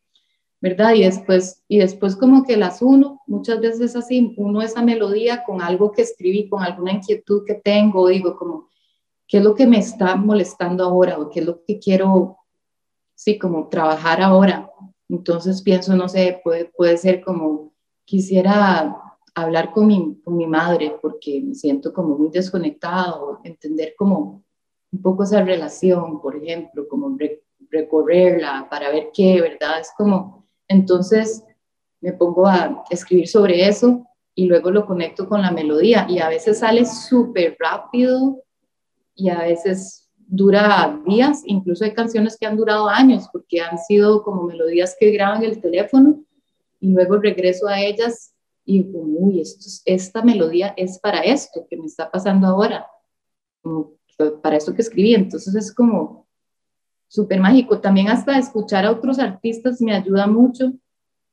¿verdad? 0.62 0.94
Y 0.94 1.04
después, 1.04 1.64
y 1.68 1.80
después 1.80 2.16
como 2.16 2.46
que 2.46 2.56
las 2.56 2.82
uno, 2.82 3.22
muchas 3.28 3.60
veces 3.60 3.98
así, 3.98 4.34
uno 4.38 4.62
esa 4.62 4.82
melodía 4.82 5.44
con 5.44 5.62
algo 5.62 5.92
que 5.92 6.04
escribí, 6.04 6.48
con 6.48 6.64
alguna 6.64 6.94
inquietud 6.94 7.44
que 7.46 7.56
tengo, 7.56 8.08
digo 8.08 8.38
como, 8.38 8.70
¿qué 9.28 9.40
es 9.40 9.44
lo 9.44 9.56
que 9.56 9.68
me 9.68 9.80
está 9.80 10.16
molestando 10.16 10.86
ahora? 10.86 11.20
¿O 11.20 11.30
qué 11.30 11.42
es 11.42 11.46
lo 11.46 11.62
que 11.66 11.80
quiero, 11.80 12.38
sí, 13.14 13.38
como 13.38 13.68
trabajar 13.68 14.22
ahora? 14.22 14.72
Entonces 15.10 15.62
pienso, 15.62 15.94
no 15.98 16.08
sé, 16.08 16.40
puede, 16.42 16.66
puede 16.66 16.98
ser 16.98 17.22
como, 17.22 17.71
quisiera 18.12 18.94
hablar 19.34 19.72
con 19.72 19.88
mi, 19.88 20.20
con 20.22 20.36
mi 20.36 20.46
madre 20.46 20.98
porque 21.02 21.42
me 21.42 21.56
siento 21.56 21.94
como 21.94 22.18
muy 22.18 22.30
desconectado, 22.30 23.40
entender 23.46 23.94
como 23.98 24.44
un 24.92 25.02
poco 25.02 25.24
esa 25.24 25.42
relación, 25.42 26.22
por 26.22 26.36
ejemplo, 26.36 26.90
como 26.90 27.18
recorrerla 27.70 28.68
para 28.70 28.90
ver 28.90 29.12
qué, 29.14 29.40
¿verdad? 29.40 29.80
Es 29.80 29.94
como, 29.98 30.46
entonces 30.68 31.46
me 32.02 32.12
pongo 32.12 32.46
a 32.48 32.84
escribir 32.90 33.30
sobre 33.30 33.66
eso 33.66 34.06
y 34.36 34.46
luego 34.46 34.72
lo 34.72 34.86
conecto 34.86 35.30
con 35.30 35.42
la 35.42 35.52
melodía 35.52 36.06
y 36.10 36.20
a 36.20 36.28
veces 36.28 36.60
sale 36.60 36.86
súper 36.86 37.56
rápido 37.58 38.44
y 39.16 39.30
a 39.30 39.40
veces 39.40 40.12
dura 40.18 41.02
días, 41.06 41.44
incluso 41.46 41.86
hay 41.86 41.94
canciones 41.94 42.38
que 42.38 42.46
han 42.46 42.58
durado 42.58 42.90
años 42.90 43.30
porque 43.32 43.62
han 43.62 43.78
sido 43.78 44.22
como 44.22 44.44
melodías 44.44 44.98
que 45.00 45.12
graban 45.12 45.46
el 45.46 45.62
teléfono 45.62 46.26
y 46.82 46.92
luego 46.92 47.18
regreso 47.18 47.68
a 47.68 47.80
ellas 47.80 48.36
y 48.66 48.84
como, 48.92 49.20
uy, 49.20 49.40
esto, 49.40 49.66
esta 49.86 50.22
melodía 50.24 50.74
es 50.76 51.00
para 51.00 51.22
esto 51.22 51.66
que 51.70 51.78
me 51.78 51.86
está 51.86 52.12
pasando 52.12 52.48
ahora, 52.48 52.86
para 54.42 54.58
esto 54.58 54.74
que 54.74 54.82
escribí. 54.82 55.16
Entonces 55.16 55.56
es 55.56 55.74
como, 55.74 56.28
súper 57.12 57.42
mágico. 57.42 57.80
También 57.80 58.08
hasta 58.08 58.38
escuchar 58.38 58.86
a 58.86 58.92
otros 58.92 59.20
artistas 59.20 59.82
me 59.82 59.94
ayuda 59.94 60.28
mucho, 60.28 60.74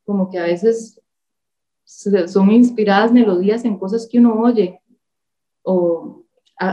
como 0.05 0.29
que 0.29 0.39
a 0.39 0.43
veces 0.43 1.01
son 1.85 2.51
inspiradas 2.51 3.13
melodías 3.13 3.65
en 3.65 3.79
cosas 3.79 4.09
que 4.11 4.19
uno 4.19 4.41
oye. 4.41 4.81
O 5.63 6.25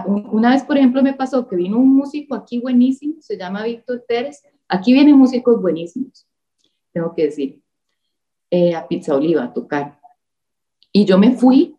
una 0.07 0.51
vez, 0.51 0.63
por 0.63 0.78
ejemplo, 0.78 1.03
me 1.03 1.13
pasó 1.13 1.47
que 1.47 1.55
vino 1.55 1.78
un 1.78 1.95
músico 1.95 2.34
aquí 2.34 2.59
buenísimo, 2.59 3.21
se 3.21 3.38
llama 3.38 3.63
Víctor 3.63 4.03
Pérez. 4.07 4.41
Aquí 4.67 4.91
vienen 4.91 5.15
músicos 5.15 5.61
buenísimos, 5.61 6.28
tengo 6.91 7.13
que 7.13 7.26
decir, 7.26 7.61
eh, 8.49 8.75
a 8.75 8.87
Pizza 8.87 9.15
Oliva 9.15 9.43
a 9.43 9.53
tocar. 9.53 9.99
Y 10.91 11.05
yo 11.05 11.17
me 11.17 11.31
fui, 11.31 11.75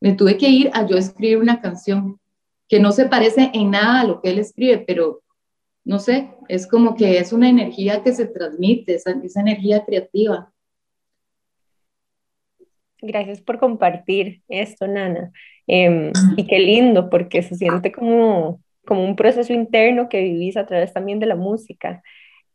me 0.00 0.12
tuve 0.12 0.36
que 0.36 0.48
ir 0.48 0.70
a 0.72 0.86
yo 0.86 0.96
escribir 0.96 1.38
una 1.38 1.60
canción 1.60 2.20
que 2.68 2.78
no 2.78 2.92
se 2.92 3.06
parece 3.06 3.50
en 3.52 3.72
nada 3.72 4.00
a 4.00 4.04
lo 4.04 4.20
que 4.20 4.30
él 4.30 4.38
escribe, 4.38 4.78
pero 4.78 5.22
no 5.84 5.98
sé, 5.98 6.30
es 6.48 6.66
como 6.66 6.94
que 6.94 7.18
es 7.18 7.32
una 7.32 7.48
energía 7.48 8.02
que 8.02 8.12
se 8.12 8.26
transmite, 8.26 8.94
esa, 8.94 9.10
esa 9.22 9.40
energía 9.40 9.84
creativa. 9.84 10.52
Gracias 13.02 13.40
por 13.40 13.58
compartir 13.58 14.42
esto, 14.48 14.86
Nana. 14.86 15.32
Em, 15.66 16.12
y 16.36 16.46
qué 16.46 16.58
lindo, 16.58 17.08
porque 17.10 17.42
se 17.42 17.54
siente 17.54 17.92
como, 17.92 18.60
como 18.86 19.04
un 19.04 19.16
proceso 19.16 19.52
interno 19.52 20.08
que 20.08 20.22
vivís 20.22 20.56
a 20.56 20.66
través 20.66 20.92
también 20.92 21.18
de 21.18 21.26
la 21.26 21.36
música. 21.36 22.02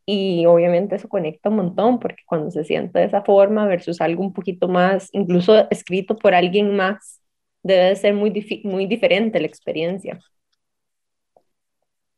Y 0.06 0.45
obviamente 0.45 0.95
eso 0.95 1.10
conecta 1.10 1.49
un 1.49 1.56
montón, 1.56 1.99
porque 1.99 2.24
cuando 2.28 2.51
se 2.51 2.64
siente 2.64 2.99
de 2.99 3.06
esa 3.06 3.24
forma 3.24 3.66
versus 3.66 4.01
algo 4.01 4.24
un 4.24 4.34
poquito 4.34 4.68
más, 4.68 5.10
incluso 5.14 5.70
escrito 5.72 6.16
por 6.16 6.36
alguien 6.36 6.76
más, 6.76 7.22
debe 7.64 7.86
de 7.86 7.95
ser 7.95 8.14
muy, 8.14 8.62
muy 8.64 8.86
diferente 8.86 9.39
la 9.39 9.47
experiencia. 9.47 10.20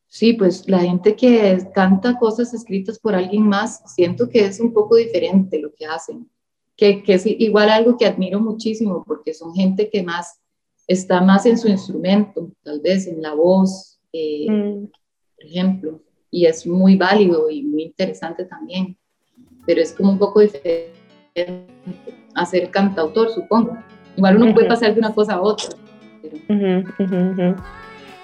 Sí, 0.09 0.33
pues 0.33 0.67
la 0.67 0.79
gente 0.79 1.15
que 1.15 1.59
canta 1.73 2.17
cosas 2.17 2.53
escritas 2.53 2.99
por 2.99 3.15
alguien 3.15 3.43
más, 3.47 3.81
siento 3.93 4.29
que 4.29 4.45
es 4.45 4.59
un 4.59 4.73
poco 4.73 4.95
diferente 4.95 5.59
lo 5.59 5.73
que 5.73 5.85
hacen, 5.85 6.29
que, 6.75 7.03
que 7.03 7.13
es 7.15 7.25
igual 7.25 7.69
algo 7.69 7.97
que 7.97 8.05
admiro 8.05 8.39
muchísimo, 8.39 9.03
porque 9.05 9.33
son 9.33 9.53
gente 9.53 9.89
que 9.89 10.03
más 10.03 10.39
está 10.87 11.21
más 11.21 11.45
en 11.45 11.57
su 11.57 11.67
instrumento, 11.67 12.51
tal 12.63 12.79
vez 12.79 13.07
en 13.07 13.21
la 13.21 13.33
voz, 13.33 13.99
eh, 14.13 14.49
mm. 14.49 14.87
por 14.87 15.45
ejemplo, 15.45 16.01
y 16.31 16.45
es 16.45 16.65
muy 16.67 16.95
válido 16.95 17.49
y 17.49 17.63
muy 17.63 17.83
interesante 17.83 18.45
también, 18.45 18.97
pero 19.65 19.81
es 19.81 19.93
como 19.93 20.11
un 20.11 20.19
poco 20.19 20.41
diferente 20.41 20.93
a 22.35 22.45
ser 22.45 22.69
cantautor, 22.69 23.29
supongo. 23.29 23.77
Igual 24.15 24.37
uno 24.37 24.53
puede 24.53 24.67
pasar 24.67 24.93
de 24.93 24.99
una 24.99 25.13
cosa 25.13 25.33
a 25.33 25.41
otra. 25.41 25.69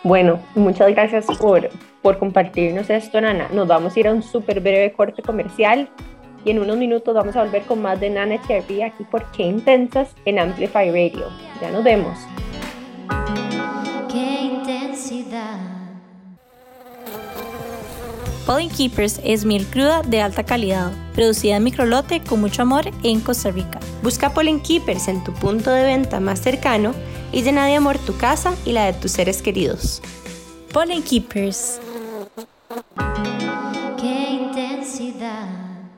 Bueno, 0.04 0.39
muchas 0.56 0.91
gracias 0.91 1.26
por, 1.38 1.70
por 2.01 2.18
compartirnos 2.18 2.89
esto, 2.89 3.22
Nana. 3.22 3.47
Nos 3.54 3.68
vamos 3.68 3.95
a 3.95 3.99
ir 3.99 4.08
a 4.08 4.14
un 4.14 4.22
súper 4.22 4.60
breve 4.60 4.91
corte 4.91 5.22
comercial 5.22 5.89
y 6.43 6.51
en 6.51 6.60
unos 6.60 6.78
minutos 6.78 7.14
vamos 7.16 7.36
a 7.38 7.43
volver 7.43 7.62
con 7.64 7.82
más 7.82 7.99
de 8.01 8.10
Nana 8.10 8.41
Cherry 8.45 8.82
aquí 8.82 9.06
por 9.06 9.24
Qué 9.32 9.43
Intensas 9.43 10.14
en 10.26 10.39
Amplify 10.39 10.89
Radio. 10.89 11.28
Ya 11.62 11.72
nos 11.72 11.84
vemos. 11.84 12.18
Qué 14.12 14.41
intensidad. 14.41 15.72
Pollen 18.46 18.68
Keepers 18.68 19.22
es 19.24 19.46
miel 19.46 19.66
cruda 19.66 20.02
de 20.02 20.22
alta 20.22 20.44
calidad, 20.44 20.91
producida 21.14 21.56
en 21.56 21.64
microlote 21.64 22.20
con 22.20 22.41
mucho 22.41 22.64
amor 22.64 22.84
en 23.02 23.22
Costa 23.22 23.52
Rica. 23.52 23.80
Busca 24.04 24.34
Pollen 24.34 24.60
Keepers 24.60 25.08
en 25.08 25.24
tu 25.24 25.32
punto 25.32 25.72
de 25.72 25.84
venta 25.84 26.20
más 26.20 26.39
cercano 26.39 26.94
y 27.32 27.41
llena 27.41 27.66
de 27.68 27.76
amor 27.76 27.98
tu 28.00 28.18
casa 28.18 28.54
y 28.66 28.74
la 28.74 28.88
de 28.88 29.00
tus 29.00 29.12
seres 29.12 29.41
queridos. 29.41 30.02
Pollen 30.74 31.02
Keepers. 31.04 31.80
Qué 34.02 34.32
intensidad. 34.34 35.48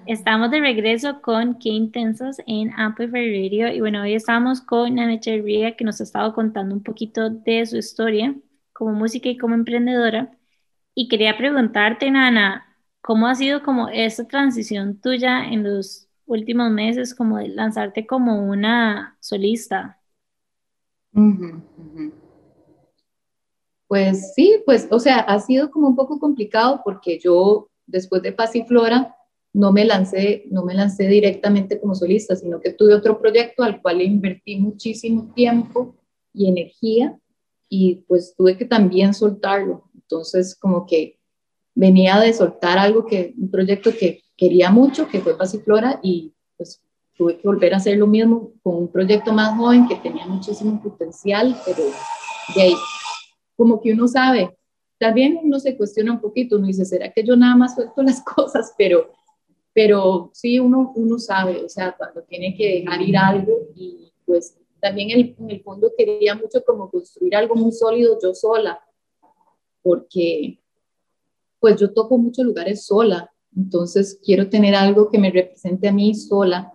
Estamos 0.06 0.52
de 0.52 0.60
regreso 0.60 1.24
con 1.24 1.58
Qué 1.58 1.70
Intensos 1.70 2.38
en 2.46 2.72
Amplify 2.78 3.26
Radio 3.26 3.74
y 3.74 3.80
bueno, 3.80 4.04
hoy 4.04 4.14
estamos 4.14 4.62
con 4.62 5.00
Ana 5.00 5.20
Cherría 5.20 5.76
que 5.76 5.84
nos 5.84 6.00
ha 6.00 6.04
estado 6.04 6.32
contando 6.36 6.76
un 6.76 6.84
poquito 6.84 7.32
de 7.32 7.66
su 7.66 7.78
historia 7.78 8.36
como 8.72 8.92
música 8.92 9.30
y 9.30 9.38
como 9.38 9.56
emprendedora 9.56 10.30
y 10.96 11.10
quería 11.10 11.38
preguntarte, 11.38 12.10
Nana, 12.10 12.66
¿cómo 13.02 13.28
ha 13.28 13.36
sido 13.36 13.62
como 13.64 13.90
esta 13.90 14.28
transición 14.28 15.00
tuya 15.00 15.46
en 15.46 15.64
los 15.64 16.08
últimos 16.26 16.72
meses 16.72 17.14
como 17.14 17.40
lanzarte 17.40 18.08
como 18.08 18.48
una 18.50 19.18
solista? 19.20 20.02
Pues 23.88 24.34
sí, 24.34 24.62
pues, 24.66 24.88
o 24.92 25.00
sea, 25.00 25.20
ha 25.20 25.40
sido 25.40 25.70
como 25.70 25.88
un 25.90 25.96
poco 25.96 26.20
complicado 26.20 26.82
porque 26.84 27.20
yo 27.20 27.70
después 27.86 28.22
de 28.24 28.32
Pasiflora 28.32 29.16
no 29.54 29.72
me 29.72 29.86
lancé, 29.86 30.46
no 30.50 30.66
me 30.66 30.74
lancé 30.74 31.08
directamente 31.08 31.80
como 31.80 31.96
solista, 31.96 32.36
sino 32.36 32.60
que 32.60 32.74
tuve 32.74 32.94
otro 32.96 33.20
proyecto 33.20 33.64
al 33.64 33.82
cual 33.82 34.02
invertí 34.02 34.58
muchísimo 34.58 35.32
tiempo 35.36 35.96
y 36.34 36.50
energía 36.50 37.18
y 37.70 38.04
pues 38.08 38.36
tuve 38.36 38.58
que 38.58 38.66
también 38.66 39.14
soltarlo. 39.14 39.85
Entonces, 40.10 40.56
como 40.56 40.86
que 40.86 41.20
venía 41.74 42.20
de 42.20 42.34
soltar 42.34 42.78
algo 42.78 43.06
que, 43.06 43.34
un 43.38 43.50
proyecto 43.50 43.92
que 43.92 44.22
quería 44.38 44.72
mucho, 44.72 45.08
que 45.08 45.20
fue 45.20 45.38
Pasiflora, 45.38 46.00
y 46.04 46.34
pues 46.58 46.82
tuve 47.18 47.38
que 47.38 47.48
volver 47.48 47.74
a 47.74 47.78
hacer 47.78 47.98
lo 47.98 48.08
mismo 48.08 48.54
con 48.62 48.76
un 48.76 48.88
proyecto 48.92 49.34
más 49.34 49.58
joven 49.58 49.88
que 49.88 49.96
tenía 49.96 50.26
muchísimo 50.26 50.82
potencial, 50.82 51.56
pero 51.66 51.84
de 52.56 52.62
ahí, 52.62 52.76
como 53.56 53.82
que 53.82 53.94
uno 53.94 54.08
sabe, 54.08 54.56
también 55.00 55.40
uno 55.42 55.60
se 55.60 55.76
cuestiona 55.76 56.14
un 56.14 56.22
poquito, 56.22 56.58
uno 56.58 56.68
dice, 56.68 56.86
¿será 56.86 57.12
que 57.12 57.24
yo 57.24 57.36
nada 57.36 57.56
más 57.56 57.76
suelto 57.76 58.02
las 58.04 58.24
cosas? 58.36 58.74
Pero, 58.78 59.12
pero 59.74 60.30
sí, 60.34 60.60
uno, 60.60 60.94
uno 60.96 61.18
sabe, 61.20 61.64
o 61.64 61.70
sea, 61.70 61.96
cuando 61.98 62.22
tiene 62.24 62.56
que 62.56 62.82
dejar 62.82 63.02
ir 63.02 63.18
algo 63.18 63.54
y 63.76 64.12
pues 64.26 64.58
también 64.80 65.36
en 65.38 65.50
el 65.50 65.62
fondo 65.62 65.92
quería 65.98 66.36
mucho 66.36 66.64
como 66.64 66.90
construir 66.90 67.36
algo 67.36 67.56
muy 67.56 67.72
sólido 67.72 68.18
yo 68.22 68.34
sola, 68.34 68.80
porque 69.86 70.60
pues 71.60 71.80
yo 71.80 71.94
toco 71.94 72.18
muchos 72.18 72.44
lugares 72.44 72.88
sola, 72.88 73.32
entonces 73.56 74.20
quiero 74.26 74.50
tener 74.50 74.74
algo 74.74 75.12
que 75.12 75.20
me 75.20 75.30
represente 75.30 75.88
a 75.88 75.94
mí 75.94 76.16
sola 76.16 76.74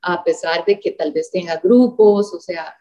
a 0.00 0.24
pesar 0.24 0.64
de 0.64 0.80
que 0.80 0.92
tal 0.92 1.12
vez 1.12 1.30
tenga 1.30 1.60
grupos, 1.62 2.32
o 2.32 2.40
sea, 2.40 2.74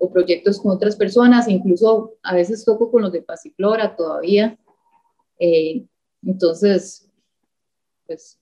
o 0.00 0.10
proyectos 0.10 0.60
con 0.60 0.72
otras 0.72 0.96
personas, 0.96 1.46
incluso 1.46 2.14
a 2.24 2.34
veces 2.34 2.64
toco 2.64 2.90
con 2.90 3.02
los 3.02 3.12
de 3.12 3.22
Pasiflora 3.22 3.94
todavía. 3.94 4.58
Eh, 5.38 5.84
entonces, 6.24 7.08
pues, 8.06 8.40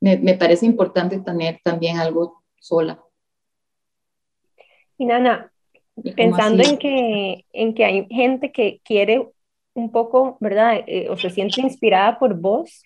me, 0.00 0.16
me, 0.16 0.36
parece 0.36 0.64
importante 0.64 1.20
tener 1.20 1.60
también 1.62 1.98
algo 1.98 2.42
sola. 2.58 3.04
Y 4.96 5.04
Nana, 5.04 5.52
pensando 6.16 6.62
en 6.62 6.78
que, 6.78 7.44
en 7.52 7.74
que 7.74 7.84
hay 7.84 8.06
gente 8.08 8.52
que 8.52 8.80
quiere 8.84 9.33
un 9.74 9.90
poco, 9.92 10.38
¿verdad? 10.40 10.82
Eh, 10.86 11.08
o 11.10 11.16
se 11.16 11.30
siente 11.30 11.60
inspirada 11.60 12.18
por 12.18 12.34
vos, 12.34 12.84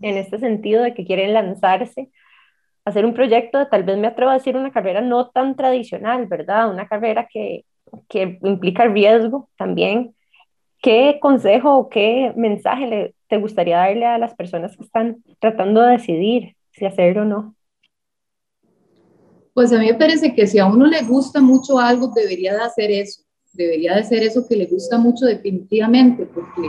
en 0.00 0.16
este 0.16 0.38
sentido 0.38 0.82
de 0.82 0.94
que 0.94 1.04
quieren 1.04 1.34
lanzarse 1.34 2.10
hacer 2.88 3.04
un 3.04 3.14
proyecto, 3.14 3.68
tal 3.68 3.84
vez 3.84 3.98
me 3.98 4.06
atrevo 4.06 4.30
a 4.30 4.34
decir 4.34 4.56
una 4.56 4.72
carrera 4.72 5.00
no 5.00 5.28
tan 5.28 5.54
tradicional, 5.56 6.26
¿verdad? 6.26 6.70
Una 6.70 6.88
carrera 6.88 7.28
que, 7.30 7.64
que 8.08 8.38
implica 8.42 8.86
riesgo 8.86 9.48
también. 9.56 10.14
¿Qué 10.80 11.18
consejo 11.20 11.76
o 11.76 11.88
qué 11.88 12.32
mensaje 12.36 12.86
le, 12.86 13.14
te 13.28 13.36
gustaría 13.36 13.78
darle 13.78 14.06
a 14.06 14.18
las 14.18 14.34
personas 14.34 14.76
que 14.76 14.84
están 14.84 15.22
tratando 15.38 15.82
de 15.82 15.92
decidir 15.92 16.56
si 16.70 16.86
hacerlo 16.86 17.22
o 17.22 17.24
no? 17.24 17.54
Pues 19.54 19.72
a 19.72 19.78
mí 19.78 19.86
me 19.86 19.94
parece 19.94 20.34
que 20.34 20.46
si 20.46 20.58
a 20.58 20.66
uno 20.66 20.86
le 20.86 21.02
gusta 21.02 21.40
mucho 21.40 21.78
algo, 21.78 22.12
debería 22.14 22.54
de 22.54 22.62
hacer 22.62 22.90
eso, 22.90 23.22
debería 23.58 23.96
de 23.96 24.04
ser 24.04 24.22
eso 24.22 24.46
que 24.46 24.56
le 24.56 24.66
gusta 24.66 24.98
mucho 24.98 25.26
definitivamente, 25.26 26.24
porque 26.26 26.62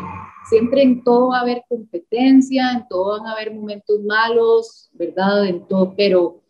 siempre 0.49 0.81
en 0.81 1.03
todo 1.03 1.29
va 1.29 1.37
a 1.37 1.41
haber 1.41 1.63
competencia, 1.69 2.71
en 2.71 2.87
todo 2.89 3.19
van 3.19 3.27
a 3.27 3.33
haber 3.33 3.53
momentos 3.53 4.01
malos, 4.01 4.89
¿verdad? 4.93 5.45
En 5.45 5.67
todo, 5.67 5.93
pero 5.95 6.41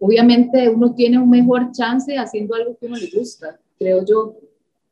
obviamente 0.00 0.68
uno 0.68 0.92
tiene 0.92 1.18
un 1.18 1.30
mejor 1.30 1.70
chance 1.70 2.18
haciendo 2.18 2.56
algo 2.56 2.76
que 2.76 2.86
uno 2.86 2.96
le 2.96 3.08
gusta, 3.16 3.60
creo 3.78 4.04
yo, 4.04 4.34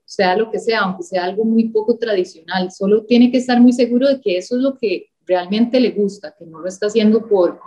sea 0.05 0.37
lo 0.37 0.49
que 0.51 0.61
sea, 0.61 0.83
aunque 0.83 1.03
sea 1.03 1.25
algo 1.25 1.45
muy 1.45 1.71
poco 1.71 1.99
tradicional, 1.99 2.71
solo 2.71 3.05
tiene 3.05 3.33
que 3.33 3.39
estar 3.39 3.61
muy 3.61 3.73
seguro 3.73 4.07
de 4.07 4.21
que 4.21 4.39
eso 4.39 4.55
es 4.57 4.63
lo 4.63 4.79
que 4.79 5.07
realmente 5.27 5.81
le 5.81 5.91
gusta, 5.91 6.37
que 6.39 6.47
no 6.47 6.61
lo 6.61 6.69
está 6.69 6.87
haciendo 6.87 7.27
por, 7.27 7.59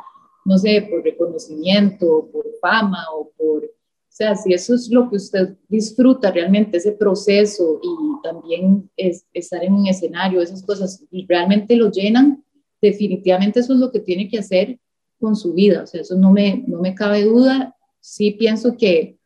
no 0.46 0.58
sé, 0.58 0.88
por 0.90 1.04
reconocimiento, 1.04 2.30
por 2.32 2.46
fama 2.62 3.04
o 3.14 3.30
por 3.38 3.70
sea, 4.18 4.36
si 4.36 4.54
eso 4.54 4.74
es 4.74 4.90
lo 4.90 5.10
que 5.10 5.18
usted 5.18 5.56
disfruta 5.70 6.32
realmente, 6.32 6.78
ese 6.78 6.92
proceso 6.92 7.80
y 7.84 8.22
también 8.24 8.90
es, 8.98 9.26
estar 9.34 9.64
en 9.64 9.74
un 9.74 9.88
escenario, 9.88 10.42
esas 10.42 10.64
cosas, 10.64 11.04
realmente 11.28 11.76
lo 11.76 11.92
llenan, 11.92 12.44
definitivamente 12.82 13.60
eso 13.60 13.74
es 13.74 13.80
lo 13.80 13.92
que 13.92 14.00
tiene 14.00 14.28
que 14.28 14.40
hacer 14.40 14.80
con 15.20 15.36
su 15.36 15.54
vida. 15.54 15.84
O 15.84 15.88
sea, 15.88 16.02
eso 16.02 16.16
no 16.16 16.32
me, 16.32 16.64
no 16.68 16.80
me 16.80 16.96
cabe 16.96 17.24
duda. 17.24 17.76
Sí 18.00 18.32
pienso 18.32 18.76
que 18.76 19.18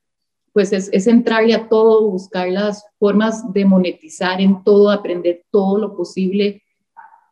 pues 0.53 0.73
es, 0.73 0.89
es 0.91 1.07
entrarle 1.07 1.53
a 1.53 1.69
todo, 1.69 2.09
buscar 2.09 2.49
las 2.49 2.85
formas 2.99 3.53
de 3.53 3.63
monetizar 3.63 4.41
en 4.41 4.63
todo, 4.63 4.89
aprender 4.89 5.45
todo 5.49 5.77
lo 5.77 5.95
posible 5.95 6.61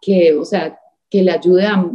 que, 0.01 0.33
o 0.33 0.45
sea, 0.45 0.79
que 1.09 1.23
le 1.23 1.31
ayude 1.31 1.65
a, 1.65 1.85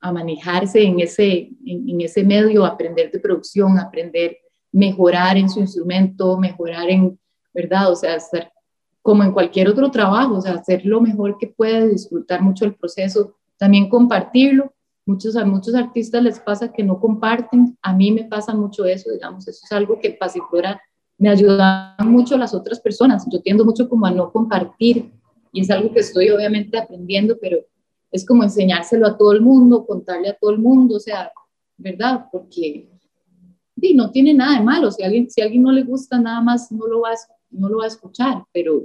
a 0.00 0.12
manejarse 0.12 0.82
en 0.82 1.00
ese, 1.00 1.50
en, 1.64 2.00
ese 2.00 2.22
medio, 2.22 2.64
aprender 2.64 3.10
de 3.10 3.18
producción, 3.18 3.78
aprender, 3.78 4.36
mejorar 4.74 5.36
en 5.36 5.48
su 5.48 5.60
instrumento, 5.60 6.36
mejorar 6.36 6.90
en, 6.90 7.16
¿verdad? 7.54 7.92
O 7.92 7.94
sea, 7.94 8.16
estar 8.16 8.52
como 9.02 9.22
en 9.22 9.32
cualquier 9.32 9.68
otro 9.68 9.88
trabajo, 9.90 10.38
o 10.38 10.40
sea, 10.40 10.54
hacer 10.54 10.84
lo 10.84 11.00
mejor 11.00 11.38
que 11.38 11.46
puede, 11.46 11.90
disfrutar 11.90 12.42
mucho 12.42 12.64
el 12.64 12.74
proceso, 12.74 13.36
también 13.56 13.88
compartirlo. 13.88 14.74
Muchos, 15.06 15.36
a 15.36 15.44
muchos 15.44 15.76
artistas 15.76 16.22
les 16.22 16.40
pasa 16.40 16.72
que 16.72 16.82
no 16.82 16.98
comparten, 16.98 17.78
a 17.82 17.92
mí 17.92 18.10
me 18.10 18.24
pasa 18.24 18.52
mucho 18.52 18.84
eso, 18.84 19.12
digamos, 19.12 19.46
eso 19.46 19.60
es 19.62 19.70
algo 19.70 20.00
que 20.00 20.10
Pasiflora 20.10 20.80
me 21.18 21.28
ayuda 21.28 21.94
mucho 22.00 22.36
las 22.36 22.52
otras 22.52 22.80
personas. 22.80 23.24
Yo 23.30 23.40
tiendo 23.40 23.64
mucho 23.64 23.88
como 23.88 24.06
a 24.06 24.10
no 24.10 24.32
compartir 24.32 25.12
y 25.52 25.60
es 25.60 25.70
algo 25.70 25.92
que 25.92 26.00
estoy 26.00 26.30
obviamente 26.30 26.78
aprendiendo, 26.78 27.38
pero 27.40 27.58
es 28.10 28.26
como 28.26 28.42
enseñárselo 28.42 29.06
a 29.06 29.16
todo 29.16 29.32
el 29.32 29.40
mundo, 29.40 29.86
contarle 29.86 30.30
a 30.30 30.36
todo 30.36 30.50
el 30.50 30.58
mundo, 30.58 30.96
o 30.96 31.00
sea, 31.00 31.30
¿verdad? 31.76 32.26
Porque 32.32 32.88
sí, 33.80 33.94
no 33.94 34.10
tiene 34.10 34.34
nada 34.34 34.58
de 34.58 34.64
malo, 34.64 34.90
si 34.90 35.02
a 35.02 35.06
alguien, 35.06 35.30
si 35.30 35.40
a 35.40 35.44
alguien 35.44 35.62
no 35.62 35.72
le 35.72 35.82
gusta 35.82 36.18
nada 36.18 36.40
más, 36.40 36.70
no 36.70 36.86
lo 36.86 37.00
va 37.00 37.10
a, 37.10 37.14
no 37.50 37.68
lo 37.68 37.78
va 37.78 37.84
a 37.84 37.88
escuchar, 37.88 38.44
pero 38.52 38.82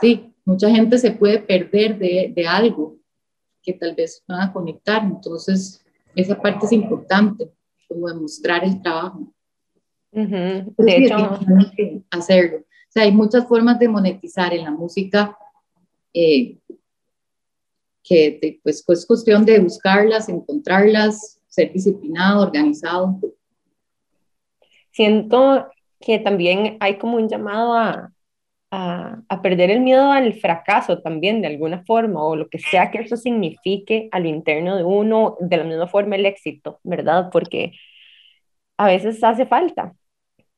sí, 0.00 0.32
mucha 0.44 0.70
gente 0.70 0.98
se 0.98 1.10
puede 1.12 1.38
perder 1.38 1.98
de, 1.98 2.32
de 2.34 2.46
algo 2.46 2.96
que 3.62 3.72
tal 3.72 3.94
vez 3.94 4.22
van 4.26 4.40
a 4.40 4.52
conectar, 4.52 5.02
entonces 5.04 5.84
esa 6.14 6.40
parte 6.40 6.66
es 6.66 6.72
importante, 6.72 7.50
como 7.86 8.08
demostrar 8.08 8.64
el 8.64 8.82
trabajo. 8.82 9.32
De 10.10 10.96
hecho, 10.96 11.38
hacerlo. 12.10 12.58
O 12.58 12.90
sea, 12.90 13.04
hay 13.04 13.12
muchas 13.12 13.46
formas 13.46 13.78
de 13.78 13.88
monetizar 13.88 14.52
en 14.52 14.64
la 14.64 14.70
música. 14.70 15.36
Eh, 16.12 16.58
que 18.02 18.60
pues, 18.62 18.84
es 18.88 19.06
cuestión 19.06 19.44
de 19.44 19.58
buscarlas, 19.58 20.28
encontrarlas, 20.28 21.40
ser 21.46 21.72
disciplinado, 21.72 22.42
organizado. 22.42 23.20
Siento 24.98 25.68
que 26.00 26.18
también 26.18 26.76
hay 26.80 26.98
como 26.98 27.18
un 27.18 27.28
llamado 27.28 27.74
a, 27.74 28.10
a, 28.72 29.22
a, 29.28 29.42
perder 29.42 29.70
el 29.70 29.80
miedo 29.80 30.10
al 30.10 30.34
fracaso 30.34 31.00
también 31.02 31.40
de 31.40 31.46
alguna 31.46 31.84
forma, 31.84 32.24
o 32.24 32.34
lo 32.34 32.48
que 32.48 32.58
sea 32.58 32.90
que 32.90 32.98
eso 32.98 33.16
signifique 33.16 34.08
a 34.10 34.18
lo 34.18 34.28
interno 34.28 34.76
de 34.76 34.82
uno, 34.82 35.36
de 35.40 35.56
la 35.56 35.64
misma 35.64 35.86
forma 35.86 36.16
el 36.16 36.26
éxito, 36.26 36.80
¿verdad? 36.82 37.30
Porque 37.32 37.74
a 38.76 38.86
veces 38.88 39.22
hace 39.22 39.46
falta, 39.46 39.94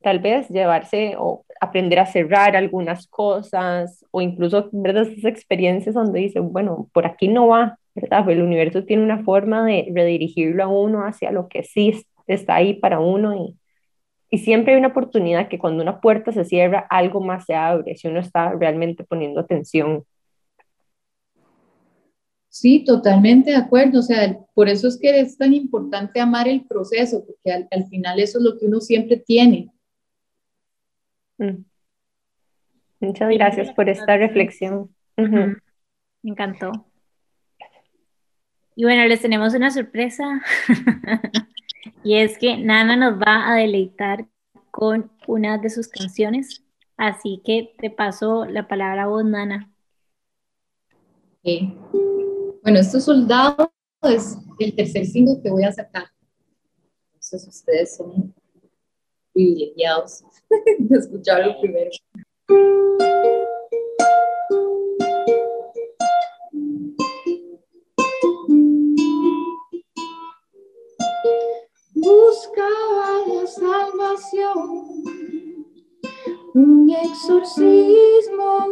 tal 0.03 0.20
vez 0.20 0.49
llevarse 0.49 1.16
o 1.18 1.45
aprender 1.61 1.99
a 1.99 2.07
cerrar 2.07 2.57
algunas 2.57 3.07
cosas 3.09 4.07
o 4.12 4.22
incluso 4.22 4.70
ver 4.72 4.97
esas 4.97 5.24
experiencias 5.26 5.95
donde 5.95 6.20
dice, 6.20 6.41
bueno, 6.41 6.88
por 6.95 7.07
aquí 7.07 7.28
no 7.28 7.49
va, 7.49 7.78
¿verdad? 7.95 8.24
Pues 8.24 8.38
el 8.38 8.45
universo 8.45 8.84
tiene 8.86 9.05
una 9.05 9.22
forma 9.24 9.66
de 9.66 9.93
redirigirlo 9.95 10.64
a 10.64 10.68
uno 10.68 11.05
hacia 11.07 11.32
lo 11.32 11.49
que 11.49 11.64
sí 11.64 12.07
está 12.26 12.57
ahí 12.57 12.74
para 12.74 13.01
uno 13.01 13.34
y, 13.36 13.60
y 14.31 14.39
siempre 14.39 14.72
hay 14.72 14.78
una 14.78 14.89
oportunidad 14.89 15.49
que 15.49 15.59
cuando 15.59 15.83
una 15.83 16.01
puerta 16.01 16.31
se 16.31 16.45
cierra, 16.45 16.87
algo 16.89 17.20
más 17.20 17.45
se 17.47 17.55
abre, 17.55 17.97
si 17.97 18.07
uno 18.07 18.20
está 18.20 18.53
realmente 18.53 19.03
poniendo 19.03 19.41
atención. 19.41 20.05
Sí, 22.49 22.85
totalmente 22.85 23.51
de 23.51 23.57
acuerdo. 23.57 23.99
O 23.99 24.03
sea, 24.03 24.39
por 24.55 24.68
eso 24.68 24.89
es 24.89 24.99
que 24.99 25.20
es 25.20 25.37
tan 25.37 25.53
importante 25.53 26.20
amar 26.20 26.49
el 26.49 26.64
proceso, 26.64 27.24
porque 27.24 27.53
al, 27.53 27.68
al 27.70 27.87
final 27.89 28.20
eso 28.20 28.39
es 28.39 28.45
lo 28.45 28.59
que 28.59 28.66
uno 28.66 28.81
siempre 28.81 29.16
tiene. 29.16 29.70
Mm. 31.39 31.64
Muchas 33.01 33.31
gracias 33.31 33.72
por 33.72 33.89
esta 33.89 34.16
reflexión. 34.16 34.95
Me 35.16 35.57
encantó. 36.22 36.87
Y 38.76 38.85
bueno, 38.85 39.07
les 39.07 39.20
tenemos 39.20 39.55
una 39.55 39.70
sorpresa. 39.70 40.41
y 42.03 42.16
es 42.16 42.39
que 42.39 42.57
Nana 42.57 42.97
nos 42.97 43.20
va 43.20 43.51
a 43.51 43.55
deleitar 43.55 44.26
con 44.70 45.11
una 45.26 45.59
de 45.59 45.70
sus 45.70 45.89
canciones. 45.89 46.62
Así 46.97 47.41
que 47.45 47.74
te 47.78 47.91
paso 47.91 48.45
la 48.45 48.68
palabra 48.68 49.05
a 49.05 49.07
vos, 49.07 49.24
Nana. 49.24 49.72
Bueno, 51.43 52.78
este 52.78 53.01
soldado 53.01 53.72
es 54.03 54.37
el 54.59 54.74
tercer 54.74 55.07
single 55.07 55.41
que 55.43 55.51
voy 55.51 55.64
a 55.64 55.72
sacar. 55.72 56.05
Entonces 57.07 57.47
ustedes 57.49 57.97
son 57.97 58.35
privilegiados 59.33 60.24
de 60.78 60.99
escucharlo 60.99 61.59
primero. 61.61 61.91
Buscaba 72.11 73.23
la 73.29 73.47
salvación, 73.47 74.59
un 76.55 76.91
exorcismo 76.91 78.67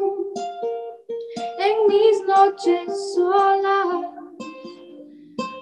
en 1.60 1.86
mis 1.86 2.26
noches 2.26 3.14
solas, 3.14 4.06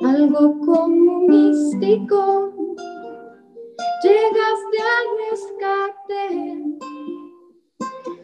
algo 0.01 0.59
como 0.65 1.21
místico. 1.29 2.55
Llegaste 4.03 4.79
al 4.97 5.07
rescate. 5.31 6.25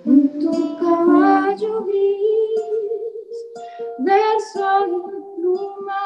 En 0.06 0.38
tu 0.38 0.52
caballo 0.78 1.84
gris 1.84 3.36
del 3.98 4.40
sol 4.54 4.90
pluma. 5.36 6.02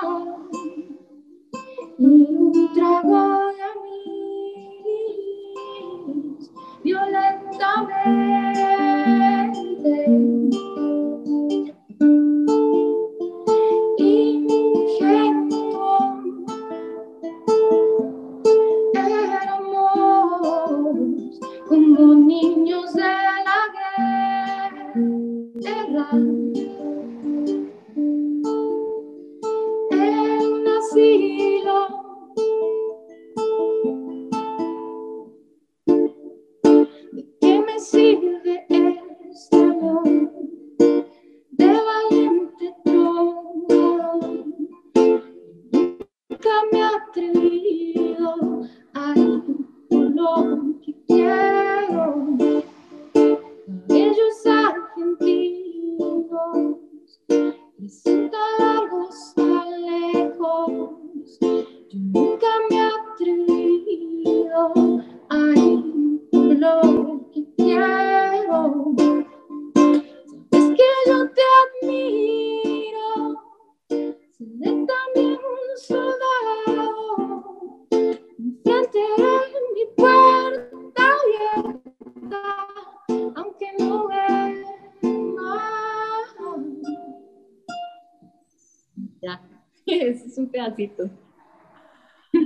Y 1.98 2.35
de 2.74 3.62
anís 3.70 4.40
violentamente 6.82 8.45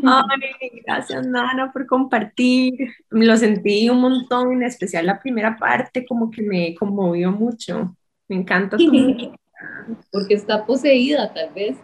Ay, 0.04 0.82
gracias 0.86 1.26
Nana 1.26 1.72
por 1.72 1.86
compartir. 1.86 2.74
Lo 3.10 3.36
sentí 3.36 3.88
un 3.88 4.00
montón, 4.00 4.52
en 4.52 4.62
especial 4.62 5.06
la 5.06 5.18
primera 5.18 5.56
parte, 5.56 6.06
como 6.06 6.30
que 6.30 6.42
me 6.42 6.74
conmovió 6.74 7.30
mucho. 7.32 7.96
Me 8.28 8.36
encanta 8.36 8.76
tu 8.76 8.92
Porque 10.12 10.34
está 10.34 10.64
poseída, 10.64 11.32
tal 11.32 11.52
vez. 11.52 11.76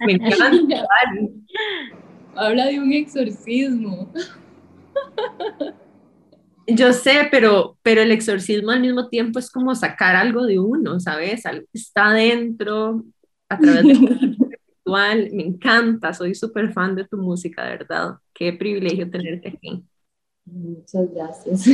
Me 0.00 0.12
encanta. 0.12 0.86
Habla 2.34 2.66
de 2.66 2.78
un 2.78 2.92
exorcismo. 2.92 4.12
Yo 6.66 6.92
sé, 6.92 7.28
pero, 7.30 7.78
pero 7.82 8.02
el 8.02 8.12
exorcismo 8.12 8.70
al 8.70 8.80
mismo 8.80 9.08
tiempo 9.08 9.38
es 9.38 9.50
como 9.50 9.74
sacar 9.74 10.14
algo 10.14 10.44
de 10.44 10.58
uno, 10.58 11.00
¿sabes? 11.00 11.44
Está 11.72 12.12
dentro, 12.12 13.04
a 13.48 13.58
través 13.58 13.84
de 13.84 13.94
ritual. 14.84 15.30
Me 15.32 15.42
encanta, 15.44 16.12
soy 16.12 16.34
súper 16.34 16.72
fan 16.72 16.94
de 16.94 17.04
tu 17.04 17.16
música, 17.16 17.64
de 17.64 17.70
verdad. 17.70 18.18
Qué 18.32 18.52
privilegio 18.52 19.10
tenerte 19.10 19.48
aquí. 19.48 19.84
Muchas 20.44 21.12
gracias. 21.12 21.66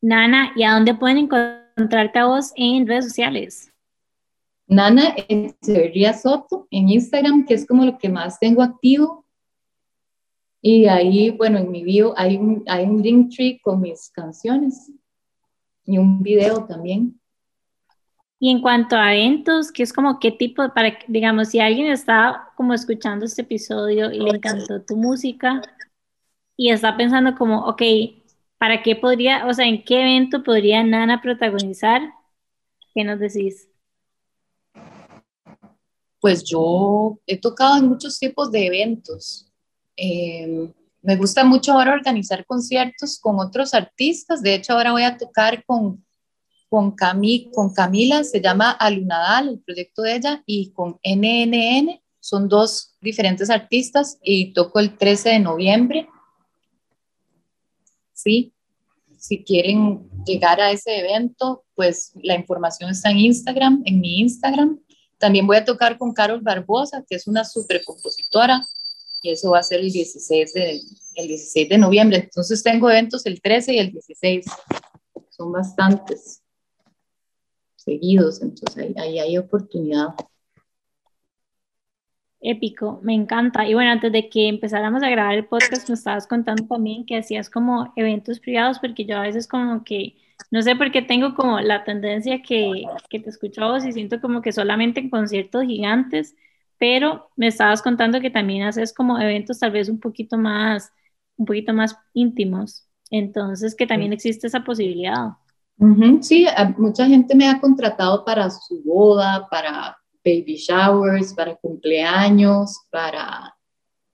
Nana, 0.00 0.52
¿y 0.54 0.62
a 0.62 0.74
dónde 0.74 0.94
pueden 0.94 1.18
encontrarte 1.18 2.18
a 2.18 2.26
vos 2.26 2.52
en 2.56 2.86
redes 2.86 3.06
sociales? 3.06 3.72
Nana 4.66 5.14
Echeverría 5.28 6.12
Soto 6.12 6.68
en 6.70 6.88
Instagram, 6.90 7.46
que 7.46 7.54
es 7.54 7.66
como 7.66 7.84
lo 7.84 7.98
que 7.98 8.08
más 8.08 8.38
tengo 8.38 8.62
activo. 8.62 9.26
Y 10.60 10.86
ahí, 10.86 11.30
bueno, 11.30 11.58
en 11.58 11.70
mi 11.70 11.82
bio 11.82 12.14
hay 12.16 12.36
un, 12.36 12.64
hay 12.66 12.84
un 12.84 13.02
link 13.02 13.34
tree 13.34 13.60
con 13.60 13.80
mis 13.80 14.10
canciones 14.10 14.92
y 15.84 15.98
un 15.98 16.22
video 16.22 16.66
también. 16.66 17.17
Y 18.40 18.50
en 18.50 18.60
cuanto 18.60 18.96
a 18.96 19.14
eventos, 19.14 19.72
¿qué 19.72 19.82
es 19.82 19.92
como 19.92 20.20
qué 20.20 20.30
tipo, 20.30 20.62
para, 20.72 20.96
digamos, 21.08 21.48
si 21.48 21.58
alguien 21.58 21.88
está 21.88 22.50
como 22.56 22.72
escuchando 22.72 23.24
este 23.24 23.42
episodio 23.42 24.12
y 24.12 24.20
le 24.20 24.30
encantó 24.30 24.80
tu 24.82 24.96
música 24.96 25.60
y 26.56 26.70
está 26.70 26.96
pensando 26.96 27.34
como, 27.36 27.66
ok, 27.66 27.82
¿para 28.58 28.82
qué 28.82 28.94
podría, 28.94 29.46
o 29.46 29.54
sea, 29.54 29.66
en 29.66 29.84
qué 29.84 30.02
evento 30.02 30.42
podría 30.44 30.84
Nana 30.84 31.20
protagonizar? 31.20 32.02
¿Qué 32.94 33.04
nos 33.04 33.18
decís? 33.18 33.68
Pues 36.20 36.44
yo 36.44 37.18
he 37.26 37.38
tocado 37.38 37.78
en 37.78 37.88
muchos 37.88 38.18
tipos 38.18 38.50
de 38.50 38.66
eventos. 38.66 39.52
Em, 39.96 40.72
me 41.02 41.16
gusta 41.16 41.44
mucho 41.44 41.72
ahora 41.72 41.94
organizar 41.94 42.44
conciertos 42.44 43.18
con 43.20 43.38
otros 43.38 43.74
artistas. 43.74 44.42
De 44.42 44.54
hecho, 44.54 44.72
ahora 44.72 44.92
voy 44.92 45.04
a 45.04 45.16
tocar 45.16 45.64
con, 45.64 46.04
con, 46.68 46.94
con 47.52 47.72
Camila, 47.72 48.24
se 48.24 48.40
llama 48.40 48.70
Alunadal, 48.72 49.48
el 49.48 49.60
proyecto 49.60 50.02
de 50.02 50.16
ella, 50.16 50.42
y 50.46 50.70
con 50.72 50.98
NNN. 51.04 52.00
Son 52.20 52.48
dos 52.48 52.96
diferentes 53.00 53.48
artistas 53.48 54.18
y 54.22 54.52
toco 54.52 54.80
el 54.80 54.96
13 54.96 55.30
de 55.30 55.38
noviembre. 55.38 56.08
Sí, 58.12 58.52
si 59.18 59.44
quieren 59.44 60.08
llegar 60.26 60.60
a 60.60 60.70
ese 60.70 60.98
evento, 60.98 61.64
pues 61.74 62.12
la 62.22 62.34
información 62.34 62.90
está 62.90 63.10
en 63.10 63.18
Instagram, 63.18 63.82
en 63.84 64.00
mi 64.00 64.20
Instagram. 64.20 64.80
También 65.18 65.46
voy 65.46 65.56
a 65.56 65.64
tocar 65.64 65.98
con 65.98 66.12
Carol 66.12 66.40
Barbosa, 66.40 67.04
que 67.08 67.16
es 67.16 67.26
una 67.26 67.44
super 67.44 67.82
compositora, 67.84 68.62
y 69.22 69.30
eso 69.30 69.50
va 69.50 69.60
a 69.60 69.62
ser 69.62 69.80
el 69.80 69.90
16 69.90 70.52
de, 70.52 70.80
el 71.14 71.28
16 71.28 71.68
de 71.68 71.78
noviembre. 71.78 72.18
Entonces 72.18 72.62
tengo 72.62 72.90
eventos 72.90 73.26
el 73.26 73.40
13 73.40 73.74
y 73.74 73.78
el 73.78 73.90
16. 73.90 74.46
Son 75.30 75.52
bastantes 75.52 76.42
seguidos, 77.88 78.42
entonces 78.42 78.94
ahí, 78.96 79.18
hay 79.18 79.38
oportunidad. 79.38 80.08
Épico, 82.40 83.00
me 83.02 83.14
encanta. 83.14 83.66
Y 83.66 83.74
bueno, 83.74 83.90
antes 83.90 84.12
de 84.12 84.28
que 84.28 84.48
empezáramos 84.48 85.02
a 85.02 85.10
grabar 85.10 85.34
el 85.34 85.46
podcast, 85.46 85.88
me 85.88 85.94
estabas 85.94 86.26
contando 86.26 86.66
también 86.66 87.04
que 87.04 87.16
hacías 87.16 87.50
como 87.50 87.92
eventos 87.96 88.38
privados, 88.38 88.78
porque 88.78 89.04
yo 89.04 89.16
a 89.16 89.22
veces 89.22 89.48
como 89.48 89.82
que 89.84 90.16
no 90.50 90.62
sé 90.62 90.76
por 90.76 90.92
qué 90.92 91.02
tengo 91.02 91.34
como 91.34 91.60
la 91.60 91.84
tendencia 91.84 92.42
que, 92.42 92.84
que 93.10 93.20
te 93.20 93.30
escucho 93.30 93.64
a 93.64 93.72
vos 93.72 93.84
y 93.84 93.92
siento 93.92 94.20
como 94.20 94.40
que 94.40 94.52
solamente 94.52 95.00
en 95.00 95.10
conciertos 95.10 95.64
gigantes, 95.64 96.36
pero 96.78 97.30
me 97.36 97.48
estabas 97.48 97.82
contando 97.82 98.20
que 98.20 98.30
también 98.30 98.62
haces 98.62 98.94
como 98.94 99.18
eventos 99.18 99.58
tal 99.58 99.72
vez 99.72 99.88
un 99.88 99.98
poquito 99.98 100.38
más, 100.38 100.92
un 101.36 101.46
poquito 101.46 101.72
más 101.72 101.96
íntimos. 102.14 102.88
Entonces, 103.10 103.74
que 103.74 103.86
también 103.86 104.12
existe 104.12 104.46
esa 104.46 104.64
posibilidad. 104.64 105.30
Sí, 106.20 106.46
mucha 106.76 107.06
gente 107.06 107.34
me 107.36 107.48
ha 107.48 107.60
contratado 107.60 108.24
para 108.24 108.50
su 108.50 108.82
boda, 108.82 109.46
para 109.48 109.96
baby 110.24 110.56
showers, 110.56 111.32
para 111.32 111.54
cumpleaños, 111.56 112.76
para 112.90 113.54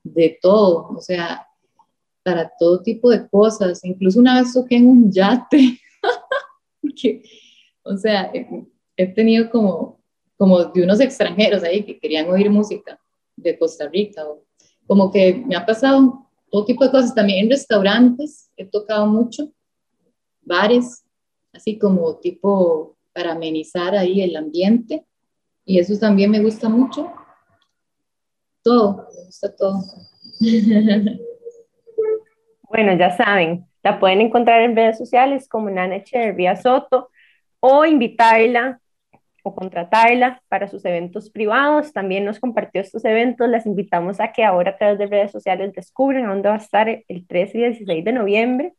de 0.03 0.39
todo, 0.43 0.89
o 0.91 1.01
sea, 1.01 1.47
para 2.23 2.53
todo 2.59 2.83
tipo 2.83 3.09
de 3.11 3.27
cosas. 3.29 3.83
Incluso 3.85 4.21
una 4.21 4.41
vez 4.41 4.53
toqué 4.53 4.77
en 4.77 4.89
un 4.89 5.11
yate 5.11 5.81
o 7.83 7.97
sea, 7.97 8.31
he, 8.97 9.07
tenido 9.15 9.51
como, 9.51 10.01
como 10.37 10.65
de 10.65 10.83
unos 10.83 11.01
extranjeros 11.01 11.63
ahí 11.63 11.85
que 11.85 11.99
querían 11.99 12.29
oír 12.31 12.51
música 12.51 12.99
de 13.37 13.59
Costa 13.59 13.89
Rica, 13.89 14.25
o, 14.27 14.45
como 14.87 15.11
que 15.11 15.43
me 15.47 15.57
ha 15.57 15.65
pasado 15.65 16.29
todo 16.51 16.65
tipo 16.65 16.85
de 16.85 16.91
cosas, 16.91 17.15
también 17.15 17.45
en 17.45 17.51
restaurantes 17.51 18.51
he 18.57 18.65
tocado 18.65 19.07
mucho, 19.07 19.51
bares, 20.43 21.04
así 21.55 21.79
como 21.79 22.19
tipo 22.19 22.97
para 23.13 23.33
amenizar 23.33 23.95
ahí 23.95 24.23
el 24.23 24.37
ambiente, 24.37 25.07
y 25.65 25.79
eso 25.79 25.99
también 25.99 26.31
me 26.31 26.43
gusta 26.43 26.69
mucho. 26.69 27.13
Todo, 28.63 29.09
me 29.17 29.25
gusta 29.27 29.55
todo. 29.57 29.81
Bueno, 32.67 32.97
ya 32.97 33.17
saben, 33.17 33.67
la 33.85 34.01
pueden 34.01 34.21
encontrar 34.21 34.63
en 34.63 34.75
redes 34.75 34.99
sociales 34.99 35.49
como 35.49 35.71
Nana 35.71 35.95
Echeverría 35.95 36.57
Soto 36.57 37.09
o 37.61 37.85
invitarla 37.85 38.81
o 39.45 39.55
contratarla 39.55 40.43
para 40.49 40.67
sus 40.67 40.85
eventos 40.85 41.31
privados. 41.31 41.93
También 41.93 42.25
nos 42.25 42.41
compartió 42.41 42.81
estos 42.81 43.05
eventos. 43.05 43.49
Les 43.49 43.65
invitamos 43.67 44.19
a 44.19 44.33
que 44.33 44.43
ahora 44.43 44.73
a 44.73 44.77
través 44.77 44.99
de 44.99 45.07
redes 45.07 45.31
sociales 45.31 45.73
descubran 45.73 46.27
dónde 46.27 46.49
va 46.49 46.57
a 46.57 46.59
estar 46.59 46.89
el 46.89 47.27
13 47.29 47.59
y 47.59 47.61
16 47.61 48.05
de 48.05 48.13
noviembre. 48.13 48.75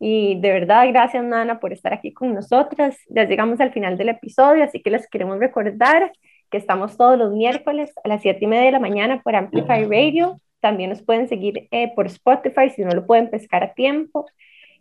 Y 0.00 0.40
de 0.40 0.50
verdad, 0.50 0.88
gracias 0.88 1.22
Nana 1.22 1.60
por 1.60 1.72
estar 1.72 1.92
aquí 1.92 2.12
con 2.12 2.34
nosotras. 2.34 2.98
Ya 3.08 3.24
llegamos 3.24 3.60
al 3.60 3.72
final 3.72 3.96
del 3.96 4.08
episodio, 4.08 4.64
así 4.64 4.82
que 4.82 4.90
les 4.90 5.08
queremos 5.08 5.38
recordar 5.38 6.10
que 6.50 6.58
estamos 6.58 6.96
todos 6.96 7.16
los 7.16 7.32
miércoles 7.32 7.92
a 8.02 8.08
las 8.08 8.22
7 8.22 8.44
y 8.44 8.48
media 8.48 8.64
de 8.64 8.72
la 8.72 8.80
mañana 8.80 9.20
por 9.22 9.36
Amplify 9.36 9.84
Radio 9.84 10.40
también 10.60 10.90
nos 10.90 11.02
pueden 11.02 11.28
seguir 11.28 11.68
eh, 11.70 11.92
por 11.94 12.06
Spotify 12.06 12.70
si 12.70 12.82
no 12.84 12.92
lo 12.92 13.06
pueden 13.06 13.30
pescar 13.30 13.62
a 13.64 13.74
tiempo. 13.74 14.26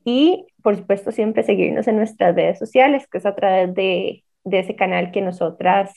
Y 0.05 0.45
por 0.61 0.75
supuesto 0.77 1.11
siempre 1.11 1.43
seguirnos 1.43 1.87
en 1.87 1.97
nuestras 1.97 2.35
redes 2.35 2.59
sociales, 2.59 3.07
que 3.07 3.17
es 3.17 3.25
a 3.25 3.35
través 3.35 3.73
de, 3.73 4.23
de 4.43 4.59
ese 4.59 4.75
canal 4.75 5.11
que 5.11 5.21
nosotras 5.21 5.93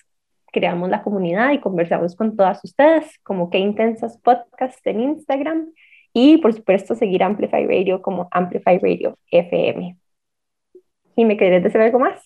creamos 0.52 0.90
la 0.90 1.02
comunidad 1.02 1.52
y 1.52 1.60
conversamos 1.60 2.14
con 2.14 2.36
todas 2.36 2.62
ustedes, 2.64 3.18
como 3.22 3.50
que 3.50 3.58
intensas 3.58 4.18
podcast 4.18 4.86
en 4.86 5.00
Instagram 5.00 5.72
y 6.12 6.38
por 6.38 6.52
supuesto 6.52 6.94
seguir 6.94 7.22
Amplify 7.22 7.66
Radio 7.66 8.02
como 8.02 8.28
Amplify 8.30 8.78
Radio 8.78 9.16
FM. 9.30 9.96
¿Y 11.16 11.24
me 11.24 11.36
querés 11.36 11.62
decir 11.62 11.80
algo 11.80 11.98
más? 11.98 12.20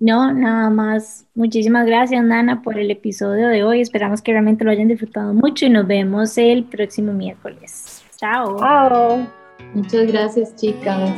No, 0.00 0.32
nada 0.32 0.70
más. 0.70 1.26
Muchísimas 1.34 1.86
gracias, 1.86 2.24
Nana, 2.24 2.62
por 2.62 2.78
el 2.78 2.90
episodio 2.90 3.48
de 3.48 3.62
hoy. 3.62 3.82
Esperamos 3.82 4.22
que 4.22 4.32
realmente 4.32 4.64
lo 4.64 4.70
hayan 4.70 4.88
disfrutado 4.88 5.34
mucho 5.34 5.66
y 5.66 5.70
nos 5.70 5.86
vemos 5.86 6.38
el 6.38 6.64
próximo 6.64 7.12
miércoles. 7.12 8.02
Chao. 8.16 8.56
Chao. 8.58 9.26
Muchas 9.74 10.10
gracias, 10.10 10.56
chicas. 10.56 11.12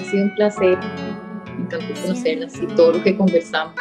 Ha 0.00 0.04
sido 0.10 0.24
un 0.24 0.34
placer. 0.34 0.76
Me 1.56 1.64
encantó 1.64 1.86
conocerlas 2.02 2.60
y 2.60 2.66
todo 2.74 2.94
lo 2.94 3.02
que 3.02 3.16
conversamos. 3.16 3.76